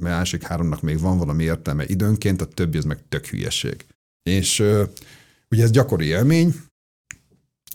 másik 0.00 0.42
háromnak 0.42 0.80
még 0.80 1.00
van 1.00 1.18
valami 1.18 1.42
értelme 1.42 1.86
időnként, 1.86 2.40
a 2.40 2.46
többi 2.46 2.78
az 2.78 2.84
meg 2.84 2.98
tök 3.08 3.26
hülyeség. 3.26 3.84
És 4.22 4.58
ugye 5.50 5.62
ez 5.62 5.70
gyakori 5.70 6.06
élmény, 6.06 6.54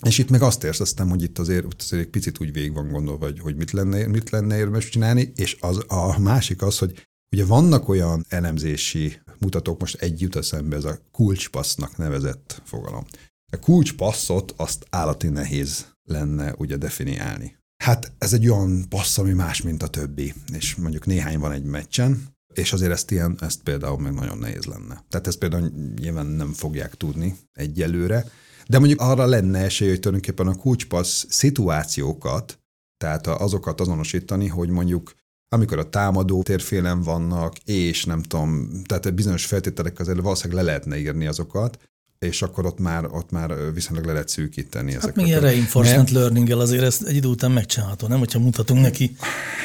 és 0.06 0.18
itt 0.18 0.30
meg 0.30 0.42
azt 0.42 0.64
érzeztem, 0.64 1.08
hogy 1.08 1.22
itt 1.22 1.38
azért, 1.38 1.66
azért 1.78 2.02
egy 2.02 2.10
picit 2.10 2.40
úgy 2.40 2.52
végig 2.52 2.72
van 2.72 2.88
gondolva, 2.88 3.24
hogy, 3.24 3.40
hogy 3.40 3.56
mit, 3.56 3.70
lenne, 3.70 4.06
mit 4.06 4.30
lenne 4.30 4.56
érdemes 4.56 4.88
csinálni, 4.88 5.32
és 5.34 5.56
az, 5.60 5.84
a 5.86 6.18
másik 6.18 6.62
az, 6.62 6.78
hogy 6.78 7.08
ugye 7.30 7.44
vannak 7.44 7.88
olyan 7.88 8.24
elemzési 8.28 9.20
mutatók, 9.38 9.80
most 9.80 10.02
egy 10.02 10.20
jut 10.20 10.36
eszembe, 10.36 10.76
ez 10.76 10.84
a 10.84 10.98
kulcspassznak 11.12 11.96
nevezett 11.96 12.62
fogalom. 12.64 13.04
A 13.52 13.58
kulcspasszot 13.58 14.54
azt 14.56 14.86
állati 14.90 15.28
nehéz 15.28 15.86
lenne 16.02 16.54
ugye 16.58 16.76
definiálni. 16.76 17.57
Hát 17.84 18.12
ez 18.18 18.32
egy 18.32 18.48
olyan 18.48 18.88
passz, 18.88 19.18
ami 19.18 19.32
más, 19.32 19.62
mint 19.62 19.82
a 19.82 19.88
többi, 19.88 20.34
és 20.52 20.74
mondjuk 20.74 21.06
néhány 21.06 21.38
van 21.38 21.52
egy 21.52 21.64
meccsen, 21.64 22.26
és 22.54 22.72
azért 22.72 22.92
ezt, 22.92 23.10
ilyen, 23.10 23.36
ezt 23.40 23.62
például 23.62 23.98
meg 23.98 24.14
nagyon 24.14 24.38
nehéz 24.38 24.64
lenne. 24.64 25.04
Tehát 25.08 25.26
ezt 25.26 25.38
például 25.38 25.72
nyilván 26.00 26.26
nem 26.26 26.52
fogják 26.52 26.94
tudni 26.94 27.36
egyelőre, 27.52 28.24
de 28.68 28.78
mondjuk 28.78 29.00
arra 29.00 29.26
lenne 29.26 29.58
esély, 29.58 29.88
hogy 29.88 30.00
tulajdonképpen 30.00 30.46
a 30.46 30.54
kulcspassz 30.54 31.24
szituációkat, 31.28 32.58
tehát 32.96 33.26
azokat 33.26 33.80
azonosítani, 33.80 34.46
hogy 34.46 34.68
mondjuk 34.68 35.14
amikor 35.48 35.78
a 35.78 35.88
támadó 35.88 36.42
térfélen 36.42 37.02
vannak, 37.02 37.58
és 37.58 38.04
nem 38.04 38.22
tudom, 38.22 38.70
tehát 38.84 39.14
bizonyos 39.14 39.46
feltételek 39.46 39.98
azért 39.98 40.20
valószínűleg 40.20 40.64
le 40.64 40.70
lehetne 40.70 40.98
írni 40.98 41.26
azokat, 41.26 41.78
és 42.18 42.42
akkor 42.42 42.66
ott 42.66 42.78
már, 42.78 43.04
ott 43.10 43.30
már 43.30 43.72
viszonylag 43.72 44.04
le 44.04 44.12
lehet 44.12 44.28
szűkíteni 44.28 44.92
hát 44.92 45.02
ezeket. 45.02 45.16
Hát 45.16 45.24
még 45.24 45.42
reinforcement 45.42 46.10
Mert... 46.10 46.10
learning 46.10 46.50
azért 46.50 46.82
ezt 46.82 47.02
egy 47.02 47.16
idő 47.16 47.28
után 47.28 47.50
megcsinálható, 47.50 48.06
nem? 48.06 48.18
Hogyha 48.18 48.38
mutatunk 48.38 48.80
neki 48.80 49.16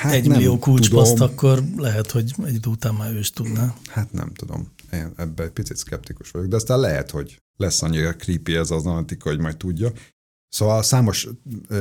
hát 0.01 0.13
egy 0.13 0.27
millió 0.27 0.59
kulcspaszt, 0.59 1.19
akkor 1.19 1.63
lehet, 1.77 2.11
hogy 2.11 2.33
egy 2.45 2.53
idő 2.53 2.69
után 2.69 2.93
már 2.93 3.13
ő 3.13 3.19
is 3.19 3.31
tudná. 3.31 3.75
Hát 3.87 4.11
nem 4.11 4.33
tudom. 4.33 4.71
Én 4.93 5.13
ebben 5.17 5.45
egy 5.45 5.51
picit 5.51 5.77
szkeptikus 5.77 6.31
vagyok, 6.31 6.47
de 6.47 6.55
aztán 6.55 6.79
lehet, 6.79 7.11
hogy 7.11 7.41
lesz 7.57 7.81
annyira 7.81 8.15
creepy 8.15 8.55
ez 8.55 8.71
az 8.71 8.85
analitika, 8.85 9.29
hogy 9.29 9.39
majd 9.39 9.57
tudja. 9.57 9.91
Szóval 10.49 10.83
számos, 10.83 11.27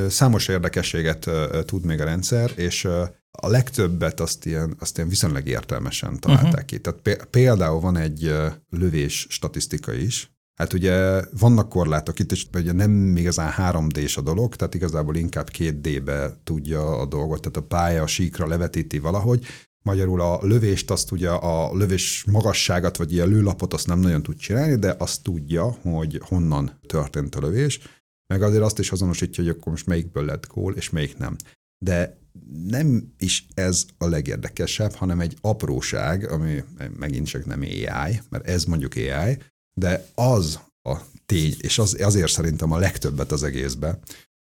számos 0.09 0.49
érdekességet 0.49 1.31
tud 1.65 1.85
még 1.85 2.01
a 2.01 2.05
rendszer, 2.05 2.53
és 2.57 2.85
a 3.31 3.49
legtöbbet 3.49 4.21
azt 4.21 4.47
ilyen, 4.47 4.77
azt 4.79 4.97
ilyen 4.97 5.09
viszonylag 5.09 5.47
értelmesen 5.47 6.21
találták 6.21 6.53
uh-huh. 6.53 6.65
ki. 6.65 6.81
Tehát 6.81 7.27
például 7.31 7.81
van 7.81 7.97
egy 7.97 8.35
lövés 8.71 9.27
statisztika 9.31 9.93
is, 9.93 10.31
Hát 10.63 10.73
ugye 10.73 11.23
vannak 11.39 11.69
korlátok 11.69 12.19
itt, 12.19 12.33
és 12.33 12.47
ugye 12.55 12.73
nem 12.73 13.17
igazán 13.17 13.53
3D-s 13.57 14.17
a 14.17 14.21
dolog, 14.21 14.57
tehát 14.57 14.75
igazából 14.75 15.17
inkább 15.17 15.49
2D-be 15.59 16.37
tudja 16.45 16.99
a 16.99 17.07
dolgot, 17.07 17.41
tehát 17.41 17.57
a 17.57 17.63
pálya 17.63 18.03
a 18.03 18.07
síkra 18.07 18.47
levetíti 18.47 18.99
valahogy, 18.99 19.47
Magyarul 19.85 20.21
a 20.21 20.39
lövést, 20.43 20.91
azt 20.91 21.13
ugye 21.13 21.31
a 21.31 21.77
lövés 21.77 22.25
magasságát, 22.25 22.97
vagy 22.97 23.13
ilyen 23.13 23.29
lőlapot 23.29 23.75
azt 23.75 23.87
nem 23.87 23.99
nagyon 23.99 24.23
tud 24.23 24.37
csinálni, 24.37 24.77
de 24.77 24.95
azt 24.99 25.23
tudja, 25.23 25.65
hogy 25.65 26.21
honnan 26.25 26.79
történt 26.87 27.35
a 27.35 27.41
lövés, 27.41 27.81
meg 28.27 28.43
azért 28.43 28.63
azt 28.63 28.79
is 28.79 28.93
azonosítja, 28.93 29.45
hogy 29.45 29.53
akkor 29.53 29.73
most 29.73 29.87
melyikből 29.87 30.25
lett 30.25 30.47
gól, 30.47 30.75
és 30.75 30.91
melyik 30.91 31.19
nem. 31.19 31.37
De 31.85 32.19
nem 32.67 33.13
is 33.19 33.47
ez 33.55 33.85
a 33.99 34.07
legérdekesebb, 34.07 34.93
hanem 34.93 35.21
egy 35.21 35.37
apróság, 35.41 36.31
ami 36.31 36.65
megint 36.99 37.27
csak 37.27 37.47
nem 37.47 37.61
AI, 37.61 38.21
mert 38.29 38.47
ez 38.47 38.65
mondjuk 38.65 38.95
AI, 38.95 39.39
de 39.75 40.07
az 40.15 40.61
a 40.83 40.97
tény, 41.27 41.55
és 41.59 41.79
az, 41.79 41.97
azért 42.01 42.31
szerintem 42.31 42.73
a 42.73 42.79
legtöbbet 42.79 43.33
az 43.33 43.43
egészbe, 43.43 43.99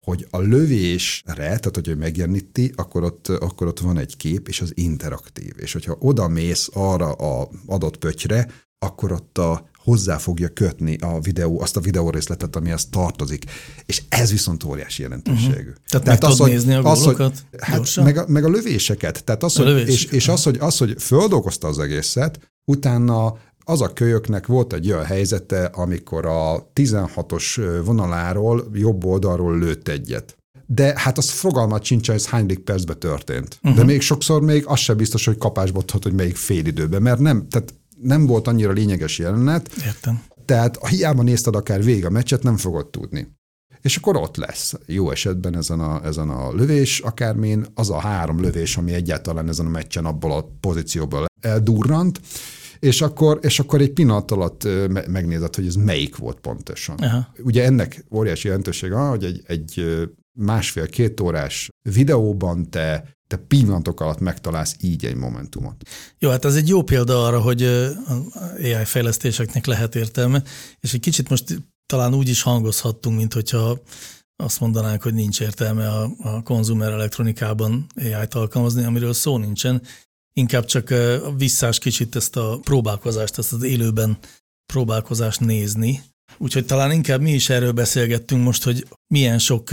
hogy 0.05 0.27
a 0.31 0.39
lövésre, 0.39 1.35
tehát 1.35 1.75
hogy 1.75 1.99
megjeleníti, 1.99 2.73
akkor 2.77 3.03
ott, 3.03 3.29
akkor 3.29 3.67
ott 3.67 3.81
van 3.81 3.99
egy 3.99 4.17
kép, 4.17 4.49
és 4.49 4.61
az 4.61 4.73
interaktív. 4.75 5.53
És 5.57 5.73
hogyha 5.73 5.97
oda 5.99 6.29
mész 6.29 6.69
arra 6.73 7.13
a 7.13 7.49
adott 7.67 7.97
pötyre, 7.97 8.49
akkor 8.79 9.13
ott 9.13 9.39
a 9.39 9.69
hozzá 9.85 10.19
fogja 10.19 10.49
kötni 10.49 10.97
a 10.97 11.21
videó, 11.21 11.61
azt 11.61 11.77
a 11.77 11.81
videórészletet, 11.81 12.57
amihez 12.57 12.87
tartozik. 12.87 13.45
És 13.87 14.03
ez 14.09 14.31
viszont 14.31 14.65
óriási 14.65 15.03
jelentőségű. 15.03 15.69
Uh-huh. 15.69 15.75
Tehát, 15.89 16.05
Tehát 16.05 16.21
meg 16.23 16.31
az, 16.31 16.39
hogy, 16.39 16.51
nézni 16.51 16.75
a 16.75 16.83
gólokat 16.83 17.33
az, 17.33 17.43
hogy, 17.51 17.61
hát 17.61 18.05
meg, 18.05 18.17
a, 18.17 18.25
meg 18.29 18.45
a 18.45 18.49
lövéseket. 18.49 19.25
Tehát 19.25 19.43
az, 19.43 19.59
a 19.59 19.73
hogy, 19.73 19.89
és, 19.89 20.05
és 20.05 20.29
az, 20.29 20.43
hogy, 20.43 20.57
az, 20.61 20.79
hogy 20.79 20.95
földolgozta 20.99 21.69
az 21.69 21.79
egészet, 21.79 22.53
utána 22.65 23.39
az 23.65 23.81
a 23.81 23.93
kölyöknek 23.93 24.47
volt 24.47 24.73
egy 24.73 24.91
olyan 24.91 25.05
helyzete, 25.05 25.65
amikor 25.65 26.27
a 26.27 26.71
16-os 26.75 27.81
vonaláról, 27.85 28.69
jobb 28.73 29.05
oldalról 29.05 29.59
lőtt 29.59 29.89
egyet. 29.89 30.37
De 30.67 30.93
hát 30.97 31.19
az 31.19 31.31
fogalmat 31.31 31.85
sincs, 31.85 32.11
ez 32.11 32.27
hányadik 32.27 32.59
percben 32.59 32.99
történt. 32.99 33.59
Uh-huh. 33.63 33.79
De 33.79 33.85
még 33.85 34.01
sokszor 34.01 34.43
még 34.43 34.67
az 34.67 34.79
sem 34.79 34.97
biztos, 34.97 35.25
hogy 35.25 35.39
kapásba 35.39 35.83
hogy 36.03 36.13
melyik 36.13 36.37
fél 36.37 36.67
időben, 36.67 37.03
mert 37.03 37.19
nem, 37.19 37.49
tehát 37.49 37.75
nem 38.01 38.27
volt 38.27 38.49
annyira 38.49 38.73
lényeges 38.73 39.19
jelenet. 39.19 39.71
Értem. 39.85 40.23
Tehát 40.45 40.77
ha 40.77 40.87
hiába 40.87 41.23
nézted 41.23 41.57
akár 41.57 41.85
végig 41.85 42.05
a 42.05 42.11
meccset, 42.11 42.43
nem 42.43 42.57
fogod 42.57 42.87
tudni. 42.87 43.29
És 43.81 43.97
akkor 43.97 44.17
ott 44.17 44.37
lesz 44.37 44.75
jó 44.87 45.11
esetben 45.11 45.57
ezen 45.57 45.81
a, 45.81 46.05
ezen 46.05 46.29
a 46.29 46.53
lövés, 46.53 47.01
akármin 47.01 47.67
az 47.75 47.91
a 47.91 47.99
három 47.99 48.41
lövés, 48.41 48.77
ami 48.77 48.93
egyáltalán 48.93 49.49
ezen 49.49 49.67
a 49.67 49.69
meccsen 49.69 50.05
abból 50.05 50.33
a 50.33 50.49
pozícióból 50.61 51.27
eldurrant, 51.41 52.21
és 52.85 53.01
akkor, 53.01 53.39
és 53.43 53.61
akkor 53.61 53.81
egy 53.81 53.93
pillanat 53.93 54.31
alatt 54.31 54.69
megnézed, 55.09 55.55
hogy 55.55 55.67
ez 55.67 55.75
melyik 55.75 56.17
volt 56.17 56.41
pontosan. 56.41 56.97
Aha. 56.97 57.33
Ugye 57.39 57.65
ennek 57.65 58.05
óriási 58.11 58.47
jelentősége 58.47 58.95
van, 58.95 59.09
hogy 59.09 59.25
egy, 59.25 59.43
egy 59.47 59.85
másfél-két 60.33 61.21
órás 61.21 61.69
videóban 61.83 62.71
te 62.71 63.15
te 63.27 63.37
pillanatok 63.37 64.01
alatt 64.01 64.21
megtalálsz 64.21 64.77
így 64.81 65.05
egy 65.05 65.15
momentumot. 65.15 65.83
Jó, 66.19 66.31
hát 66.31 66.45
ez 66.45 66.55
egy 66.55 66.69
jó 66.69 66.83
példa 66.83 67.27
arra, 67.27 67.41
hogy 67.41 67.63
AI 68.59 68.85
fejlesztéseknek 68.85 69.67
lehet 69.67 69.95
értelme, 69.95 70.43
és 70.81 70.95
egy 70.95 71.01
kicsit 71.01 71.29
most 71.29 71.63
talán 71.87 72.15
úgy 72.15 72.29
is 72.29 72.43
hangozhattunk, 72.43 73.17
mint 73.17 73.33
hogyha 73.33 73.79
azt 74.37 74.61
mondanánk, 74.61 75.03
hogy 75.03 75.15
nincs 75.15 75.41
értelme 75.41 75.89
a, 75.89 76.11
a 76.19 76.43
konzumer 76.43 76.93
elektronikában 76.93 77.87
AI-t 77.97 78.35
alkalmazni, 78.35 78.85
amiről 78.85 79.13
szó 79.13 79.39
nincsen. 79.39 79.83
Inkább 80.37 80.65
csak 80.65 80.95
visszás 81.37 81.79
kicsit 81.79 82.17
ezt 82.17 82.37
a 82.37 82.59
próbálkozást, 82.63 83.39
ezt 83.39 83.53
az 83.53 83.63
élőben 83.63 84.19
próbálkozást 84.67 85.41
nézni. 85.41 86.03
Úgyhogy 86.39 86.67
talán 86.67 86.93
inkább 86.93 87.21
mi 87.21 87.33
is 87.33 87.49
erről 87.49 87.73
beszélgettünk 87.73 88.45
most, 88.45 88.63
hogy 88.63 88.87
milyen 89.07 89.39
sok 89.39 89.71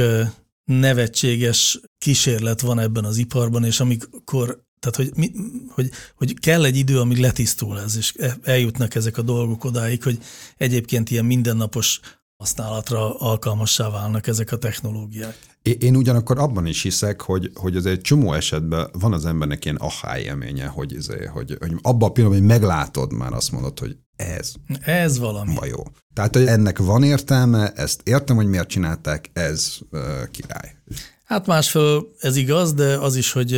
nevetséges 0.63 1.79
kísérlet 1.97 2.61
van 2.61 2.79
ebben 2.79 3.05
az 3.05 3.17
iparban, 3.17 3.63
és 3.63 3.79
amikor, 3.79 4.63
tehát 4.79 4.95
hogy, 4.95 5.11
mi, 5.15 5.31
hogy, 5.67 5.89
hogy 6.15 6.39
kell 6.39 6.65
egy 6.65 6.77
idő, 6.77 6.99
amíg 6.99 7.17
letisztul 7.17 7.79
ez, 7.79 7.97
és 7.97 8.13
e, 8.17 8.37
eljutnak 8.43 8.95
ezek 8.95 9.17
a 9.17 9.21
dolgok 9.21 9.63
odáig, 9.63 10.03
hogy 10.03 10.19
egyébként 10.57 11.09
ilyen 11.09 11.25
mindennapos 11.25 11.99
használatra 12.41 13.19
alkalmassá 13.19 13.89
válnak 13.89 14.27
ezek 14.27 14.51
a 14.51 14.57
technológiák. 14.57 15.37
Én 15.61 15.95
ugyanakkor 15.95 16.39
abban 16.39 16.65
is 16.65 16.81
hiszek, 16.81 17.21
hogy, 17.21 17.51
hogy 17.53 17.75
az 17.75 17.85
egy 17.85 18.01
csomó 18.01 18.33
esetben 18.33 18.89
van 18.99 19.13
az 19.13 19.25
embernek 19.25 19.65
ilyen 19.65 19.75
aha 19.75 20.19
élménye, 20.19 20.65
hogy, 20.65 20.93
izé, 20.93 21.25
hogy, 21.25 21.57
hogy 21.59 21.73
abban 21.81 22.09
a 22.09 22.11
pillanatban, 22.11 22.47
hogy 22.47 22.59
meglátod 22.59 23.13
már, 23.13 23.33
azt 23.33 23.51
mondod, 23.51 23.79
hogy 23.79 23.97
ez. 24.15 24.53
Ez 24.79 25.19
valami. 25.19 25.53
Jó. 25.67 25.83
Tehát, 26.13 26.35
hogy 26.35 26.45
ennek 26.45 26.77
van 26.77 27.03
értelme, 27.03 27.71
ezt 27.71 28.01
értem, 28.03 28.35
hogy 28.35 28.47
miért 28.47 28.69
csinálták, 28.69 29.29
ez 29.33 29.77
uh, 29.91 30.01
király. 30.31 30.75
Hát 31.23 31.45
másfél 31.45 32.07
ez 32.19 32.35
igaz, 32.35 32.73
de 32.73 32.97
az 32.97 33.15
is, 33.15 33.31
hogy 33.31 33.51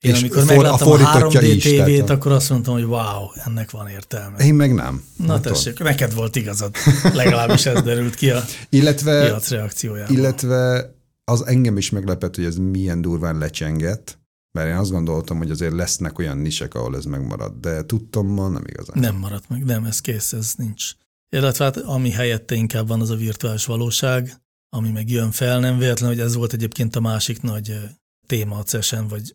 én 0.00 0.14
és 0.14 0.20
amikor 0.20 0.44
for, 0.44 0.56
megláttam 0.56 0.90
a, 0.90 0.94
a 0.94 1.28
3D 1.28 1.50
is, 1.54 1.62
tévét, 1.62 1.94
tehát, 1.94 2.10
akkor 2.10 2.32
azt 2.32 2.50
mondtam, 2.50 2.74
hogy 2.74 2.84
wow, 2.84 3.28
ennek 3.34 3.70
van 3.70 3.88
értelme. 3.88 4.44
Én 4.44 4.54
meg 4.54 4.74
nem. 4.74 5.04
Na 5.16 5.32
hát 5.32 5.42
tessék, 5.42 5.72
ott. 5.72 5.86
neked 5.86 6.14
volt 6.14 6.36
igazad. 6.36 6.74
Legalábbis 7.12 7.66
ez 7.66 7.82
derült 7.82 8.14
ki 8.14 8.30
a 8.30 8.42
illetve, 8.68 9.24
piac 9.24 9.50
reakciójában. 9.50 10.16
Illetve 10.16 10.92
az 11.24 11.46
engem 11.46 11.76
is 11.76 11.90
meglepett, 11.90 12.34
hogy 12.34 12.44
ez 12.44 12.56
milyen 12.56 13.00
durván 13.00 13.38
lecsengett, 13.38 14.18
mert 14.52 14.68
én 14.68 14.76
azt 14.76 14.90
gondoltam, 14.90 15.38
hogy 15.38 15.50
azért 15.50 15.72
lesznek 15.72 16.18
olyan 16.18 16.38
nisek, 16.38 16.74
ahol 16.74 16.96
ez 16.96 17.04
megmarad, 17.04 17.52
de 17.60 17.84
tudtam 17.84 18.26
ma 18.26 18.48
nem 18.48 18.62
igazán. 18.66 18.98
Nem 18.98 19.16
maradt 19.16 19.48
meg, 19.48 19.64
nem, 19.64 19.84
ez 19.84 20.00
kész, 20.00 20.32
ez 20.32 20.54
nincs. 20.56 20.90
Illetve 21.36 21.64
hát 21.64 21.76
ami 21.76 22.10
helyette 22.10 22.54
inkább 22.54 22.88
van, 22.88 23.00
az 23.00 23.10
a 23.10 23.16
virtuális 23.16 23.64
valóság, 23.64 24.40
ami 24.68 24.90
meg 24.90 25.10
jön 25.10 25.30
fel, 25.30 25.60
nem 25.60 25.78
véletlen, 25.78 26.08
hogy 26.08 26.20
ez 26.20 26.34
volt 26.34 26.52
egyébként 26.52 26.96
a 26.96 27.00
másik 27.00 27.42
nagy 27.42 27.78
téma 28.26 28.56
a 28.56 28.62
CESen, 28.62 29.08
vagy 29.08 29.34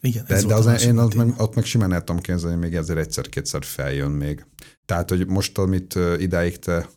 igen, 0.00 0.24
de, 0.28 0.42
de 0.42 0.54
az 0.54 0.82
én 0.84 0.98
az 0.98 1.14
meg, 1.14 1.34
ott 1.36 1.54
meg 1.54 1.64
simán 1.64 1.92
el 1.92 2.04
tudom 2.04 2.20
képzelni, 2.20 2.56
hogy 2.56 2.64
még 2.64 2.74
ezért 2.74 2.98
egyszer-kétszer 2.98 3.64
feljön 3.64 4.10
még. 4.10 4.44
Tehát, 4.84 5.08
hogy 5.08 5.26
most, 5.26 5.58
amit 5.58 5.98
idáig 6.18 6.58
te 6.58 6.88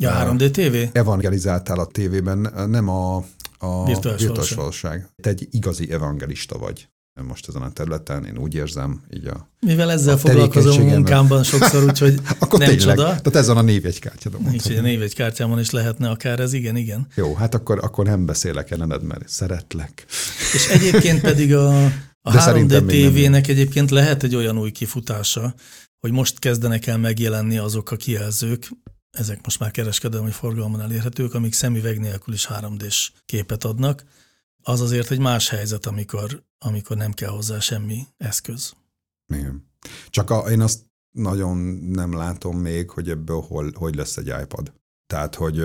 Ja, 0.00 0.34
3D 0.36 0.50
TV? 0.50 0.96
Evangelizáltál 0.96 1.78
a 1.78 1.86
tévében, 1.86 2.52
nem 2.68 2.88
a, 2.88 3.16
a 3.58 3.84
virtuális, 3.84 4.22
virtuális 4.22 4.50
valóság. 4.50 5.08
Te 5.22 5.30
egy 5.30 5.48
igazi 5.50 5.92
evangelista 5.92 6.58
vagy 6.58 6.88
most 7.22 7.48
ezen 7.48 7.62
a 7.62 7.70
területen, 7.72 8.24
én 8.24 8.38
úgy 8.38 8.54
érzem, 8.54 9.02
így 9.10 9.26
a 9.26 9.48
Mivel 9.60 9.90
ezzel 9.90 10.14
a 10.14 10.18
foglalkozom 10.18 10.86
munkámban 10.86 11.42
sokszor, 11.42 11.84
úgyhogy 11.84 12.20
Akkor 12.38 12.58
nem 12.58 12.68
tényleg, 12.68 12.96
csoda. 12.96 13.06
Tehát 13.06 13.36
ez 13.36 13.46
van 13.46 13.56
a 13.56 13.62
névjegykártyádon. 13.62 14.52
Így, 14.52 14.66
hogy 14.66 14.76
a 14.76 14.80
névjegykártyámon 14.80 15.58
is 15.58 15.70
lehetne 15.70 16.08
akár 16.08 16.40
ez, 16.40 16.52
igen, 16.52 16.76
igen. 16.76 17.06
Jó, 17.14 17.34
hát 17.34 17.54
akkor, 17.54 17.78
akkor 17.82 18.04
nem 18.04 18.26
beszélek 18.26 18.70
ellened, 18.70 19.02
mert 19.02 19.28
szeretlek. 19.28 20.04
És 20.52 20.68
egyébként 20.68 21.20
pedig 21.20 21.54
a, 21.54 21.92
a 22.22 22.32
3D 22.32 22.86
TV-nek 22.86 23.48
egyébként 23.48 23.90
lehet 23.90 24.22
egy 24.22 24.34
olyan 24.34 24.58
új 24.58 24.70
kifutása, 24.70 25.54
hogy 26.00 26.12
most 26.12 26.38
kezdenek 26.38 26.86
el 26.86 26.98
megjelenni 26.98 27.58
azok 27.58 27.90
a 27.90 27.96
kijelzők, 27.96 28.70
ezek 29.10 29.44
most 29.44 29.58
már 29.58 29.70
kereskedelmi 29.70 30.30
forgalomon 30.30 30.80
elérhetők, 30.80 31.34
amik 31.34 31.52
szemüveg 31.52 31.98
nélkül 31.98 32.34
is 32.34 32.48
3D-s 32.50 33.12
képet 33.24 33.64
adnak. 33.64 34.04
Az 34.62 34.80
azért 34.80 35.10
egy 35.10 35.18
más 35.18 35.48
helyzet, 35.48 35.86
amikor, 35.86 36.42
amikor 36.58 36.96
nem 36.96 37.12
kell 37.12 37.30
hozzá 37.30 37.58
semmi 37.58 38.06
eszköz. 38.16 38.72
Igen. 39.34 39.66
Csak 40.10 40.30
a, 40.30 40.50
én 40.50 40.60
azt 40.60 40.80
nagyon 41.10 41.56
nem 41.88 42.16
látom 42.16 42.56
még, 42.58 42.90
hogy 42.90 43.10
ebből 43.10 43.40
hol, 43.40 43.72
hogy 43.74 43.94
lesz 43.94 44.16
egy 44.16 44.32
iPad. 44.42 44.72
Tehát, 45.06 45.34
hogy 45.34 45.64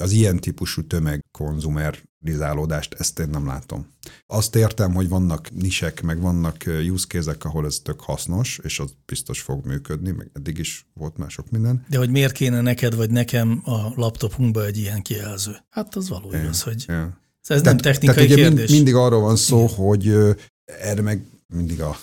az 0.00 0.12
ilyen 0.12 0.40
típusú 0.40 0.86
tömegkonzumerizálódást, 0.86 2.94
ezt 2.98 3.18
én 3.18 3.28
nem 3.28 3.46
látom. 3.46 3.86
Azt 4.26 4.56
értem, 4.56 4.94
hogy 4.94 5.08
vannak 5.08 5.50
nisek, 5.50 6.02
meg 6.02 6.20
vannak 6.20 6.64
use 6.90 7.06
case 7.06 7.36
ahol 7.40 7.66
ez 7.66 7.78
tök 7.78 8.00
hasznos, 8.00 8.60
és 8.62 8.78
az 8.78 8.94
biztos 9.06 9.40
fog 9.40 9.66
működni, 9.66 10.10
meg 10.10 10.30
eddig 10.32 10.58
is 10.58 10.86
volt 10.94 11.16
már 11.16 11.30
sok 11.30 11.50
minden. 11.50 11.84
De 11.88 11.98
hogy 11.98 12.10
miért 12.10 12.32
kéne 12.32 12.60
neked 12.60 12.94
vagy 12.94 13.10
nekem 13.10 13.62
a 13.64 13.92
laptopunkba 13.94 14.64
egy 14.64 14.76
ilyen 14.76 15.02
kijelző? 15.02 15.56
Hát 15.70 15.96
az 15.96 16.08
való 16.08 16.30
yeah, 16.30 16.42
igaz, 16.42 16.62
hogy 16.62 16.84
yeah. 16.88 17.06
ez 17.06 17.12
tehát, 17.42 17.64
nem 17.64 17.76
technikai 17.76 18.14
tehát 18.14 18.34
kérdés. 18.34 18.58
Mind, 18.58 18.70
mindig 18.70 18.94
arról 18.94 19.20
van 19.20 19.36
szó, 19.36 19.64
Igen. 19.64 19.76
hogy 19.76 20.08
erre 20.64 21.02
meg 21.02 21.24
mindig 21.46 21.80
a, 21.80 21.96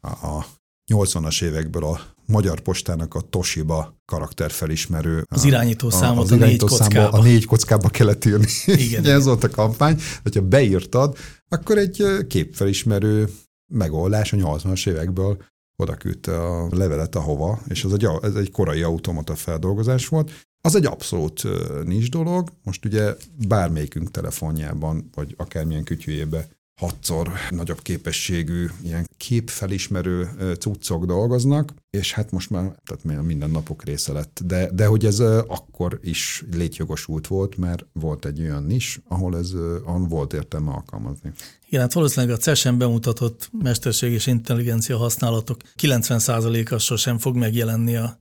a, 0.00 0.08
a 0.08 0.46
80-as 0.92 1.42
évekből 1.42 1.84
a 1.84 2.00
Magyar 2.30 2.60
Postának 2.60 3.14
a 3.14 3.20
Toshiba 3.20 3.96
karakterfelismerő. 4.04 5.24
Az 5.28 5.44
irányító 5.44 5.90
számot 5.90 6.18
a, 6.18 6.22
az 6.22 6.30
a 6.30 6.36
négy 6.36 6.58
kockába. 6.58 7.18
A 7.18 7.22
négy 7.22 7.44
kockába 7.44 7.88
kellett 7.88 8.24
írni. 8.24 8.46
Igen. 8.66 9.04
Ez 9.16 9.24
volt 9.24 9.44
a 9.44 9.50
kampány. 9.50 10.00
Hogyha 10.22 10.42
beírtad, 10.42 11.16
akkor 11.48 11.78
egy 11.78 12.04
képfelismerő 12.28 13.28
megoldás 13.72 14.32
a 14.32 14.36
80-as 14.36 14.88
évekből 14.88 15.42
oda 15.76 15.94
küldte 15.94 16.40
a 16.42 16.68
levelet 16.70 17.14
ahova, 17.14 17.60
és 17.68 17.84
ez 17.84 17.92
egy, 17.92 18.08
ez 18.22 18.34
egy 18.34 18.50
korai 18.50 18.82
automata 18.82 19.34
feldolgozás 19.34 20.08
volt. 20.08 20.30
Az 20.62 20.74
egy 20.74 20.86
abszolút 20.86 21.42
nincs 21.84 22.10
dolog. 22.10 22.48
Most 22.64 22.84
ugye 22.84 23.14
bármelyikünk 23.48 24.10
telefonjában, 24.10 25.10
vagy 25.14 25.34
akármilyen 25.38 25.84
kütyűjébe 25.84 26.48
hatszor 26.80 27.30
nagyobb 27.50 27.82
képességű 27.82 28.66
ilyen 28.84 29.08
képfelismerő 29.16 30.28
cuccok 30.58 31.04
dolgoznak, 31.04 31.74
és 31.90 32.12
hát 32.12 32.30
most 32.30 32.50
már 32.50 32.74
tehát 32.84 33.22
minden 33.22 33.50
napok 33.50 33.84
része 33.84 34.12
lett. 34.12 34.40
De, 34.44 34.70
de 34.72 34.86
hogy 34.86 35.06
ez 35.06 35.20
akkor 35.46 36.00
is 36.02 36.44
létjogosult 36.52 37.26
volt, 37.26 37.56
mert 37.56 37.86
volt 37.92 38.24
egy 38.24 38.40
olyan 38.40 38.70
is, 38.70 39.00
ahol 39.08 39.36
ez 39.36 39.52
ahol 39.84 40.08
volt 40.08 40.32
értelme 40.32 40.70
alkalmazni. 40.70 41.32
Igen, 41.66 41.80
hát 41.80 41.92
valószínűleg 41.92 42.36
a 42.36 42.38
CES-en 42.38 42.78
bemutatott 42.78 43.50
mesterség 43.62 44.12
és 44.12 44.26
intelligencia 44.26 44.96
használatok 44.96 45.60
90%-a 45.82 46.78
sosem 46.78 47.18
fog 47.18 47.36
megjelenni 47.36 47.96
a, 47.96 48.20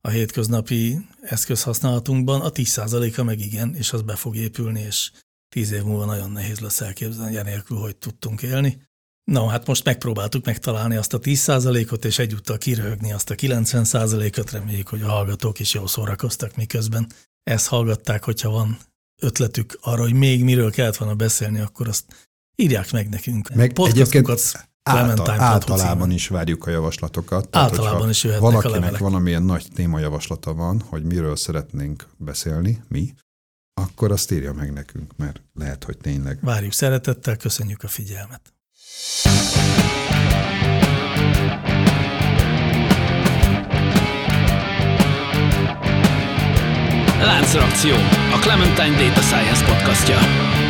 a 0.00 0.08
hétköznapi 0.08 1.08
eszközhasználatunkban, 1.20 2.40
a 2.40 2.50
10%-a 2.50 3.22
meg 3.22 3.40
igen, 3.40 3.74
és 3.74 3.92
az 3.92 4.02
be 4.02 4.16
fog 4.16 4.36
épülni, 4.36 4.80
és 4.80 5.10
tíz 5.52 5.72
év 5.72 5.82
múlva 5.82 6.04
nagyon 6.04 6.30
nehéz 6.30 6.60
lesz 6.60 6.80
elképzelni, 6.80 7.36
enélkül, 7.36 7.76
hogy 7.76 7.96
tudtunk 7.96 8.42
élni. 8.42 8.82
No, 9.24 9.46
hát 9.46 9.66
most 9.66 9.84
megpróbáltuk 9.84 10.44
megtalálni 10.44 10.96
azt 10.96 11.14
a 11.14 11.18
10%-ot, 11.18 12.04
és 12.04 12.18
egyúttal 12.18 12.58
kiröhögni 12.58 13.12
azt 13.12 13.30
a 13.30 13.34
90%-ot, 13.34 14.50
reméljük, 14.50 14.88
hogy 14.88 15.02
a 15.02 15.08
hallgatók 15.08 15.58
is 15.58 15.74
jól 15.74 15.88
szórakoztak, 15.88 16.56
miközben 16.56 17.06
ezt 17.42 17.66
hallgatták, 17.66 18.24
hogyha 18.24 18.50
van 18.50 18.78
ötletük 19.22 19.78
arra, 19.80 20.02
hogy 20.02 20.12
még 20.12 20.44
miről 20.44 20.70
kellett 20.70 20.96
volna 20.96 21.14
beszélni, 21.14 21.60
akkor 21.60 21.88
azt 21.88 22.30
írják 22.56 22.92
meg 22.92 23.08
nekünk. 23.08 23.54
Meg 23.54 23.72
egyébként 23.78 24.30
Által, 24.82 25.40
általában 25.40 26.10
is 26.10 26.28
várjuk 26.28 26.66
a 26.66 26.70
javaslatokat. 26.70 27.56
Általában 27.56 27.96
Tehát, 27.96 28.10
is 28.10 28.24
jöhetnek 28.24 28.50
valakinek 28.50 28.76
a 28.76 28.80
levelek. 28.80 29.00
valamilyen 29.00 29.42
nagy 29.42 29.66
témajavaslata 29.74 30.54
van, 30.54 30.80
hogy 30.88 31.02
miről 31.02 31.36
szeretnénk 31.36 32.08
beszélni, 32.16 32.82
mi, 32.88 33.14
akkor 33.74 34.10
azt 34.10 34.30
írja 34.30 34.52
meg 34.52 34.72
nekünk, 34.72 35.16
mert 35.16 35.42
lehet, 35.54 35.84
hogy 35.84 35.98
tényleg. 35.98 36.38
Várjuk 36.40 36.72
szeretettel, 36.72 37.36
köszönjük 37.36 37.82
a 37.82 37.88
figyelmet. 37.88 38.40
Láncreakció, 47.20 47.94
a 48.32 48.38
Clementine 48.40 48.96
Data 48.96 49.20
Science 49.20 49.64
podcastja. 49.64 50.61